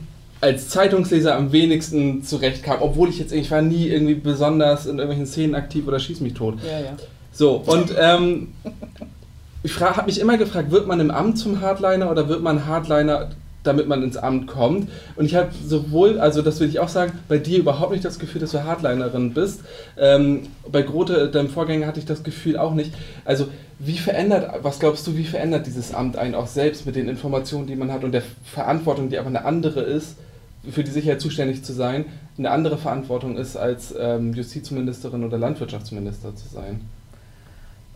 als 0.42 0.70
Zeitungsleser 0.70 1.36
am 1.36 1.52
wenigsten 1.52 2.24
zurechtkam, 2.24 2.78
obwohl 2.82 3.10
ich 3.10 3.20
jetzt, 3.20 3.32
ich 3.32 3.52
war 3.52 3.62
nie 3.62 3.88
irgendwie 3.88 4.16
besonders 4.16 4.88
in 4.88 4.98
irgendwelchen 4.98 5.28
Szenen 5.28 5.56
aktiv 5.56 5.88
oder 5.88 6.00
schieß 6.00 6.20
mich 6.20 6.34
tot. 6.34 6.56
Ja, 6.64 6.80
ja. 6.80 6.98
So, 7.32 7.58
und 7.66 7.94
ähm, 7.98 8.50
ich 9.64 9.80
habe 9.80 10.08
mich 10.08 10.20
immer 10.20 10.38
gefragt, 10.38 10.72
wird 10.72 10.88
man 10.88 11.00
im 11.00 11.12
Amt 11.12 11.38
zum 11.38 11.62
Hardliner 11.62 12.10
oder 12.10 12.28
wird 12.28 12.42
man 12.42 12.66
Hardliner, 12.66 13.30
damit 13.64 13.88
man 13.88 14.02
ins 14.02 14.18
Amt 14.18 14.48
kommt? 14.48 14.90
Und 15.16 15.26
ich 15.26 15.36
habe 15.36 15.50
sowohl, 15.66 16.20
also 16.20 16.42
das 16.42 16.60
will 16.60 16.68
ich 16.68 16.80
auch 16.80 16.90
sagen, 16.90 17.14
bei 17.30 17.38
dir 17.38 17.60
überhaupt 17.60 17.92
nicht 17.92 18.04
das 18.04 18.18
Gefühl, 18.18 18.42
dass 18.42 18.52
du 18.52 18.64
Hardlinerin 18.64 19.36
bist. 19.36 19.62
Ähm, 19.98 20.48
bei 20.70 20.82
Grote, 20.82 21.30
deinem 21.30 21.50
Vorgänger, 21.50 21.86
hatte 21.86 22.00
ich 22.00 22.06
das 22.06 22.24
Gefühl 22.24 22.58
auch 22.58 22.74
nicht. 22.74 22.92
Also 23.24 23.48
wie 23.78 23.98
verändert, 24.00 24.52
was 24.64 24.80
glaubst 24.80 25.06
du, 25.06 25.16
wie 25.16 25.26
verändert 25.26 25.68
dieses 25.68 25.94
Amt 25.94 26.18
einen 26.18 26.34
auch 26.34 26.48
selbst 26.48 26.88
mit 26.88 26.96
den 26.96 27.08
Informationen, 27.08 27.68
die 27.68 27.76
man 27.76 27.92
hat 27.92 28.04
und 28.04 28.12
der 28.12 28.24
Verantwortung, 28.44 29.10
die 29.10 29.20
aber 29.20 29.28
eine 29.28 29.46
andere 29.46 29.82
ist? 29.82 30.16
Für 30.69 30.84
die 30.84 30.91
Sicherheit 30.91 31.21
zuständig 31.21 31.63
zu 31.63 31.74
sein, 31.74 32.06
eine 32.38 32.52
andere 32.52 32.78
Verantwortung 32.78 33.38
ist, 33.38 33.58
als 33.58 33.93
ähm, 33.97 34.34
Justizministerin 34.34 35.24
oder 35.24 35.38
Landwirtschaftsminister 35.38 36.36
zu 36.36 36.47
sein. 36.47 36.82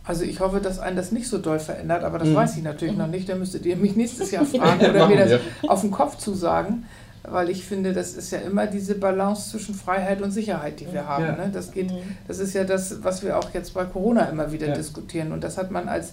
Also 0.04 0.22
ich 0.24 0.38
hoffe, 0.38 0.60
dass 0.60 0.78
einen 0.78 0.96
das 0.96 1.10
nicht 1.10 1.28
so 1.28 1.38
doll 1.38 1.58
verändert, 1.58 2.04
aber 2.04 2.18
das 2.18 2.28
mhm. 2.28 2.34
weiß 2.36 2.56
ich 2.56 2.62
natürlich 2.62 2.96
noch 2.96 3.08
nicht. 3.08 3.28
Da 3.28 3.34
müsstet 3.34 3.66
ihr 3.66 3.76
mich 3.76 3.96
nächstes 3.96 4.30
Jahr 4.30 4.44
fragen 4.46 4.86
oder 4.86 5.08
mir 5.08 5.16
das 5.16 5.30
wir. 5.30 5.40
auf 5.68 5.80
den 5.80 5.90
Kopf 5.90 6.16
zusagen, 6.18 6.84
weil 7.24 7.50
ich 7.50 7.64
finde, 7.64 7.92
das 7.92 8.14
ist 8.14 8.30
ja 8.30 8.38
immer 8.38 8.66
diese 8.66 8.94
Balance 8.94 9.50
zwischen 9.50 9.74
Freiheit 9.74 10.22
und 10.22 10.30
Sicherheit, 10.30 10.78
die 10.78 10.92
wir 10.92 11.08
haben. 11.08 11.24
Ja. 11.24 11.32
Ne? 11.36 11.50
Das, 11.52 11.72
geht, 11.72 11.90
mhm. 11.90 12.16
das 12.28 12.38
ist 12.38 12.54
ja 12.54 12.62
das, 12.62 13.02
was 13.02 13.24
wir 13.24 13.36
auch 13.36 13.52
jetzt 13.52 13.74
bei 13.74 13.84
Corona 13.84 14.26
immer 14.26 14.52
wieder 14.52 14.68
ja. 14.68 14.74
diskutieren. 14.74 15.32
Und 15.32 15.42
das 15.42 15.58
hat 15.58 15.72
man 15.72 15.88
als 15.88 16.12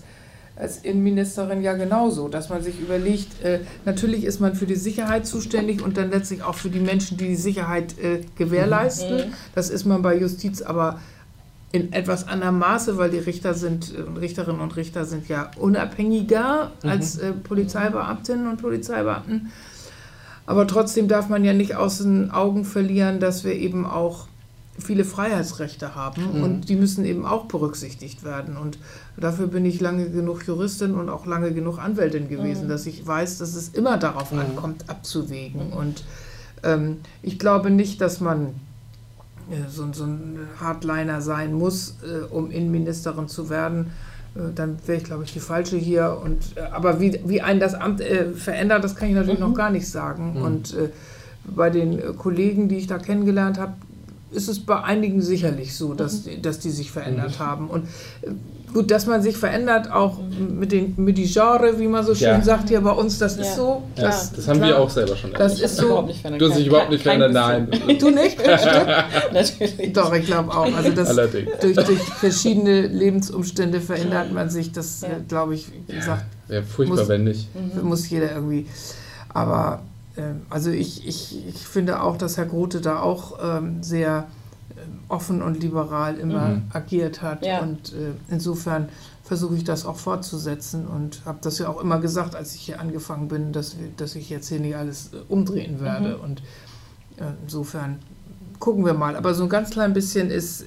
als 0.55 0.77
Innenministerin 0.77 1.61
ja 1.63 1.73
genauso, 1.73 2.27
dass 2.27 2.49
man 2.49 2.61
sich 2.61 2.79
überlegt, 2.79 3.41
äh, 3.43 3.61
natürlich 3.85 4.23
ist 4.23 4.39
man 4.39 4.55
für 4.55 4.67
die 4.67 4.75
Sicherheit 4.75 5.25
zuständig 5.25 5.81
und 5.81 5.97
dann 5.97 6.11
letztlich 6.11 6.43
auch 6.43 6.55
für 6.55 6.69
die 6.69 6.79
Menschen, 6.79 7.17
die 7.17 7.27
die 7.27 7.35
Sicherheit 7.35 7.97
äh, 7.97 8.21
gewährleisten. 8.35 9.29
Mhm. 9.29 9.33
Das 9.55 9.69
ist 9.69 9.85
man 9.85 10.01
bei 10.01 10.15
Justiz 10.17 10.61
aber 10.61 10.99
in 11.71 11.91
etwas 11.91 12.27
anderem 12.27 12.59
Maße, 12.59 12.99
weil 12.99 13.09
die 13.09 13.17
Richter 13.17 13.55
sind, 13.55 13.93
Richterinnen 14.21 14.61
und 14.61 14.75
Richter 14.75 15.05
sind 15.05 15.27
ja 15.27 15.49
unabhängiger 15.57 16.71
mhm. 16.83 16.89
als 16.89 17.17
äh, 17.17 17.31
Polizeibeamtinnen 17.31 18.47
und 18.47 18.61
Polizeibeamten. 18.61 19.51
Aber 20.45 20.67
trotzdem 20.67 21.07
darf 21.07 21.29
man 21.29 21.43
ja 21.43 21.53
nicht 21.53 21.75
aus 21.75 21.97
den 21.97 22.29
Augen 22.29 22.63
verlieren, 22.63 23.19
dass 23.19 23.43
wir 23.43 23.53
eben 23.53 23.87
auch 23.87 24.27
viele 24.77 25.05
Freiheitsrechte 25.05 25.95
haben 25.95 26.37
mhm. 26.37 26.43
und 26.43 26.69
die 26.69 26.75
müssen 26.75 27.05
eben 27.05 27.25
auch 27.25 27.45
berücksichtigt 27.45 28.23
werden. 28.23 28.57
Und 28.57 28.77
dafür 29.17 29.47
bin 29.47 29.65
ich 29.65 29.79
lange 29.79 30.09
genug 30.09 30.45
Juristin 30.45 30.95
und 30.95 31.09
auch 31.09 31.25
lange 31.25 31.51
genug 31.51 31.79
Anwältin 31.79 32.29
gewesen, 32.29 32.65
mhm. 32.65 32.69
dass 32.69 32.85
ich 32.85 33.05
weiß, 33.05 33.37
dass 33.37 33.55
es 33.55 33.69
immer 33.69 33.97
darauf 33.97 34.31
mhm. 34.31 34.39
ankommt, 34.39 34.89
abzuwägen. 34.89 35.71
Und 35.73 36.03
ähm, 36.63 36.97
ich 37.21 37.39
glaube 37.39 37.69
nicht, 37.69 38.01
dass 38.01 38.19
man 38.19 38.55
äh, 39.51 39.69
so, 39.69 39.91
so, 39.91 40.05
ein 40.05 40.39
Hardliner 40.59 41.21
sein 41.21 41.53
muss, 41.53 41.97
äh, 42.03 42.23
um 42.33 42.49
Innenministerin 42.49 43.27
zu 43.27 43.49
werden. 43.49 43.91
Äh, 44.35 44.53
dann 44.55 44.77
wäre 44.85 44.97
ich, 44.97 45.03
glaube 45.03 45.23
ich, 45.25 45.33
die 45.33 45.39
falsche 45.39 45.77
hier. 45.77 46.19
Und, 46.23 46.57
äh, 46.57 46.61
aber 46.71 46.99
wie, 46.99 47.19
wie 47.25 47.41
ein 47.41 47.59
das 47.59 47.75
Amt 47.75 48.01
äh, 48.01 48.31
verändert, 48.33 48.83
das 48.83 48.95
kann 48.95 49.09
ich 49.09 49.15
natürlich 49.15 49.39
noch 49.39 49.49
mhm. 49.49 49.55
gar 49.55 49.69
nicht 49.69 49.87
sagen. 49.87 50.35
Mhm. 50.35 50.41
Und 50.41 50.75
bei 51.45 51.69
den 51.69 52.17
Kollegen, 52.17 52.69
die 52.69 52.77
ich 52.77 52.87
da 52.87 52.97
kennengelernt 52.97 53.59
habe, 53.59 53.73
ist 54.33 54.47
es 54.47 54.59
bei 54.59 54.81
einigen 54.81 55.21
sicherlich 55.21 55.75
so, 55.75 55.93
dass, 55.93 56.25
mhm. 56.25 56.41
dass 56.41 56.59
die 56.59 56.71
sich 56.71 56.91
verändert 56.91 57.39
mhm. 57.39 57.43
haben. 57.43 57.69
Und 57.69 57.87
äh, 58.21 58.31
gut, 58.73 58.91
dass 58.91 59.05
man 59.05 59.21
sich 59.21 59.37
verändert, 59.37 59.91
auch 59.91 60.17
mit 60.19 60.71
den 60.71 60.93
mit 60.97 61.17
die 61.17 61.31
Genre, 61.31 61.79
wie 61.79 61.87
man 61.87 62.05
so 62.05 62.15
schön 62.15 62.27
ja. 62.27 62.41
sagt 62.41 62.69
hier 62.69 62.81
bei 62.81 62.91
uns, 62.91 63.19
das 63.19 63.37
ja. 63.37 63.43
ist 63.43 63.55
so. 63.55 63.83
Ja. 63.95 64.03
Das, 64.03 64.33
das 64.33 64.47
haben 64.47 64.57
klar, 64.57 64.69
wir 64.69 64.79
auch 64.79 64.89
selber 64.89 65.15
schon 65.15 65.31
Das 65.33 65.59
ist 65.59 65.77
so. 65.77 66.07
Du 66.37 66.49
hast 66.49 66.57
dich 66.57 66.67
überhaupt 66.67 66.89
nicht 66.89 67.03
verändert, 67.03 67.33
nein. 67.33 67.67
Du 67.99 68.09
nicht? 68.09 68.37
Natürlich. 69.33 69.93
Doch, 69.93 70.13
ich 70.13 70.25
glaube 70.25 70.51
auch. 70.51 70.73
Also 70.75 70.91
das, 70.91 71.15
durch, 71.15 71.75
durch 71.75 71.99
verschiedene 71.99 72.87
Lebensumstände 72.87 73.79
verändert 73.79 74.31
man 74.33 74.49
sich. 74.49 74.71
Das, 74.71 75.03
äh, 75.03 75.07
glaube 75.27 75.55
ich, 75.55 75.67
wie 75.87 75.93
gesagt. 75.93 76.25
Wäre 76.47 76.63
furchtbar, 76.63 76.97
muss, 76.97 77.07
wenn 77.07 77.23
nicht. 77.23 77.47
Muss 77.81 78.09
jeder 78.09 78.33
irgendwie. 78.33 78.67
Aber 79.29 79.81
ähm, 80.17 80.41
also 80.49 80.69
ich, 80.69 81.07
ich, 81.07 81.47
ich 81.47 81.67
finde 81.67 82.01
auch, 82.01 82.17
dass 82.17 82.37
Herr 82.37 82.45
Grote 82.45 82.81
da 82.81 82.99
auch 82.99 83.39
ähm, 83.43 83.81
sehr 83.81 84.27
offen 85.13 85.41
und 85.41 85.61
liberal 85.61 86.17
immer 86.17 86.47
mhm. 86.49 86.63
agiert 86.73 87.21
hat. 87.21 87.45
Ja. 87.45 87.61
Und 87.61 87.93
äh, 87.93 88.11
insofern 88.29 88.89
versuche 89.23 89.55
ich 89.55 89.63
das 89.63 89.85
auch 89.85 89.97
fortzusetzen 89.97 90.87
und 90.87 91.21
habe 91.25 91.39
das 91.41 91.59
ja 91.59 91.69
auch 91.69 91.79
immer 91.79 91.99
gesagt, 91.99 92.35
als 92.35 92.55
ich 92.55 92.61
hier 92.61 92.79
angefangen 92.79 93.27
bin, 93.27 93.53
dass, 93.53 93.77
wir, 93.77 93.87
dass 93.95 94.15
ich 94.15 94.29
jetzt 94.29 94.49
hier 94.49 94.59
nicht 94.59 94.75
alles 94.75 95.11
äh, 95.13 95.17
umdrehen 95.29 95.79
werde. 95.79 96.17
Mhm. 96.17 96.23
Und 96.23 96.39
äh, 97.17 97.31
insofern 97.43 97.99
gucken 98.59 98.85
wir 98.85 98.93
mal. 98.93 99.15
Aber 99.15 99.33
so 99.33 99.43
ein 99.43 99.49
ganz 99.49 99.69
klein 99.69 99.93
bisschen 99.93 100.29
ist 100.31 100.65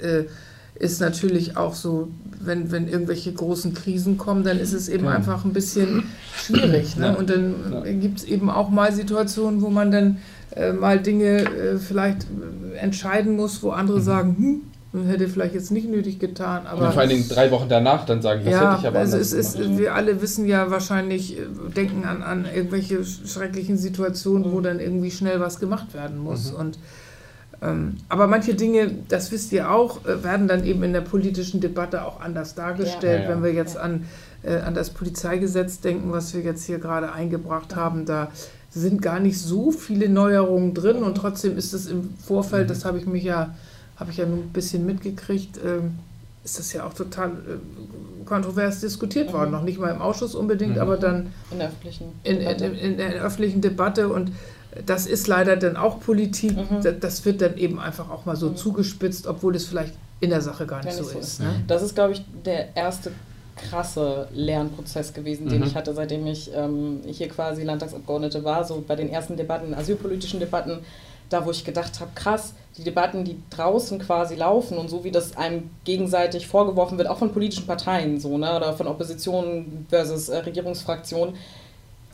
ist 0.78 1.00
natürlich 1.00 1.56
auch 1.56 1.74
so, 1.74 2.08
wenn, 2.40 2.70
wenn 2.70 2.88
irgendwelche 2.88 3.32
großen 3.32 3.74
Krisen 3.74 4.18
kommen, 4.18 4.44
dann 4.44 4.58
ist 4.58 4.72
es 4.72 4.88
eben 4.88 5.04
ja. 5.04 5.12
einfach 5.12 5.44
ein 5.44 5.52
bisschen 5.52 6.04
schwierig. 6.34 6.96
Ne? 6.96 7.16
Und 7.16 7.30
dann 7.30 7.54
ja. 7.72 7.92
gibt 7.92 8.18
es 8.18 8.24
eben 8.24 8.50
auch 8.50 8.68
mal 8.68 8.92
Situationen, 8.92 9.62
wo 9.62 9.70
man 9.70 9.90
dann 9.90 10.18
äh, 10.54 10.72
mal 10.72 11.00
Dinge 11.00 11.44
äh, 11.44 11.78
vielleicht 11.78 12.24
äh, 12.24 12.76
entscheiden 12.78 13.36
muss, 13.36 13.62
wo 13.62 13.70
andere 13.70 13.98
mhm. 13.98 14.02
sagen, 14.02 14.62
hm, 14.92 15.06
hätte 15.06 15.28
vielleicht 15.28 15.54
jetzt 15.54 15.70
nicht 15.70 15.88
nötig 15.90 16.18
getan. 16.18 16.66
Aber 16.66 16.86
und 16.86 16.92
vor 16.92 17.00
allen 17.02 17.10
Dingen 17.10 17.28
drei 17.28 17.50
Wochen 17.50 17.68
danach 17.68 18.06
dann 18.06 18.22
sagen, 18.22 18.42
das 18.44 18.52
ja, 18.52 18.70
hätte 18.70 18.80
ich 18.82 18.86
aber 18.88 18.98
also 19.00 19.18
es 19.18 19.32
ist, 19.32 19.58
Wir 19.78 19.94
alle 19.94 20.22
wissen 20.22 20.46
ja 20.46 20.70
wahrscheinlich, 20.70 21.38
äh, 21.38 21.42
denken 21.76 22.04
an, 22.04 22.22
an 22.22 22.46
irgendwelche 22.52 23.04
schrecklichen 23.04 23.76
Situationen, 23.76 24.48
mhm. 24.48 24.52
wo 24.52 24.60
dann 24.60 24.80
irgendwie 24.80 25.10
schnell 25.10 25.40
was 25.40 25.58
gemacht 25.60 25.94
werden 25.94 26.18
muss. 26.18 26.52
Mhm. 26.52 26.58
Und 26.58 26.78
Ähm, 27.62 27.96
aber 28.10 28.26
manche 28.26 28.54
Dinge, 28.54 28.90
das 29.08 29.32
wisst 29.32 29.50
ihr 29.52 29.70
auch, 29.70 30.04
äh, 30.04 30.22
werden 30.22 30.46
dann 30.46 30.64
eben 30.64 30.82
in 30.82 30.92
der 30.92 31.00
politischen 31.00 31.60
Debatte 31.60 32.04
auch 32.04 32.20
anders 32.20 32.54
dargestellt. 32.54 33.22
Ja. 33.22 33.24
Ja, 33.24 33.30
ja. 33.30 33.30
Wenn 33.30 33.42
wir 33.42 33.52
jetzt 33.52 33.78
an, 33.78 34.04
äh, 34.42 34.56
an 34.58 34.74
das 34.74 34.90
Polizeigesetz 34.90 35.80
denken, 35.80 36.12
was 36.12 36.34
wir 36.34 36.42
jetzt 36.42 36.64
hier 36.64 36.78
gerade 36.78 37.12
eingebracht 37.12 37.74
haben, 37.74 38.04
da 38.04 38.28
sind 38.80 39.02
gar 39.02 39.20
nicht 39.20 39.38
so 39.40 39.70
viele 39.72 40.08
Neuerungen 40.08 40.74
drin 40.74 41.02
und 41.02 41.14
trotzdem 41.16 41.56
ist 41.56 41.72
es 41.72 41.86
im 41.86 42.10
Vorfeld, 42.24 42.70
das 42.70 42.84
habe 42.84 42.98
ich 42.98 43.06
mich 43.06 43.24
ja, 43.24 43.54
habe 43.96 44.10
ich 44.10 44.18
ja 44.18 44.24
ein 44.26 44.50
bisschen 44.52 44.84
mitgekriegt, 44.86 45.58
ähm, 45.64 45.92
ist 46.44 46.58
das 46.58 46.72
ja 46.72 46.84
auch 46.86 46.94
total 46.94 47.30
äh, 47.30 48.24
kontrovers 48.26 48.80
diskutiert 48.80 49.32
worden. 49.32 49.50
Noch 49.50 49.62
nicht 49.62 49.78
mal 49.78 49.90
im 49.90 50.00
Ausschuss 50.00 50.34
unbedingt, 50.34 50.74
Mhm. 50.76 50.80
aber 50.80 50.96
dann 50.96 51.32
In 51.50 51.58
der 51.58 51.68
öffentlichen. 51.68 52.04
in, 52.24 52.36
in, 52.38 52.74
in 52.74 52.96
der 52.98 53.14
öffentlichen 53.22 53.60
Debatte 53.60 54.08
und 54.08 54.32
das 54.84 55.06
ist 55.06 55.26
leider 55.26 55.56
dann 55.56 55.76
auch 55.76 56.00
Politik. 56.00 56.56
Mhm. 56.56 56.82
Da- 56.82 56.90
Das 56.92 57.24
wird 57.24 57.40
dann 57.40 57.56
eben 57.56 57.78
einfach 57.78 58.10
auch 58.10 58.26
mal 58.26 58.36
so 58.36 58.50
zugespitzt, 58.50 59.26
obwohl 59.26 59.56
es 59.56 59.64
vielleicht 59.66 59.94
in 60.20 60.30
der 60.30 60.40
Sache 60.42 60.66
gar 60.66 60.78
nicht, 60.84 60.88
Gar 60.90 60.96
nicht 61.00 61.04
so 61.08 61.12
so 61.14 61.18
ist. 61.18 61.40
Ne? 61.40 61.62
Das 61.66 61.82
ist, 61.82 61.94
glaube 61.94 62.12
ich, 62.12 62.22
der 62.44 62.76
erste 62.76 63.10
krasse 63.56 64.28
Lernprozess 64.32 65.12
gewesen, 65.12 65.48
den 65.48 65.60
Mhm. 65.60 65.66
ich 65.66 65.74
hatte, 65.74 65.94
seitdem 65.94 66.26
ich 66.26 66.50
ähm, 66.54 67.00
hier 67.06 67.28
quasi 67.28 67.62
Landtagsabgeordnete 67.64 68.44
war, 68.44 68.64
so 68.64 68.84
bei 68.86 68.94
den 68.96 69.08
ersten 69.10 69.36
Debatten, 69.36 69.74
asylpolitischen 69.74 70.40
Debatten, 70.40 70.80
da 71.28 71.44
wo 71.44 71.50
ich 71.50 71.64
gedacht 71.64 71.98
habe, 72.00 72.10
krass, 72.14 72.54
die 72.76 72.84
Debatten, 72.84 73.24
die 73.24 73.40
draußen 73.50 73.98
quasi 73.98 74.36
laufen 74.36 74.78
und 74.78 74.88
so 74.88 75.02
wie 75.02 75.10
das 75.10 75.36
einem 75.36 75.70
gegenseitig 75.84 76.46
vorgeworfen 76.46 76.98
wird, 76.98 77.08
auch 77.08 77.18
von 77.18 77.32
politischen 77.32 77.66
Parteien 77.66 78.20
so, 78.20 78.38
ne, 78.38 78.54
oder 78.54 78.74
von 78.74 78.86
Opposition 78.86 79.86
versus 79.88 80.28
äh, 80.28 80.36
Regierungsfraktion, 80.38 81.34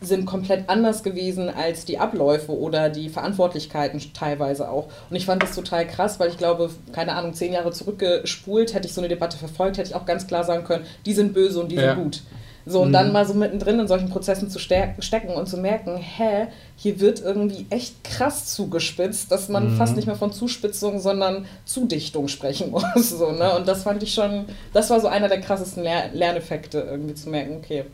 sind 0.02 0.26
komplett 0.26 0.68
anders 0.68 1.02
gewesen 1.02 1.48
als 1.48 1.84
die 1.84 1.98
Abläufe 1.98 2.52
oder 2.56 2.88
die 2.90 3.08
Verantwortlichkeiten 3.08 4.00
teilweise 4.14 4.68
auch. 4.70 4.88
Und 5.10 5.16
ich 5.16 5.26
fand 5.26 5.42
das 5.42 5.54
total 5.54 5.86
krass, 5.86 6.18
weil 6.20 6.30
ich 6.30 6.38
glaube, 6.38 6.70
keine 6.92 7.14
Ahnung, 7.14 7.34
zehn 7.34 7.52
Jahre 7.52 7.72
zurückgespult, 7.72 8.74
hätte 8.74 8.86
ich 8.86 8.94
so 8.94 9.00
eine 9.00 9.08
Debatte 9.08 9.36
verfolgt, 9.36 9.78
hätte 9.78 9.88
ich 9.90 9.94
auch 9.94 10.06
ganz 10.06 10.26
klar 10.26 10.44
sagen 10.44 10.64
können, 10.64 10.84
die 11.06 11.12
sind 11.14 11.32
böse 11.34 11.60
und 11.60 11.68
die 11.70 11.76
Ja. 11.76 11.94
sind 11.94 12.02
gut. 12.04 12.22
So, 12.64 12.82
und 12.82 12.90
Mhm. 12.90 12.92
dann 12.92 13.12
mal 13.12 13.26
so 13.26 13.34
mittendrin 13.34 13.80
in 13.80 13.88
solchen 13.88 14.08
Prozessen 14.08 14.48
zu 14.48 14.60
ste 14.60 14.94
stecken 15.00 15.34
und 15.34 15.48
zu 15.48 15.56
merken, 15.56 15.96
hä, 15.96 16.46
hier 16.76 17.00
wird 17.00 17.20
irgendwie 17.20 17.66
echt 17.70 18.04
krass 18.04 18.54
zugespitzt, 18.54 19.32
dass 19.32 19.48
man 19.48 19.64
Mhm. 19.64 19.70
fast 19.70 19.96
nicht 19.96 20.06
mehr 20.06 20.14
von 20.14 20.32
Zuspitzung, 20.32 21.00
sondern 21.00 21.46
Zudichtung 21.64 22.28
sprechen 22.28 22.70
muss. 22.94 23.08
So, 23.10 23.32
ne? 23.32 23.56
Und 23.56 23.66
das 23.66 23.82
fand 23.82 24.02
ich 24.04 24.14
schon, 24.14 24.44
das 24.72 24.90
war 24.90 25.00
so 25.00 25.08
einer 25.08 25.28
der 25.28 25.40
krassesten 25.40 25.82
Ler 25.82 26.10
Lerneffekte, 26.12 26.78
irgendwie 26.88 27.14
zu 27.14 27.30
merken, 27.30 27.56
okay, 27.56 27.84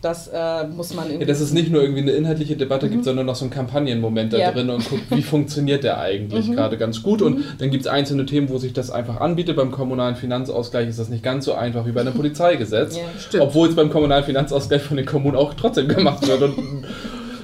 das 0.00 0.28
äh, 0.28 0.64
muss 0.68 0.94
man 0.94 1.06
irgendwie. 1.06 1.22
Ja, 1.22 1.26
dass 1.26 1.40
es 1.40 1.52
nicht 1.52 1.72
nur 1.72 1.82
irgendwie 1.82 2.02
eine 2.02 2.12
inhaltliche 2.12 2.56
Debatte 2.56 2.88
gibt, 2.88 3.04
sondern 3.04 3.26
noch 3.26 3.34
so 3.34 3.44
einen 3.44 3.50
Kampagnenmoment 3.50 4.32
da 4.32 4.38
Ja. 4.38 4.52
drin 4.52 4.70
und 4.70 4.88
guckt, 4.88 5.02
wie 5.10 5.22
funktioniert 5.34 5.82
der 5.82 5.98
eigentlich 5.98 6.52
gerade 6.52 6.76
ganz 6.78 7.02
gut. 7.02 7.20
Und 7.20 7.42
dann 7.58 7.70
gibt 7.70 7.82
es 7.82 7.86
einzelne 7.88 8.24
Themen, 8.24 8.48
wo 8.48 8.58
sich 8.58 8.72
das 8.72 8.90
einfach 8.90 9.20
anbietet. 9.20 9.56
Beim 9.56 9.72
kommunalen 9.72 10.14
Finanzausgleich 10.14 10.88
ist 10.88 11.00
das 11.00 11.08
nicht 11.08 11.24
ganz 11.24 11.46
so 11.46 11.54
einfach 11.54 11.84
wie 11.86 11.92
bei 11.92 12.02
einem 12.02 12.14
Polizeigesetz. 12.16 12.96
Ja. 13.32 13.40
Obwohl 13.40 13.68
es 13.68 13.74
beim 13.74 13.90
kommunalen 13.90 14.24
Finanzausgleich 14.24 14.82
von 14.82 14.96
den 14.96 15.06
Kommunen 15.06 15.36
auch 15.36 15.54
trotzdem 15.54 15.88
gemacht 15.88 16.26
wird. 16.28 16.42
Und, 16.42 16.84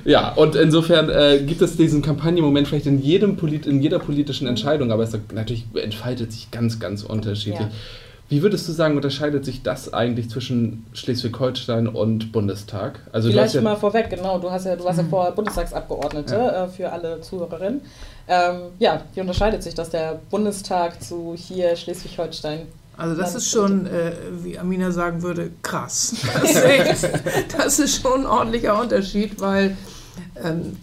ja, 0.05 0.33
und 0.35 0.55
insofern 0.55 1.09
äh, 1.09 1.41
gibt 1.45 1.61
es 1.63 1.77
diesen 1.77 2.03
Kampagnenmoment 2.03 2.69
vielleicht 2.69 2.87
in, 2.87 3.01
jedem 3.01 3.37
Polit 3.37 3.67
in 3.67 3.83
jeder 3.83 3.99
politischen 3.99 4.47
Entscheidung, 4.47 4.93
aber 4.93 5.03
es 5.03 5.17
natürlich 5.33 5.65
entfaltet 5.75 6.31
sich 6.31 6.51
ganz, 6.51 6.79
ganz 6.79 7.03
unterschiedlich. 7.03 7.67
Ja. 8.29 8.37
Wie 8.37 8.43
würdest 8.43 8.69
du 8.69 8.73
sagen, 8.73 8.97
unterscheidet 8.97 9.45
sich 9.45 9.63
das 9.63 9.93
eigentlich 9.93 10.31
zwischen 10.31 10.87
Schleswig-Holstein 10.93 11.89
und 11.89 12.33
Bundestag? 12.33 13.01
Also 13.13 13.29
du 13.29 13.35
hast 13.35 13.53
Vielleicht 13.53 13.55
ja, 13.55 13.61
mal 13.61 13.77
vorweg, 13.77 14.11
genau. 14.11 14.39
Du, 14.39 14.51
hast 14.51 14.67
ja, 14.67 14.77
du 14.77 14.85
warst 14.85 14.99
ja 14.99 15.05
vorher 15.09 15.33
Bundestagsabgeordnete 15.33 16.35
äh, 16.35 16.69
für 16.69 16.91
alle 16.91 17.21
Zuhörerinnen. 17.21 17.81
Ähm, 18.27 18.57
ja, 18.79 19.03
wie 19.15 19.21
unterscheidet 19.21 19.63
sich 19.63 19.75
das 19.75 19.91
der 19.91 20.21
Bundestag 20.31 21.03
zu 21.03 21.35
hier 21.37 21.77
Schleswig-Holstein? 21.77 22.67
Also 22.97 23.17
das 23.17 23.35
ist 23.35 23.51
schon, 23.51 23.87
äh, 23.87 24.13
wie 24.43 24.59
Amina 24.59 24.91
sagen 24.93 25.23
würde, 25.23 25.51
krass. 25.63 26.15
Das 26.43 27.03
ist, 27.03 27.09
das 27.57 27.79
ist 27.79 28.03
schon 28.03 28.21
ein 28.21 28.27
ordentlicher 28.27 28.81
Unterschied, 28.81 29.41
weil 29.41 29.77
ähm, 30.43 30.77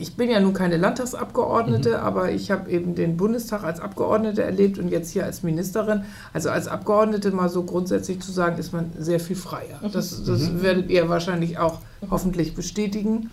ich 0.00 0.16
bin 0.16 0.30
ja 0.30 0.40
nun 0.40 0.54
keine 0.54 0.76
Landtagsabgeordnete, 0.76 2.00
aber 2.00 2.32
ich 2.32 2.50
habe 2.50 2.70
eben 2.70 2.94
den 2.94 3.16
Bundestag 3.16 3.64
als 3.64 3.80
Abgeordnete 3.80 4.42
erlebt 4.42 4.78
und 4.78 4.88
jetzt 4.88 5.10
hier 5.10 5.24
als 5.24 5.42
Ministerin. 5.42 6.04
Also 6.32 6.50
als 6.50 6.66
Abgeordnete 6.68 7.30
mal 7.30 7.48
so 7.48 7.62
grundsätzlich 7.62 8.20
zu 8.20 8.32
sagen, 8.32 8.58
ist 8.58 8.72
man 8.72 8.92
sehr 8.98 9.20
viel 9.20 9.36
freier. 9.36 9.80
Das, 9.92 10.24
das 10.24 10.62
werdet 10.62 10.90
ihr 10.90 11.08
wahrscheinlich 11.08 11.58
auch 11.58 11.80
hoffentlich 12.10 12.54
bestätigen. 12.54 13.30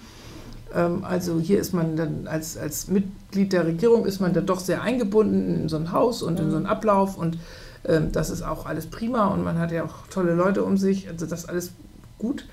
Ähm, 0.76 1.04
Also 1.04 1.40
hier 1.40 1.60
ist 1.60 1.74
man 1.74 1.96
dann 1.96 2.28
als, 2.28 2.58
als 2.58 2.88
Mitglied 2.88 3.54
der 3.54 3.66
Regierung 3.66 4.06
ist 4.06 4.20
man 4.20 4.34
dann 4.34 4.46
doch 4.46 4.60
sehr 4.60 4.82
eingebunden 4.82 5.62
in 5.62 5.70
so 5.70 5.78
ein 5.78 5.92
Haus 5.92 6.22
und 6.22 6.40
in 6.40 6.52
so 6.52 6.58
einen 6.58 6.66
Ablauf 6.66 7.18
und 7.18 7.38
ähm, 7.86 8.12
das 8.12 8.30
ist 8.30 8.42
auch 8.42 8.66
alles 8.66 8.88
prima 8.88 9.28
und 9.28 9.44
man 9.44 9.58
hat 9.60 9.72
ja 9.72 9.84
auch 9.86 10.08
tolle 10.10 10.34
Leute 10.34 10.64
um 10.64 10.78
sich, 10.78 11.08
also 11.08 11.26
das 11.26 11.42
ist 11.44 11.50
alles 11.50 11.72
gut. 12.18 12.46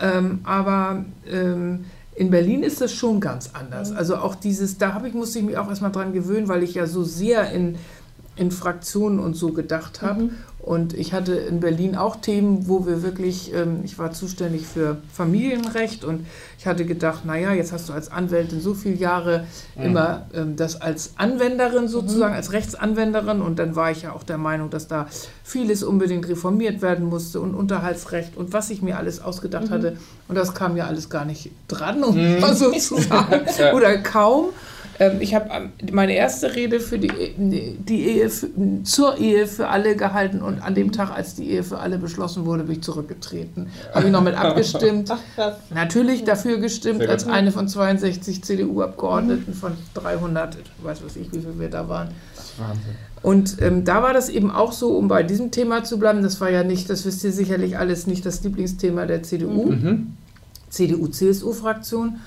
Ähm, 0.00 0.40
aber 0.44 1.04
ähm, 1.26 1.86
in 2.18 2.30
Berlin 2.30 2.64
ist 2.64 2.80
das 2.80 2.92
schon 2.92 3.20
ganz 3.20 3.50
anders. 3.52 3.92
Also 3.92 4.16
auch 4.16 4.34
dieses, 4.34 4.76
da 4.76 4.92
habe 4.92 5.06
ich, 5.06 5.14
musste 5.14 5.38
ich 5.38 5.44
mich 5.44 5.56
auch 5.56 5.68
erstmal 5.68 5.92
dran 5.92 6.12
gewöhnen, 6.12 6.48
weil 6.48 6.64
ich 6.64 6.74
ja 6.74 6.86
so 6.86 7.04
sehr 7.04 7.52
in, 7.52 7.76
in 8.34 8.50
Fraktionen 8.50 9.20
und 9.20 9.34
so 9.34 9.52
gedacht 9.52 10.02
habe. 10.02 10.30
Und 10.68 10.92
ich 10.92 11.14
hatte 11.14 11.32
in 11.34 11.60
Berlin 11.60 11.96
auch 11.96 12.16
Themen, 12.16 12.68
wo 12.68 12.84
wir 12.86 13.02
wirklich, 13.02 13.54
ähm, 13.54 13.80
ich 13.84 13.98
war 13.98 14.12
zuständig 14.12 14.66
für 14.66 14.98
Familienrecht 15.10 16.04
und 16.04 16.26
ich 16.58 16.66
hatte 16.66 16.84
gedacht, 16.84 17.24
naja, 17.24 17.54
jetzt 17.54 17.72
hast 17.72 17.88
du 17.88 17.94
als 17.94 18.12
Anwältin 18.12 18.60
so 18.60 18.74
viele 18.74 18.96
Jahre 18.96 19.46
immer 19.82 20.26
ähm, 20.34 20.56
das 20.56 20.78
als 20.78 21.12
Anwenderin 21.16 21.88
sozusagen, 21.88 22.34
als 22.34 22.52
Rechtsanwenderin 22.52 23.40
und 23.40 23.58
dann 23.58 23.76
war 23.76 23.90
ich 23.92 24.02
ja 24.02 24.12
auch 24.12 24.24
der 24.24 24.36
Meinung, 24.36 24.68
dass 24.68 24.88
da 24.88 25.06
vieles 25.42 25.82
unbedingt 25.82 26.28
reformiert 26.28 26.82
werden 26.82 27.06
musste 27.06 27.40
und 27.40 27.54
Unterhaltsrecht 27.54 28.36
und 28.36 28.52
was 28.52 28.68
ich 28.68 28.82
mir 28.82 28.98
alles 28.98 29.22
ausgedacht 29.22 29.70
hatte. 29.70 29.96
Und 30.28 30.34
das 30.34 30.52
kam 30.52 30.76
ja 30.76 30.86
alles 30.86 31.08
gar 31.08 31.24
nicht 31.24 31.50
dran, 31.68 32.04
um 32.04 32.40
mal 32.40 32.54
so 32.54 32.72
zu 32.72 32.96
sagen, 33.00 33.40
Ja. 33.58 33.72
oder 33.72 33.96
kaum. 34.02 34.48
Ähm, 35.00 35.20
Ich 35.20 35.34
habe 35.34 35.50
am- 35.50 35.70
meine 35.92 36.14
erste 36.14 36.54
Rede 36.56 36.80
für 36.80 36.98
die, 36.98 37.08
E- 37.08 37.76
die 37.78 38.04
Ehe 38.08 38.28
für, 38.30 38.48
zur 38.82 39.18
Ehe 39.18 39.46
für 39.46 39.68
alle 39.68 39.94
gehalten 39.96 40.42
und 40.42 40.60
an 40.60 40.74
dem 40.74 40.90
Tag, 40.92 41.10
als 41.10 41.34
die 41.34 41.48
Ehe 41.50 41.62
für 41.62 41.78
alle 41.78 41.98
beschlossen 41.98 42.44
wurde, 42.46 42.64
bin 42.64 42.76
ich 42.76 42.82
zurückgetreten. 42.82 43.68
Habe 43.94 44.06
ich 44.06 44.12
noch 44.12 44.22
mit 44.22 44.34
abgestimmt. 44.34 45.10
Ach 45.12 45.18
krass. 45.36 45.54
Natürlich 45.72 46.24
dafür 46.24 46.58
gestimmt, 46.58 47.06
als 47.08 47.26
eine 47.26 47.52
von 47.52 47.68
62 47.68 48.42
CDU-Abgeordneten 48.42 49.54
von 49.54 49.72
300, 49.94 50.56
ich 50.56 50.84
weiß 50.84 50.98
was 51.04 51.16
ich, 51.16 51.32
wie 51.32 51.38
viele 51.40 51.58
wir 51.58 51.70
da 51.70 51.88
waren. 51.88 52.08
Wahnsinn. 52.58 52.82
Und 53.22 53.56
ähm, 53.62 53.84
da 53.84 54.02
war 54.02 54.12
das 54.12 54.28
eben 54.28 54.50
auch 54.50 54.72
so, 54.72 54.96
um 54.96 55.08
bei 55.08 55.22
diesem 55.24 55.50
Thema 55.50 55.82
zu 55.84 55.98
bleiben, 55.98 56.22
das 56.22 56.40
war 56.40 56.50
ja 56.50 56.62
nicht, 56.64 56.88
das 56.90 57.04
wisst 57.04 57.24
ihr 57.24 57.32
sicherlich 57.32 57.76
alles, 57.78 58.06
nicht 58.06 58.24
das 58.26 58.42
Lieblingsthema 58.44 59.06
der 59.06 59.22
CDU. 59.24 59.66
Mhm. 59.72 60.12
CDU-CSU-Fraktion. 60.70 62.20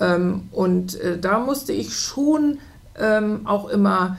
Ähm, 0.00 0.48
und 0.52 1.00
äh, 1.00 1.18
da 1.18 1.38
musste 1.38 1.72
ich 1.72 1.96
schon 1.96 2.58
ähm, 2.98 3.46
auch 3.46 3.68
immer 3.68 4.16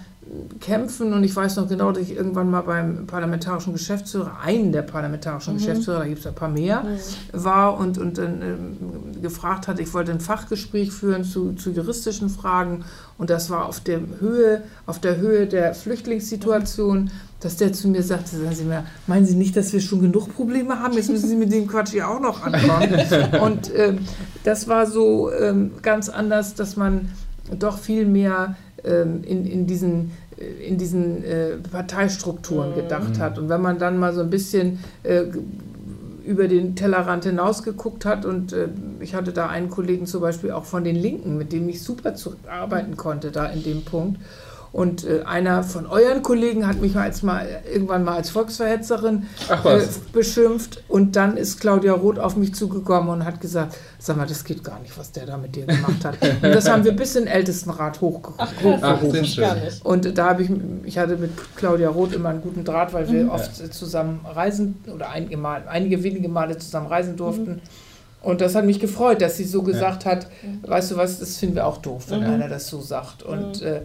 kämpfen. 0.60 1.14
Und 1.14 1.24
ich 1.24 1.36
weiß 1.36 1.56
noch 1.56 1.68
genau, 1.68 1.92
dass 1.92 2.04
ich 2.04 2.16
irgendwann 2.16 2.52
mal 2.52 2.62
beim 2.62 3.08
parlamentarischen 3.08 3.74
Geschäftsführer, 3.74 4.38
einen 4.44 4.72
der 4.72 4.84
parlamentarischen 4.84 5.56
Geschäftsführer, 5.58 6.00
da 6.00 6.06
gibt 6.06 6.20
es 6.20 6.28
ein 6.28 6.36
paar 6.36 6.50
mehr, 6.50 6.84
war 7.32 7.78
und, 7.78 7.98
und 7.98 8.18
dann 8.18 8.42
ähm, 8.42 9.22
gefragt 9.22 9.68
hat, 9.68 9.80
ich 9.80 9.94
wollte 9.94 10.12
ein 10.12 10.20
Fachgespräch 10.20 10.92
führen 10.92 11.24
zu, 11.24 11.54
zu 11.54 11.72
juristischen 11.72 12.30
Fragen. 12.30 12.86
Und 13.18 13.30
das 13.30 13.50
war 13.50 13.66
auf 13.66 13.80
der 13.80 14.00
Höhe, 14.20 14.64
auf 14.86 15.00
der 15.00 15.18
Höhe 15.18 15.48
der 15.48 15.74
Flüchtlingssituation, 15.74 17.10
dass 17.40 17.56
der 17.56 17.72
zu 17.72 17.88
mir 17.88 18.04
sagte, 18.04 18.38
sagen 18.38 18.56
Sie 18.56 18.66
mal, 18.66 18.86
meinen 19.08 19.26
Sie 19.26 19.36
nicht, 19.36 19.56
dass 19.56 19.72
wir 19.72 19.80
schon 19.80 20.02
genug 20.02 20.34
Probleme 20.36 20.80
haben? 20.80 20.94
Jetzt 20.94 21.10
müssen 21.10 21.30
Sie 21.30 21.36
mit 21.36 21.52
dem 21.52 21.68
Quatsch 21.68 21.92
hier 21.92 22.10
auch 22.10 22.20
noch 22.20 22.44
ankommen. 22.44 23.42
und 23.42 23.72
ähm, 23.76 24.00
das 24.44 24.68
war 24.68 24.86
so 24.86 25.32
ähm, 25.32 25.72
ganz 25.82 26.10
anders, 26.10 26.56
dass 26.56 26.76
man 26.76 27.10
doch 27.58 27.78
viel 27.78 28.06
mehr 28.06 28.56
ähm, 28.84 29.24
in, 29.24 29.46
in 29.46 29.68
diesen, 29.68 30.12
äh, 30.38 30.68
in 30.68 30.78
diesen 30.78 31.24
äh, 31.24 31.58
Parteistrukturen 31.72 32.76
gedacht 32.76 33.20
hat. 33.20 33.40
Und 33.40 33.50
wenn 33.50 33.62
man 33.62 33.80
dann 33.80 33.98
mal 33.98 34.14
so 34.14 34.22
ein 34.22 34.30
bisschen 34.30 34.80
äh, 35.04 35.26
über 36.26 36.48
den 36.48 36.76
Tellerrand 36.76 37.24
hinaus 37.24 37.64
geguckt 37.64 38.06
hat 38.06 38.26
und 38.26 38.54
äh, 38.54 38.68
ich 39.00 39.16
hatte 39.16 39.32
da 39.32 39.48
einen 39.48 39.70
Kollegen 39.70 40.06
zum 40.06 40.22
Beispiel 40.22 40.52
auch 40.52 40.66
von 40.66 40.84
den 40.84 40.96
Linken, 40.96 41.38
mit 41.38 41.52
dem 41.52 41.68
ich 41.70 41.82
super 41.82 42.16
zu 42.16 42.36
arbeiten 42.48 42.98
konnte 42.98 43.32
da 43.32 43.46
in 43.48 43.64
dem 43.64 43.84
Punkt. 43.84 44.20
Und 44.72 45.04
äh, 45.04 45.24
einer 45.24 45.64
von 45.64 45.88
euren 45.88 46.22
Kollegen 46.22 46.68
hat 46.68 46.80
mich 46.80 46.94
mal 46.94 47.04
als 47.04 47.24
mal 47.24 47.48
irgendwann 47.72 48.04
mal 48.04 48.16
als 48.16 48.30
Volksverhetzerin 48.30 49.26
äh, 49.50 49.80
beschimpft 50.14 50.84
und 50.88 51.16
dann 51.16 51.38
ist 51.38 51.60
Claudia 51.60 51.94
Roth 51.94 52.20
auf 52.20 52.36
mich 52.36 52.54
zugekommen 52.54 53.10
und 53.10 53.26
hat 53.26 53.42
gesagt, 53.42 53.76
sag 53.98 54.18
mal, 54.18 54.28
das 54.28 54.44
geht 54.44 54.64
gar 54.64 54.80
nicht, 54.80 54.98
was 54.98 55.12
der 55.12 55.26
da 55.26 55.38
mit 55.38 55.56
dir 55.56 55.66
gemacht 55.66 56.06
hat. 56.06 56.18
Und 56.42 56.56
das 56.56 56.70
haben 56.70 56.84
wir 56.84 56.94
bis 56.94 57.16
in 57.16 57.26
den 57.26 57.34
Ältestenrat 57.34 58.00
hochge 58.00 58.34
Ach 58.38 58.52
Ach, 58.82 59.02
und 59.84 60.18
da 60.18 60.30
habe 60.30 60.44
ich, 60.44 60.52
ich 60.84 60.98
hatte 60.98 61.18
mit 61.18 61.32
Claudia 61.56 61.90
Roth 61.90 62.14
immer 62.14 62.30
einen 62.30 62.42
guten 62.42 62.64
Draht, 62.64 62.94
weil 62.94 63.10
Mhm. 63.10 63.14
wir 63.14 63.32
oft 63.32 63.74
zusammen 63.74 64.22
reisen 64.26 64.82
oder 64.94 65.10
einige, 65.10 65.38
Mal, 65.38 65.64
einige 65.68 66.04
wenige 66.04 66.30
Male 66.30 66.58
zusammen 66.58 66.88
reisen 66.88 67.16
durften. 67.16 67.62
Und 68.22 68.42
das 68.42 68.56
hat 68.56 68.66
mich 68.66 68.80
gefreut, 68.80 69.22
dass 69.22 69.38
sie 69.38 69.46
so 69.46 69.64
gesagt 69.64 70.04
ja. 70.04 70.12
hat, 70.12 70.28
weißt 70.64 70.92
du 70.92 70.98
was, 70.98 71.20
das 71.20 71.38
finden 71.38 71.56
wir 71.56 71.66
auch 71.66 71.78
doof, 71.78 72.06
wenn 72.10 72.20
mhm. 72.20 72.34
einer 72.34 72.50
das 72.50 72.68
so 72.68 72.82
sagt. 72.82 73.24
Und 73.24 73.62
mhm. 73.62 73.68
äh, 73.68 73.82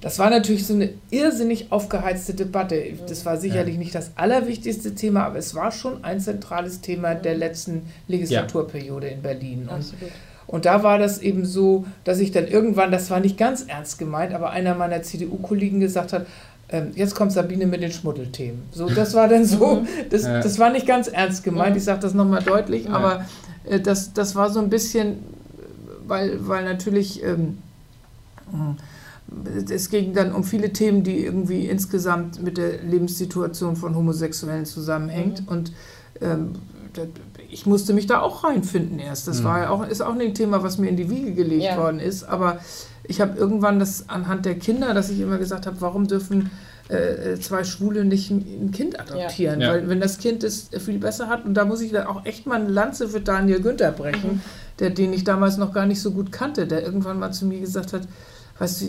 das 0.00 0.18
war 0.18 0.30
natürlich 0.30 0.66
so 0.66 0.74
eine 0.74 0.90
irrsinnig 1.10 1.70
aufgeheizte 1.70 2.32
Debatte. 2.32 2.82
Das 3.06 3.26
war 3.26 3.36
sicherlich 3.36 3.74
ja. 3.74 3.80
nicht 3.80 3.94
das 3.94 4.12
allerwichtigste 4.16 4.94
Thema, 4.94 5.24
aber 5.24 5.38
es 5.38 5.54
war 5.54 5.72
schon 5.72 6.04
ein 6.04 6.20
zentrales 6.20 6.80
Thema 6.80 7.14
der 7.14 7.36
letzten 7.36 7.82
Legislaturperiode 8.08 9.08
in 9.08 9.20
Berlin. 9.20 9.68
Und, 9.68 9.92
und 10.46 10.64
da 10.64 10.82
war 10.82 10.98
das 10.98 11.18
eben 11.18 11.44
so, 11.44 11.84
dass 12.04 12.18
ich 12.18 12.32
dann 12.32 12.48
irgendwann, 12.48 12.90
das 12.90 13.10
war 13.10 13.20
nicht 13.20 13.36
ganz 13.36 13.64
ernst 13.68 13.98
gemeint, 13.98 14.32
aber 14.32 14.50
einer 14.50 14.74
meiner 14.74 15.02
CDU-Kollegen 15.02 15.80
gesagt 15.80 16.14
hat, 16.14 16.26
ähm, 16.70 16.92
jetzt 16.94 17.14
kommt 17.14 17.32
Sabine 17.32 17.66
mit 17.66 17.82
den 17.82 17.92
Schmuddelthemen. 17.92 18.62
So, 18.72 18.88
das 18.88 19.12
war 19.12 19.28
dann 19.28 19.44
so, 19.44 19.76
mhm. 19.76 19.88
das, 20.08 20.22
ja. 20.22 20.40
das 20.40 20.58
war 20.58 20.70
nicht 20.70 20.86
ganz 20.86 21.08
ernst 21.08 21.44
gemeint, 21.44 21.76
ich 21.76 21.84
sage 21.84 22.00
das 22.00 22.14
nochmal 22.14 22.42
deutlich, 22.42 22.86
ja. 22.86 22.92
aber 22.92 23.26
äh, 23.68 23.80
das, 23.80 24.14
das 24.14 24.34
war 24.34 24.48
so 24.50 24.60
ein 24.60 24.70
bisschen, 24.70 25.18
weil, 26.06 26.48
weil 26.48 26.64
natürlich 26.64 27.22
ähm, 27.22 27.58
es 29.70 29.90
ging 29.90 30.12
dann 30.12 30.32
um 30.32 30.44
viele 30.44 30.72
Themen, 30.72 31.02
die 31.02 31.24
irgendwie 31.24 31.66
insgesamt 31.66 32.42
mit 32.42 32.58
der 32.58 32.82
Lebenssituation 32.82 33.76
von 33.76 33.94
Homosexuellen 33.94 34.66
zusammenhängt. 34.66 35.42
Mhm. 35.42 35.48
Und 35.48 35.72
ähm, 36.20 36.52
ich 37.48 37.66
musste 37.66 37.92
mich 37.92 38.06
da 38.06 38.20
auch 38.20 38.44
reinfinden 38.44 38.98
erst. 38.98 39.28
Das 39.28 39.40
mhm. 39.40 39.44
war 39.44 39.58
ja 39.60 39.70
auch, 39.70 39.86
ist 39.86 40.00
auch 40.00 40.18
ein 40.18 40.34
Thema, 40.34 40.62
was 40.62 40.78
mir 40.78 40.88
in 40.88 40.96
die 40.96 41.10
Wiege 41.10 41.32
gelegt 41.32 41.62
ja. 41.64 41.76
worden 41.76 42.00
ist. 42.00 42.24
Aber 42.24 42.58
ich 43.04 43.20
habe 43.20 43.38
irgendwann 43.38 43.78
das 43.78 44.08
anhand 44.08 44.46
der 44.46 44.56
Kinder, 44.56 44.94
dass 44.94 45.10
ich 45.10 45.20
immer 45.20 45.38
gesagt 45.38 45.66
habe, 45.66 45.80
warum 45.80 46.06
dürfen 46.08 46.50
äh, 46.88 47.38
zwei 47.38 47.62
Schwule 47.62 48.04
nicht 48.04 48.30
ein 48.30 48.72
Kind 48.72 48.98
adoptieren? 48.98 49.60
Ja. 49.60 49.70
Weil 49.70 49.88
wenn 49.88 50.00
das 50.00 50.18
Kind 50.18 50.42
es 50.42 50.70
viel 50.78 50.98
besser 50.98 51.28
hat, 51.28 51.44
und 51.44 51.54
da 51.54 51.64
muss 51.64 51.80
ich 51.80 51.92
dann 51.92 52.06
auch 52.06 52.24
echt 52.26 52.46
mal 52.46 52.60
eine 52.60 52.68
Lanze 52.68 53.08
für 53.08 53.20
Daniel 53.20 53.60
Günther 53.60 53.92
brechen, 53.92 54.34
mhm. 54.34 54.40
der, 54.80 54.90
den 54.90 55.12
ich 55.12 55.22
damals 55.22 55.56
noch 55.56 55.72
gar 55.72 55.86
nicht 55.86 56.00
so 56.00 56.10
gut 56.10 56.32
kannte, 56.32 56.66
der 56.66 56.82
irgendwann 56.82 57.18
mal 57.18 57.32
zu 57.32 57.46
mir 57.46 57.60
gesagt 57.60 57.92
hat, 57.92 58.02
weißt 58.60 58.82
du, 58.82 58.86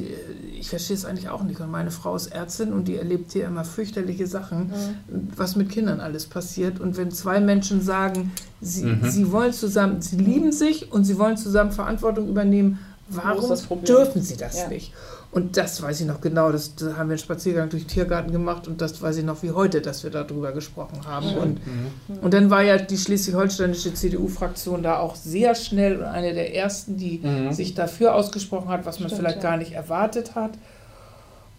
ich 0.59 0.69
verstehe 0.69 0.97
es 0.97 1.05
eigentlich 1.05 1.29
auch 1.29 1.43
nicht. 1.43 1.61
Und 1.61 1.71
meine 1.71 1.91
Frau 1.91 2.13
ist 2.15 2.27
Ärztin 2.27 2.73
und 2.73 2.89
die 2.89 2.97
erlebt 2.97 3.31
hier 3.31 3.45
immer 3.45 3.63
fürchterliche 3.63 4.27
Sachen, 4.27 4.67
mhm. 4.67 5.29
was 5.35 5.55
mit 5.55 5.69
Kindern 5.69 6.01
alles 6.01 6.25
passiert. 6.25 6.81
Und 6.81 6.97
wenn 6.97 7.09
zwei 7.11 7.39
Menschen 7.39 7.81
sagen, 7.81 8.33
sie, 8.59 8.83
mhm. 8.83 9.09
sie 9.09 9.31
wollen 9.31 9.53
zusammen, 9.53 10.01
sie 10.01 10.17
lieben 10.17 10.51
sich 10.51 10.91
und 10.91 11.05
sie 11.05 11.17
wollen 11.17 11.37
zusammen 11.37 11.71
Verantwortung 11.71 12.27
übernehmen, 12.27 12.79
warum 13.07 13.57
dürfen 13.85 14.21
sie 14.21 14.35
das 14.35 14.57
ja. 14.57 14.67
nicht? 14.67 14.93
Und 15.31 15.55
das 15.55 15.81
weiß 15.81 16.01
ich 16.01 16.07
noch 16.07 16.19
genau, 16.19 16.51
das, 16.51 16.75
da 16.75 16.97
haben 16.97 17.07
wir 17.07 17.13
einen 17.13 17.17
Spaziergang 17.17 17.69
durch 17.69 17.83
den 17.83 17.89
Tiergarten 17.89 18.33
gemacht 18.33 18.67
und 18.67 18.81
das 18.81 19.01
weiß 19.01 19.15
ich 19.15 19.23
noch 19.23 19.41
wie 19.43 19.51
heute, 19.51 19.79
dass 19.79 20.03
wir 20.03 20.11
darüber 20.11 20.51
gesprochen 20.51 21.05
haben. 21.07 21.31
Mhm. 21.31 21.37
Und, 21.37 21.67
mhm. 21.67 22.19
und 22.21 22.33
dann 22.33 22.49
war 22.49 22.63
ja 22.63 22.77
die 22.77 22.97
schleswig-holsteinische 22.97 23.93
CDU-Fraktion 23.93 24.83
da 24.83 24.99
auch 24.99 25.15
sehr 25.15 25.55
schnell 25.55 25.99
und 25.99 26.03
eine 26.03 26.33
der 26.33 26.53
ersten, 26.53 26.97
die 26.97 27.21
mhm. 27.23 27.53
sich 27.53 27.75
dafür 27.75 28.13
ausgesprochen 28.13 28.67
hat, 28.67 28.85
was 28.85 28.99
man 28.99 29.07
Stimmt, 29.07 29.21
vielleicht 29.21 29.43
ja. 29.43 29.49
gar 29.49 29.57
nicht 29.57 29.71
erwartet 29.71 30.35
hat. 30.35 30.51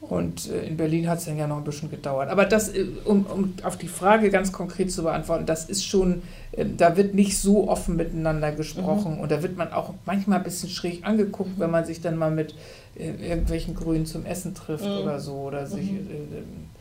Und 0.02 0.50
äh, 0.50 0.66
in 0.66 0.76
Berlin 0.76 1.08
hat 1.08 1.20
es 1.20 1.26
dann 1.26 1.38
ja 1.38 1.46
noch 1.46 1.58
ein 1.58 1.64
bisschen 1.64 1.88
gedauert. 1.88 2.28
Aber 2.28 2.44
das, 2.44 2.74
äh, 2.74 2.86
um, 3.04 3.24
um 3.24 3.54
auf 3.62 3.76
die 3.76 3.86
Frage 3.86 4.30
ganz 4.30 4.52
konkret 4.52 4.90
zu 4.90 5.04
beantworten, 5.04 5.46
das 5.46 5.64
ist 5.66 5.84
schon, 5.84 6.22
äh, 6.50 6.66
da 6.76 6.96
wird 6.96 7.14
nicht 7.14 7.38
so 7.38 7.68
offen 7.68 7.96
miteinander 7.96 8.50
gesprochen 8.50 9.14
mhm. 9.14 9.20
und 9.20 9.30
da 9.30 9.42
wird 9.42 9.56
man 9.56 9.72
auch 9.72 9.94
manchmal 10.04 10.38
ein 10.38 10.44
bisschen 10.44 10.68
schräg 10.68 11.06
angeguckt, 11.06 11.58
wenn 11.58 11.70
man 11.70 11.84
sich 11.84 12.00
dann 12.00 12.16
mal 12.16 12.30
mit 12.30 12.54
irgendwelchen 12.94 13.74
Grünen 13.74 14.04
zum 14.04 14.26
Essen 14.26 14.54
trifft 14.54 14.84
mhm. 14.84 14.98
oder 14.98 15.18
so 15.18 15.32
oder 15.32 15.66
sich 15.66 15.92
mhm 15.92 16.71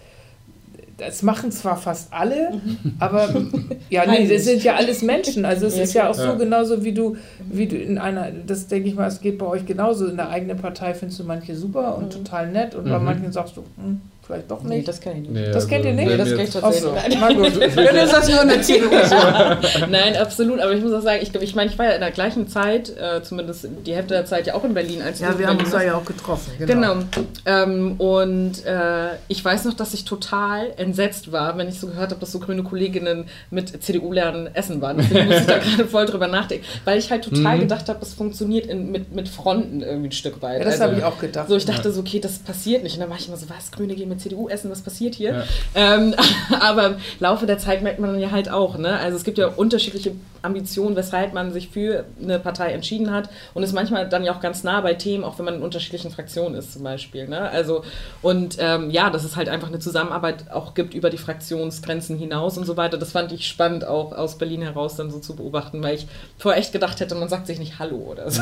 das 1.02 1.24
machen 1.24 1.52
zwar 1.52 1.78
fast 1.78 2.14
alle, 2.14 2.52
mhm. 2.52 2.94
aber 3.00 3.28
ja, 3.90 4.06
nee, 4.06 4.28
das 4.28 4.46
sind 4.46 4.64
ja 4.64 4.76
alles 4.76 5.02
Menschen. 5.02 5.46
Also 5.46 5.66
es 5.66 5.78
ist 5.78 5.94
ja 5.94 6.10
auch 6.10 6.14
so 6.14 6.38
genauso 6.38 6.84
wie 6.84 6.94
du, 6.94 7.18
wie 7.50 7.68
du 7.68 7.76
in 7.76 7.98
einer, 7.98 8.32
das 8.32 8.68
denke 8.68 8.88
ich 8.88 8.96
mal, 8.96 9.08
es 9.08 9.20
geht 9.20 9.40
bei 9.40 9.48
euch 9.48 9.66
genauso. 9.66 10.08
In 10.08 10.18
der 10.18 10.30
eigenen 10.30 10.58
Partei 10.58 10.94
findest 10.94 11.20
du 11.20 11.24
manche 11.24 11.56
super 11.56 11.98
und 11.98 12.06
mhm. 12.06 12.10
total 12.12 12.52
nett 12.52 12.76
und 12.76 12.86
bei 12.86 13.00
mhm. 13.00 13.06
manchen 13.06 13.32
sagst 13.32 13.58
du, 13.58 13.64
hm, 13.78 14.02
vielleicht 14.26 14.50
doch 14.52 14.62
nicht. 14.64 14.78
Nee, 14.78 14.84
das 14.84 15.00
kenne 15.00 15.22
ich 15.22 15.30
nicht. 15.30 15.34
Nee, 15.34 15.46
das 15.48 15.56
also 15.56 15.68
kennt 15.68 15.86
ihr 15.86 15.94
nicht? 15.94 16.08
Nee, 16.08 16.18
das 16.18 16.30
kenne 16.30 16.44
ich 16.44 16.50
tatsächlich 16.50 16.92
nicht. 16.92 17.18
Na 17.20 17.34
gut, 17.34 17.62
dann 17.76 17.96
ist 17.96 18.14
das 18.14 18.30
nur 18.30 18.42
eine 18.42 18.62
CDU. 18.62 18.90
Nein, 19.90 20.16
absolut. 20.16 20.60
Aber 20.60 20.74
ich 20.74 20.84
muss 20.84 20.94
auch 20.94 21.02
sagen, 21.02 21.20
ich, 21.22 21.34
ich 21.34 21.56
meine, 21.56 21.72
ich 21.72 21.80
war 21.80 21.88
ja 21.88 21.92
in 21.94 22.02
der 22.02 22.12
gleichen 22.12 22.48
Zeit, 22.48 22.90
äh, 22.98 23.22
zumindest 23.24 23.68
die 23.86 23.94
Hälfte 23.94 24.14
der 24.14 24.26
Zeit 24.26 24.48
ja 24.48 24.56
auch 24.56 24.64
in 24.64 24.74
Berlin. 24.74 25.02
Als 25.02 25.20
ja, 25.20 25.38
wir 25.38 25.48
haben 25.48 25.60
uns 25.60 25.72
da 25.72 25.82
ja 25.82 25.96
auch 25.96 26.06
getroffen. 26.06 26.52
Genau. 26.60 26.96
genau. 26.96 27.06
Ähm, 27.46 27.96
und 27.98 28.66
äh, 28.66 29.16
ich 29.28 29.44
weiß 29.44 29.66
noch, 29.66 29.74
dass 29.74 29.94
ich 29.94 30.06
total 30.06 30.74
entsetzt 30.78 31.32
war, 31.32 31.58
wenn 31.58 31.68
ich 31.68 31.80
so 31.80 31.88
gehört 31.88 32.12
habe, 32.12 32.20
dass 32.20 32.32
so 32.32 32.40
grüne 32.40 32.64
Kolleginnen 32.64 33.26
mit 33.50 33.84
CDU-Lernen 33.84 34.54
essen 34.54 34.82
waren. 34.82 34.98
Deswegen 34.98 35.28
muss 35.28 35.42
ich 35.42 35.46
da 35.48 35.58
gerade 35.60 35.86
voll 35.86 36.06
drüber 36.06 36.28
nachdenken. 36.28 36.66
Weil 36.86 37.00
ich 37.00 37.12
halt 37.12 37.24
total 37.24 37.58
mhm. 37.58 37.62
gedacht 37.62 37.90
habe, 37.90 38.00
das 38.00 38.14
funktioniert 38.14 38.68
in, 38.68 38.92
mit, 38.92 39.14
mit 39.14 39.28
Fronten 39.28 39.82
irgendwie 39.82 40.10
ein 40.10 40.14
Stück 40.14 40.42
weit. 40.42 40.60
Ja, 40.60 40.66
das 40.66 40.76
also, 40.76 40.86
habe 40.86 40.98
ich 40.98 41.04
auch 41.04 41.20
gedacht. 41.20 41.50
So, 41.50 41.56
ich 41.56 41.66
dachte 41.66 41.92
so, 41.92 42.02
okay, 42.02 42.20
das 42.20 42.40
passiert 42.40 42.84
nicht. 42.84 42.96
Und 42.96 43.02
dann 43.02 43.10
war 43.10 43.18
ich 43.18 43.28
immer 43.28 43.38
so, 43.38 43.50
was, 43.50 43.72
Grüne 43.72 43.96
gehen 43.96 44.11
mit 44.12 44.22
CDU 44.22 44.48
essen, 44.48 44.70
was 44.70 44.82
passiert 44.82 45.16
hier? 45.16 45.32
Ja. 45.34 45.44
Ähm, 45.76 46.14
aber 46.60 46.88
im 46.88 46.96
Laufe 47.20 47.46
der 47.46 47.58
Zeit 47.58 47.82
merkt 47.82 48.00
man 48.00 48.20
ja 48.20 48.32
halt 48.32 48.50
auch, 48.50 48.78
ne? 48.78 49.00
Also 49.00 49.18
es 49.18 49.24
gibt 49.24 49.38
ja 49.38 49.48
unterschiedliche 49.48 50.14
Ambitionen, 50.44 50.96
weshalb 50.96 51.34
man 51.34 51.52
sich 51.52 51.70
für 51.70 52.06
eine 52.22 52.40
Partei 52.40 52.72
entschieden 52.72 53.12
hat 53.12 53.30
und 53.54 53.64
ist 53.64 53.74
manchmal 53.74 54.10
dann 54.10 54.24
ja 54.24 54.34
auch 54.34 54.40
ganz 54.40 54.64
nah 54.64 54.82
bei 54.82 54.94
Themen, 54.96 55.24
auch 55.24 55.38
wenn 55.38 55.46
man 55.46 55.56
in 55.56 55.62
unterschiedlichen 55.62 56.12
Fraktionen 56.12 56.56
ist 56.56 56.74
zum 56.74 56.84
Beispiel. 56.84 57.28
Ne? 57.28 57.50
Also 57.50 57.84
und 58.22 58.58
ähm, 58.60 58.90
ja, 58.90 59.10
dass 59.10 59.24
es 59.24 59.36
halt 59.36 59.50
einfach 59.50 59.68
eine 59.68 59.80
Zusammenarbeit 59.80 60.52
auch 60.52 60.74
gibt 60.74 60.94
über 60.94 61.10
die 61.10 61.18
Fraktionsgrenzen 61.18 62.18
hinaus 62.18 62.58
und 62.58 62.66
so 62.66 62.76
weiter. 62.78 62.98
Das 62.98 63.12
fand 63.12 63.32
ich 63.32 63.48
spannend 63.48 63.86
auch 63.86 64.14
aus 64.14 64.38
Berlin 64.38 64.62
heraus 64.62 64.96
dann 64.96 65.12
so 65.12 65.20
zu 65.20 65.36
beobachten, 65.36 65.84
weil 65.84 65.96
ich 65.96 66.08
vorher 66.38 66.60
echt 66.60 66.74
gedacht 66.74 67.00
hätte, 67.00 67.16
man 67.16 67.30
sagt 67.30 67.48
sich 67.48 67.60
nicht 67.60 67.80
Hallo 67.80 67.98
oder 67.98 68.30
so. 68.32 68.42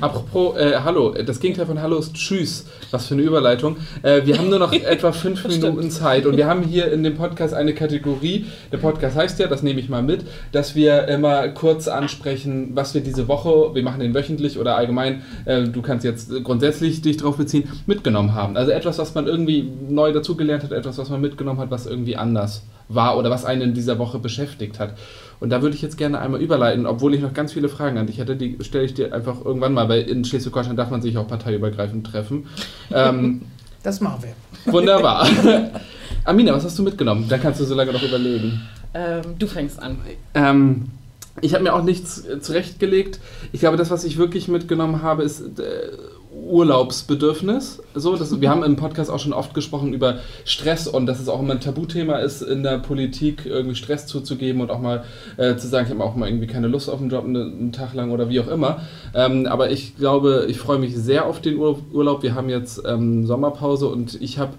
Apropos 0.00 0.56
äh, 0.56 0.80
Hallo, 0.84 1.10
das 1.10 1.40
Gegenteil 1.40 1.66
von 1.66 1.80
Hallo 1.80 1.98
ist 1.98 2.14
Tschüss. 2.14 2.66
Was 2.90 3.06
für 3.06 3.14
eine 3.14 3.22
Überleitung. 3.22 3.76
Äh, 4.02 4.24
wir 4.24 4.38
haben 4.38 4.48
nur 4.48 4.58
noch 4.58 4.72
etwa 5.02 5.10
fünf 5.10 5.48
Minuten 5.48 5.90
Zeit 5.90 6.26
und 6.26 6.36
wir 6.36 6.46
haben 6.46 6.62
hier 6.62 6.92
in 6.92 7.02
dem 7.02 7.16
Podcast 7.16 7.54
eine 7.54 7.74
Kategorie. 7.74 8.46
Der 8.70 8.78
Podcast 8.78 9.16
heißt 9.16 9.40
ja, 9.40 9.48
das 9.48 9.64
nehme 9.64 9.80
ich 9.80 9.88
mal 9.88 10.00
mit, 10.00 10.24
dass 10.52 10.76
wir 10.76 11.08
immer 11.08 11.48
kurz 11.48 11.88
ansprechen, 11.88 12.70
was 12.74 12.94
wir 12.94 13.00
diese 13.00 13.26
Woche, 13.26 13.74
wir 13.74 13.82
machen 13.82 13.98
den 13.98 14.14
wöchentlich 14.14 14.60
oder 14.60 14.76
allgemein, 14.76 15.22
äh, 15.44 15.64
du 15.64 15.82
kannst 15.82 16.04
jetzt 16.04 16.30
grundsätzlich 16.44 17.02
dich 17.02 17.16
drauf 17.16 17.36
beziehen, 17.36 17.68
mitgenommen 17.86 18.34
haben. 18.34 18.56
Also 18.56 18.70
etwas, 18.70 18.98
was 18.98 19.12
man 19.16 19.26
irgendwie 19.26 19.68
neu 19.88 20.12
dazugelernt 20.12 20.62
hat, 20.62 20.70
etwas, 20.70 20.98
was 20.98 21.10
man 21.10 21.20
mitgenommen 21.20 21.58
hat, 21.58 21.72
was 21.72 21.86
irgendwie 21.86 22.14
anders 22.14 22.62
war 22.86 23.18
oder 23.18 23.28
was 23.28 23.44
einen 23.44 23.62
in 23.62 23.74
dieser 23.74 23.98
Woche 23.98 24.20
beschäftigt 24.20 24.78
hat. 24.78 24.94
Und 25.40 25.50
da 25.50 25.62
würde 25.62 25.74
ich 25.74 25.82
jetzt 25.82 25.98
gerne 25.98 26.20
einmal 26.20 26.40
überleiten, 26.40 26.86
obwohl 26.86 27.12
ich 27.14 27.20
noch 27.20 27.34
ganz 27.34 27.52
viele 27.52 27.68
Fragen 27.68 27.98
an 27.98 28.06
dich 28.06 28.18
hätte, 28.18 28.36
die 28.36 28.56
stelle 28.60 28.84
ich 28.84 28.94
dir 28.94 29.12
einfach 29.12 29.44
irgendwann 29.44 29.72
mal, 29.72 29.88
weil 29.88 30.02
in 30.02 30.24
Schleswig-Holstein 30.24 30.76
darf 30.76 30.90
man 30.90 31.02
sich 31.02 31.18
auch 31.18 31.26
parteiübergreifend 31.26 32.06
treffen. 32.06 32.46
Ähm, 32.92 33.40
das 33.82 34.00
machen 34.00 34.22
wir. 34.22 34.72
Wunderbar. 34.72 35.26
Amina, 36.24 36.52
was 36.52 36.64
hast 36.64 36.78
du 36.78 36.82
mitgenommen? 36.82 37.26
Da 37.28 37.38
kannst 37.38 37.60
du 37.60 37.64
so 37.64 37.74
lange 37.74 37.92
noch 37.92 38.02
überlegen. 38.02 38.60
Ähm, 38.94 39.22
du 39.38 39.46
fängst 39.46 39.80
an. 39.80 39.98
Ähm, 40.34 40.90
ich 41.40 41.54
habe 41.54 41.64
mir 41.64 41.74
auch 41.74 41.82
nichts 41.82 42.22
zurechtgelegt. 42.40 43.18
Ich 43.52 43.60
glaube, 43.60 43.76
das, 43.76 43.90
was 43.90 44.04
ich 44.04 44.18
wirklich 44.18 44.48
mitgenommen 44.48 45.02
habe, 45.02 45.22
ist 45.22 45.58
äh, 45.58 45.90
Urlaubsbedürfnis. 46.52 47.82
So, 47.94 48.14
das, 48.14 48.38
wir 48.38 48.50
haben 48.50 48.62
im 48.62 48.76
Podcast 48.76 49.10
auch 49.10 49.18
schon 49.18 49.32
oft 49.32 49.54
gesprochen 49.54 49.94
über 49.94 50.18
Stress 50.44 50.86
und 50.86 51.06
dass 51.06 51.18
es 51.18 51.30
auch 51.30 51.40
immer 51.40 51.54
ein 51.54 51.60
Tabuthema 51.60 52.18
ist, 52.18 52.42
in 52.42 52.62
der 52.62 52.78
Politik 52.78 53.46
irgendwie 53.46 53.74
Stress 53.74 54.06
zuzugeben 54.06 54.60
und 54.60 54.70
auch 54.70 54.78
mal 54.78 55.04
äh, 55.38 55.56
zu 55.56 55.66
sagen, 55.66 55.86
ich 55.86 55.94
habe 55.94 56.04
auch 56.04 56.14
mal 56.14 56.28
irgendwie 56.28 56.46
keine 56.46 56.68
Lust 56.68 56.90
auf 56.90 57.00
einen 57.00 57.08
Job 57.08 57.24
einen, 57.24 57.72
Tag 57.72 57.94
lang 57.94 58.10
oder 58.10 58.28
wie 58.28 58.38
auch 58.38 58.48
immer. 58.48 58.82
Ähm, 59.14 59.46
aber 59.46 59.70
ich 59.70 59.96
glaube, 59.96 60.44
ich 60.46 60.58
freue 60.58 60.78
mich 60.78 60.94
sehr 60.94 61.24
auf 61.24 61.40
den 61.40 61.56
Urlaub. 61.56 62.22
Wir 62.22 62.34
haben 62.34 62.50
jetzt 62.50 62.82
ähm, 62.86 63.26
Sommerpause 63.26 63.88
und 63.88 64.20
ich 64.20 64.38
habe 64.38 64.52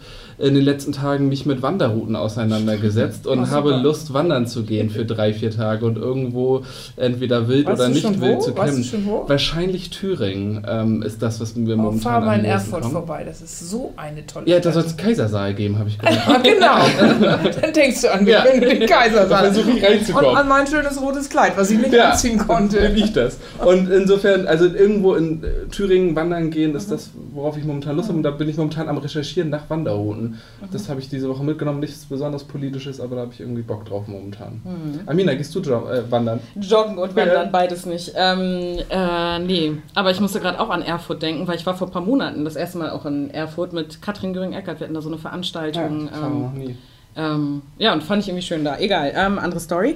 in 0.43 0.55
den 0.55 0.63
letzten 0.63 0.91
Tagen 0.91 1.29
mich 1.29 1.45
mit 1.45 1.61
Wanderrouten 1.61 2.17
auseinandergesetzt 2.17 3.27
und 3.27 3.43
oh, 3.43 3.49
habe 3.49 3.77
Lust, 3.77 4.13
wandern 4.13 4.45
zu 4.45 4.63
gehen 4.63 4.89
für 4.89 5.05
drei, 5.05 5.33
vier 5.33 5.51
Tage 5.51 5.85
und 5.85 5.97
irgendwo 5.97 6.63
entweder 6.97 7.47
wild 7.47 7.65
weißt 7.65 7.79
oder 7.79 7.89
nicht 7.89 8.21
wild 8.21 8.43
zu 8.43 8.53
campen. 8.53 8.83
Wahrscheinlich 9.27 9.89
Thüringen 9.89 10.65
ähm, 10.67 11.01
ist 11.01 11.21
das, 11.21 11.39
was 11.39 11.55
wir 11.55 11.75
oh, 11.75 11.77
momentan 11.77 12.01
fahr 12.01 12.21
mal 12.21 12.39
in 12.39 12.45
Erfurt 12.45 12.85
vorbei, 12.85 13.23
das 13.25 13.41
ist 13.41 13.69
so 13.69 13.93
eine 13.95 14.25
tolle 14.25 14.49
Ja, 14.49 14.59
da 14.59 14.73
soll 14.73 14.83
es 14.83 14.97
Kaisersaal 14.97 15.53
geben, 15.53 15.79
habe 15.79 15.87
ich 15.87 15.97
gehört. 15.97 16.19
ah, 16.27 16.37
genau, 16.43 17.39
dann 17.61 17.73
denkst 17.73 18.01
du 18.01 18.11
an 18.11 18.25
mich, 18.25 18.33
ja. 18.33 18.43
den 18.43 18.85
Kaisersaal 18.85 19.53
versuche 19.53 19.71
ich 19.71 19.83
reinzukommen. 19.83 20.31
Und 20.31 20.37
an 20.37 20.47
mein 20.49 20.67
schönes 20.67 21.01
rotes 21.01 21.29
Kleid, 21.29 21.53
was 21.55 21.71
ich 21.71 21.79
nicht 21.79 21.93
ja, 21.93 22.11
anziehen 22.11 22.37
konnte. 22.37 22.93
Wie 22.93 23.03
ich 23.03 23.13
das. 23.13 23.37
Und 23.63 23.89
insofern, 23.89 24.45
also 24.47 24.65
irgendwo 24.65 25.13
in 25.13 25.41
äh, 25.43 25.47
Thüringen 25.71 26.15
wandern 26.17 26.49
gehen, 26.49 26.75
ist 26.75 26.91
das, 26.91 27.11
worauf 27.33 27.57
ich 27.57 27.63
momentan 27.63 27.95
Lust 27.95 28.09
habe. 28.09 28.17
Und 28.17 28.23
da 28.23 28.31
bin 28.31 28.49
ich 28.49 28.57
momentan 28.57 28.89
am 28.89 28.97
Recherchieren 28.97 29.49
nach 29.49 29.69
Wanderrouten. 29.69 30.32
Mhm. 30.33 30.67
Das 30.71 30.89
habe 30.89 30.99
ich 30.99 31.09
diese 31.09 31.29
Woche 31.29 31.43
mitgenommen. 31.43 31.79
Nichts 31.79 32.05
besonders 32.05 32.43
politisches, 32.43 32.99
aber 32.99 33.15
da 33.15 33.21
habe 33.23 33.33
ich 33.33 33.39
irgendwie 33.39 33.61
Bock 33.61 33.85
drauf 33.85 34.07
momentan. 34.07 34.61
Mhm. 34.63 34.99
Amina, 35.05 35.33
gehst 35.33 35.53
du 35.55 35.59
äh, 35.59 36.11
wandern? 36.11 36.39
Joggen 36.55 36.97
und 36.97 37.15
wandern, 37.15 37.51
beides 37.51 37.85
nicht. 37.85 38.13
Ähm, 38.15 38.79
äh, 38.89 39.39
nee, 39.39 39.73
aber 39.93 40.11
ich 40.11 40.19
musste 40.19 40.39
gerade 40.39 40.59
auch 40.59 40.69
an 40.69 40.81
Erfurt 40.81 41.21
denken, 41.21 41.47
weil 41.47 41.55
ich 41.55 41.65
war 41.65 41.75
vor 41.75 41.87
ein 41.87 41.91
paar 41.91 42.01
Monaten 42.01 42.45
das 42.45 42.55
erste 42.55 42.77
Mal 42.77 42.89
auch 42.91 43.05
in 43.05 43.29
Erfurt 43.31 43.73
mit 43.73 44.01
Katrin 44.01 44.33
Göring-Eckert. 44.33 44.79
Wir 44.79 44.85
hatten 44.85 44.95
da 44.95 45.01
so 45.01 45.09
eine 45.09 45.17
Veranstaltung. 45.17 46.05
Ja, 46.05 46.11
das 46.11 46.19
ähm, 46.19 46.41
noch 46.41 46.53
nie. 46.53 46.77
Ähm, 47.15 47.61
ja, 47.77 47.93
und 47.93 48.03
fand 48.03 48.23
ich 48.23 48.29
irgendwie 48.29 48.45
schön 48.45 48.63
da. 48.63 48.77
Egal, 48.77 49.13
ähm, 49.15 49.39
andere 49.39 49.59
Story. 49.59 49.95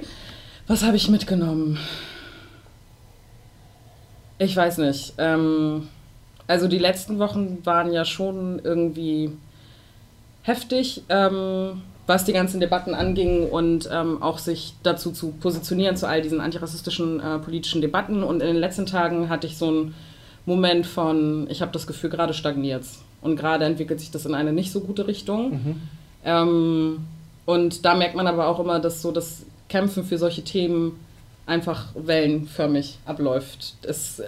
Was 0.66 0.84
habe 0.84 0.96
ich 0.96 1.08
mitgenommen? 1.08 1.78
Ich 4.38 4.54
weiß 4.54 4.78
nicht. 4.78 5.14
Ähm, 5.18 5.88
also 6.46 6.68
die 6.68 6.78
letzten 6.78 7.18
Wochen 7.18 7.58
waren 7.64 7.92
ja 7.92 8.04
schon 8.04 8.60
irgendwie 8.62 9.32
heftig, 10.48 11.02
ähm, 11.08 11.82
was 12.06 12.24
die 12.24 12.32
ganzen 12.32 12.58
Debatten 12.58 12.94
anging 12.94 13.48
und 13.48 13.88
ähm, 13.92 14.22
auch 14.22 14.38
sich 14.38 14.74
dazu 14.82 15.12
zu 15.12 15.32
positionieren 15.32 15.96
zu 15.96 16.08
all 16.08 16.22
diesen 16.22 16.40
antirassistischen 16.40 17.20
äh, 17.20 17.38
politischen 17.38 17.82
Debatten. 17.82 18.22
Und 18.22 18.40
in 18.40 18.48
den 18.48 18.56
letzten 18.56 18.86
Tagen 18.86 19.28
hatte 19.28 19.46
ich 19.46 19.58
so 19.58 19.68
einen 19.68 19.94
Moment 20.46 20.86
von, 20.86 21.46
ich 21.50 21.60
habe 21.60 21.70
das 21.72 21.86
Gefühl, 21.86 22.08
gerade 22.08 22.32
stagniert 22.32 22.84
und 23.20 23.36
gerade 23.36 23.66
entwickelt 23.66 24.00
sich 24.00 24.10
das 24.10 24.24
in 24.24 24.34
eine 24.34 24.52
nicht 24.52 24.72
so 24.72 24.80
gute 24.80 25.06
Richtung. 25.06 25.50
Mhm. 25.50 25.76
Ähm, 26.24 26.98
und 27.44 27.84
da 27.84 27.94
merkt 27.94 28.16
man 28.16 28.26
aber 28.26 28.48
auch 28.48 28.58
immer, 28.58 28.80
dass 28.80 29.02
so 29.02 29.12
das 29.12 29.44
Kämpfen 29.68 30.04
für 30.04 30.16
solche 30.16 30.42
Themen 30.42 30.98
einfach 31.48 31.88
wellenförmig 31.94 32.98
abläuft. 33.06 33.74
Es 33.82 34.22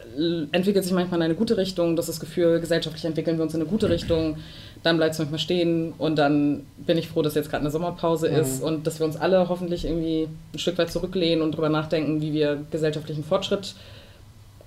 entwickelt 0.53 0.85
sich 0.85 0.93
manchmal 0.95 1.21
in 1.21 1.25
eine 1.25 1.35
gute 1.35 1.59
Richtung, 1.59 1.95
das 1.95 2.09
ist 2.09 2.17
das 2.17 2.21
Gefühl, 2.21 2.61
gesellschaftlich 2.61 3.05
entwickeln 3.05 3.37
wir 3.37 3.45
uns 3.45 3.55
in 3.55 3.61
eine 3.61 3.69
gute 3.69 3.91
Richtung, 3.91 4.39
dann 4.83 4.97
bleibt 4.97 5.13
es 5.13 5.19
manchmal 5.19 5.39
stehen 5.39 5.93
und 5.99 6.17
dann 6.17 6.67
bin 6.79 6.97
ich 6.97 7.09
froh, 7.09 7.23
dass 7.23 7.35
jetzt 7.35 7.51
gerade 7.51 7.63
eine 7.63 7.71
Sommerpause 7.71 8.31
mhm. 8.31 8.37
ist 8.37 8.63
und 8.63 8.87
dass 8.87 8.99
wir 8.99 9.07
uns 9.07 9.17
alle 9.17 9.49
hoffentlich 9.49 9.85
irgendwie 9.85 10.29
ein 10.55 10.59
Stück 10.59 10.79
weit 10.79 10.91
zurücklehnen 10.91 11.43
und 11.43 11.53
darüber 11.53 11.69
nachdenken, 11.69 12.23
wie 12.23 12.33
wir 12.33 12.65
gesellschaftlichen 12.71 13.25
Fortschritt 13.25 13.75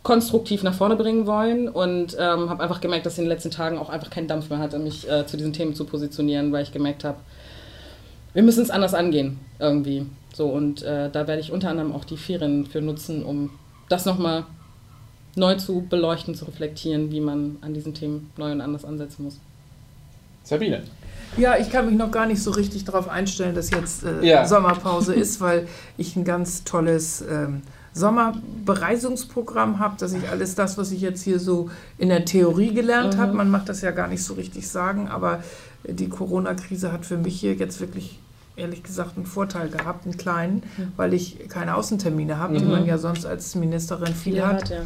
konstruktiv 0.04 0.64
nach 0.64 0.74
vorne 0.74 0.98
bringen 0.98 1.26
wollen 1.26 1.70
und 1.70 2.16
ähm, 2.20 2.50
habe 2.50 2.62
einfach 2.62 2.82
gemerkt, 2.82 3.06
dass 3.06 3.14
ich 3.14 3.20
in 3.20 3.26
den 3.26 3.30
letzten 3.30 3.52
Tagen 3.52 3.78
auch 3.78 3.90
einfach 3.90 4.10
keinen 4.10 4.28
Dampf 4.28 4.50
mehr 4.50 4.60
hatte, 4.60 4.78
mich 4.78 5.10
äh, 5.10 5.26
zu 5.26 5.38
diesen 5.38 5.54
Themen 5.54 5.76
zu 5.76 5.86
positionieren, 5.86 6.52
weil 6.52 6.64
ich 6.64 6.74
gemerkt 6.74 7.06
habe, 7.06 7.18
wir 8.34 8.44
müssen 8.44 8.64
es 8.64 8.70
anders 8.70 8.94
angehen 8.94 9.40
irgendwie. 9.60 10.06
So, 10.34 10.48
und 10.48 10.82
äh, 10.84 11.10
da 11.10 11.28
werde 11.28 11.40
ich 11.40 11.52
unter 11.52 11.70
anderem 11.70 11.94
auch 11.94 12.04
die 12.04 12.18
Ferien 12.18 12.66
für 12.66 12.82
nutzen, 12.82 13.24
um 13.24 13.52
das 13.88 14.06
nochmal 14.06 14.44
neu 15.36 15.56
zu 15.56 15.86
beleuchten, 15.88 16.36
zu 16.36 16.46
reflektieren, 16.46 17.12
wie 17.12 17.22
man 17.22 17.58
an 17.62 17.74
diesen 17.74 17.94
Themen 17.94 18.32
neu 18.38 18.52
und 18.52 18.62
anders 18.62 18.86
ansetzen 18.86 19.24
muss. 19.24 19.40
Sabine. 20.44 20.84
Ja, 21.38 21.58
ich 21.58 21.72
kann 21.72 21.88
mich 21.88 21.96
noch 21.96 22.12
gar 22.12 22.28
nicht 22.28 22.44
so 22.44 22.52
richtig 22.52 22.86
darauf 22.86 23.10
einstellen, 23.10 23.56
dass 23.56 23.72
jetzt 23.72 24.04
äh, 24.04 24.24
ja. 24.24 24.46
Sommerpause 24.46 25.14
ist, 25.16 25.42
weil 25.42 25.68
ich 25.98 26.16
ein 26.16 26.24
ganz 26.24 26.64
tolles 26.64 27.24
ähm, 27.30 27.62
Sommerbereisungsprogramm 27.94 29.80
habe, 29.80 29.96
dass 29.98 30.14
ich 30.14 30.30
alles 30.30 30.56
das, 30.56 30.78
was 30.78 30.92
ich 30.92 31.02
jetzt 31.02 31.24
hier 31.24 31.40
so 31.40 31.70
in 31.98 32.10
der 32.10 32.26
Theorie 32.26 32.74
gelernt 32.74 33.16
mhm. 33.16 33.20
habe, 33.20 33.34
man 33.34 33.50
macht 33.50 33.70
das 33.70 33.82
ja 33.82 33.92
gar 33.92 34.08
nicht 34.08 34.24
so 34.24 34.34
richtig 34.34 34.68
sagen, 34.68 35.08
aber 35.08 35.44
die 35.84 36.10
Corona-Krise 36.10 36.92
hat 36.92 37.06
für 37.06 37.18
mich 37.18 37.40
hier 37.40 37.54
jetzt 37.54 37.80
wirklich 37.80 38.20
ehrlich 38.56 38.84
gesagt 38.84 39.18
einen 39.18 39.26
Vorteil 39.26 39.70
gehabt, 39.70 40.06
einen 40.06 40.18
kleinen, 40.18 40.64
mhm. 40.78 40.92
weil 40.96 41.14
ich 41.14 41.50
keine 41.50 41.76
Außentermine 41.76 42.38
habe, 42.38 42.54
mhm. 42.54 42.60
die 42.60 42.66
man 42.66 42.86
ja 42.86 42.98
sonst 42.98 43.26
als 43.26 43.56
Ministerin 43.56 44.14
viel 44.14 44.36
ja, 44.36 44.48
hat. 44.48 44.70
Ja. 44.70 44.82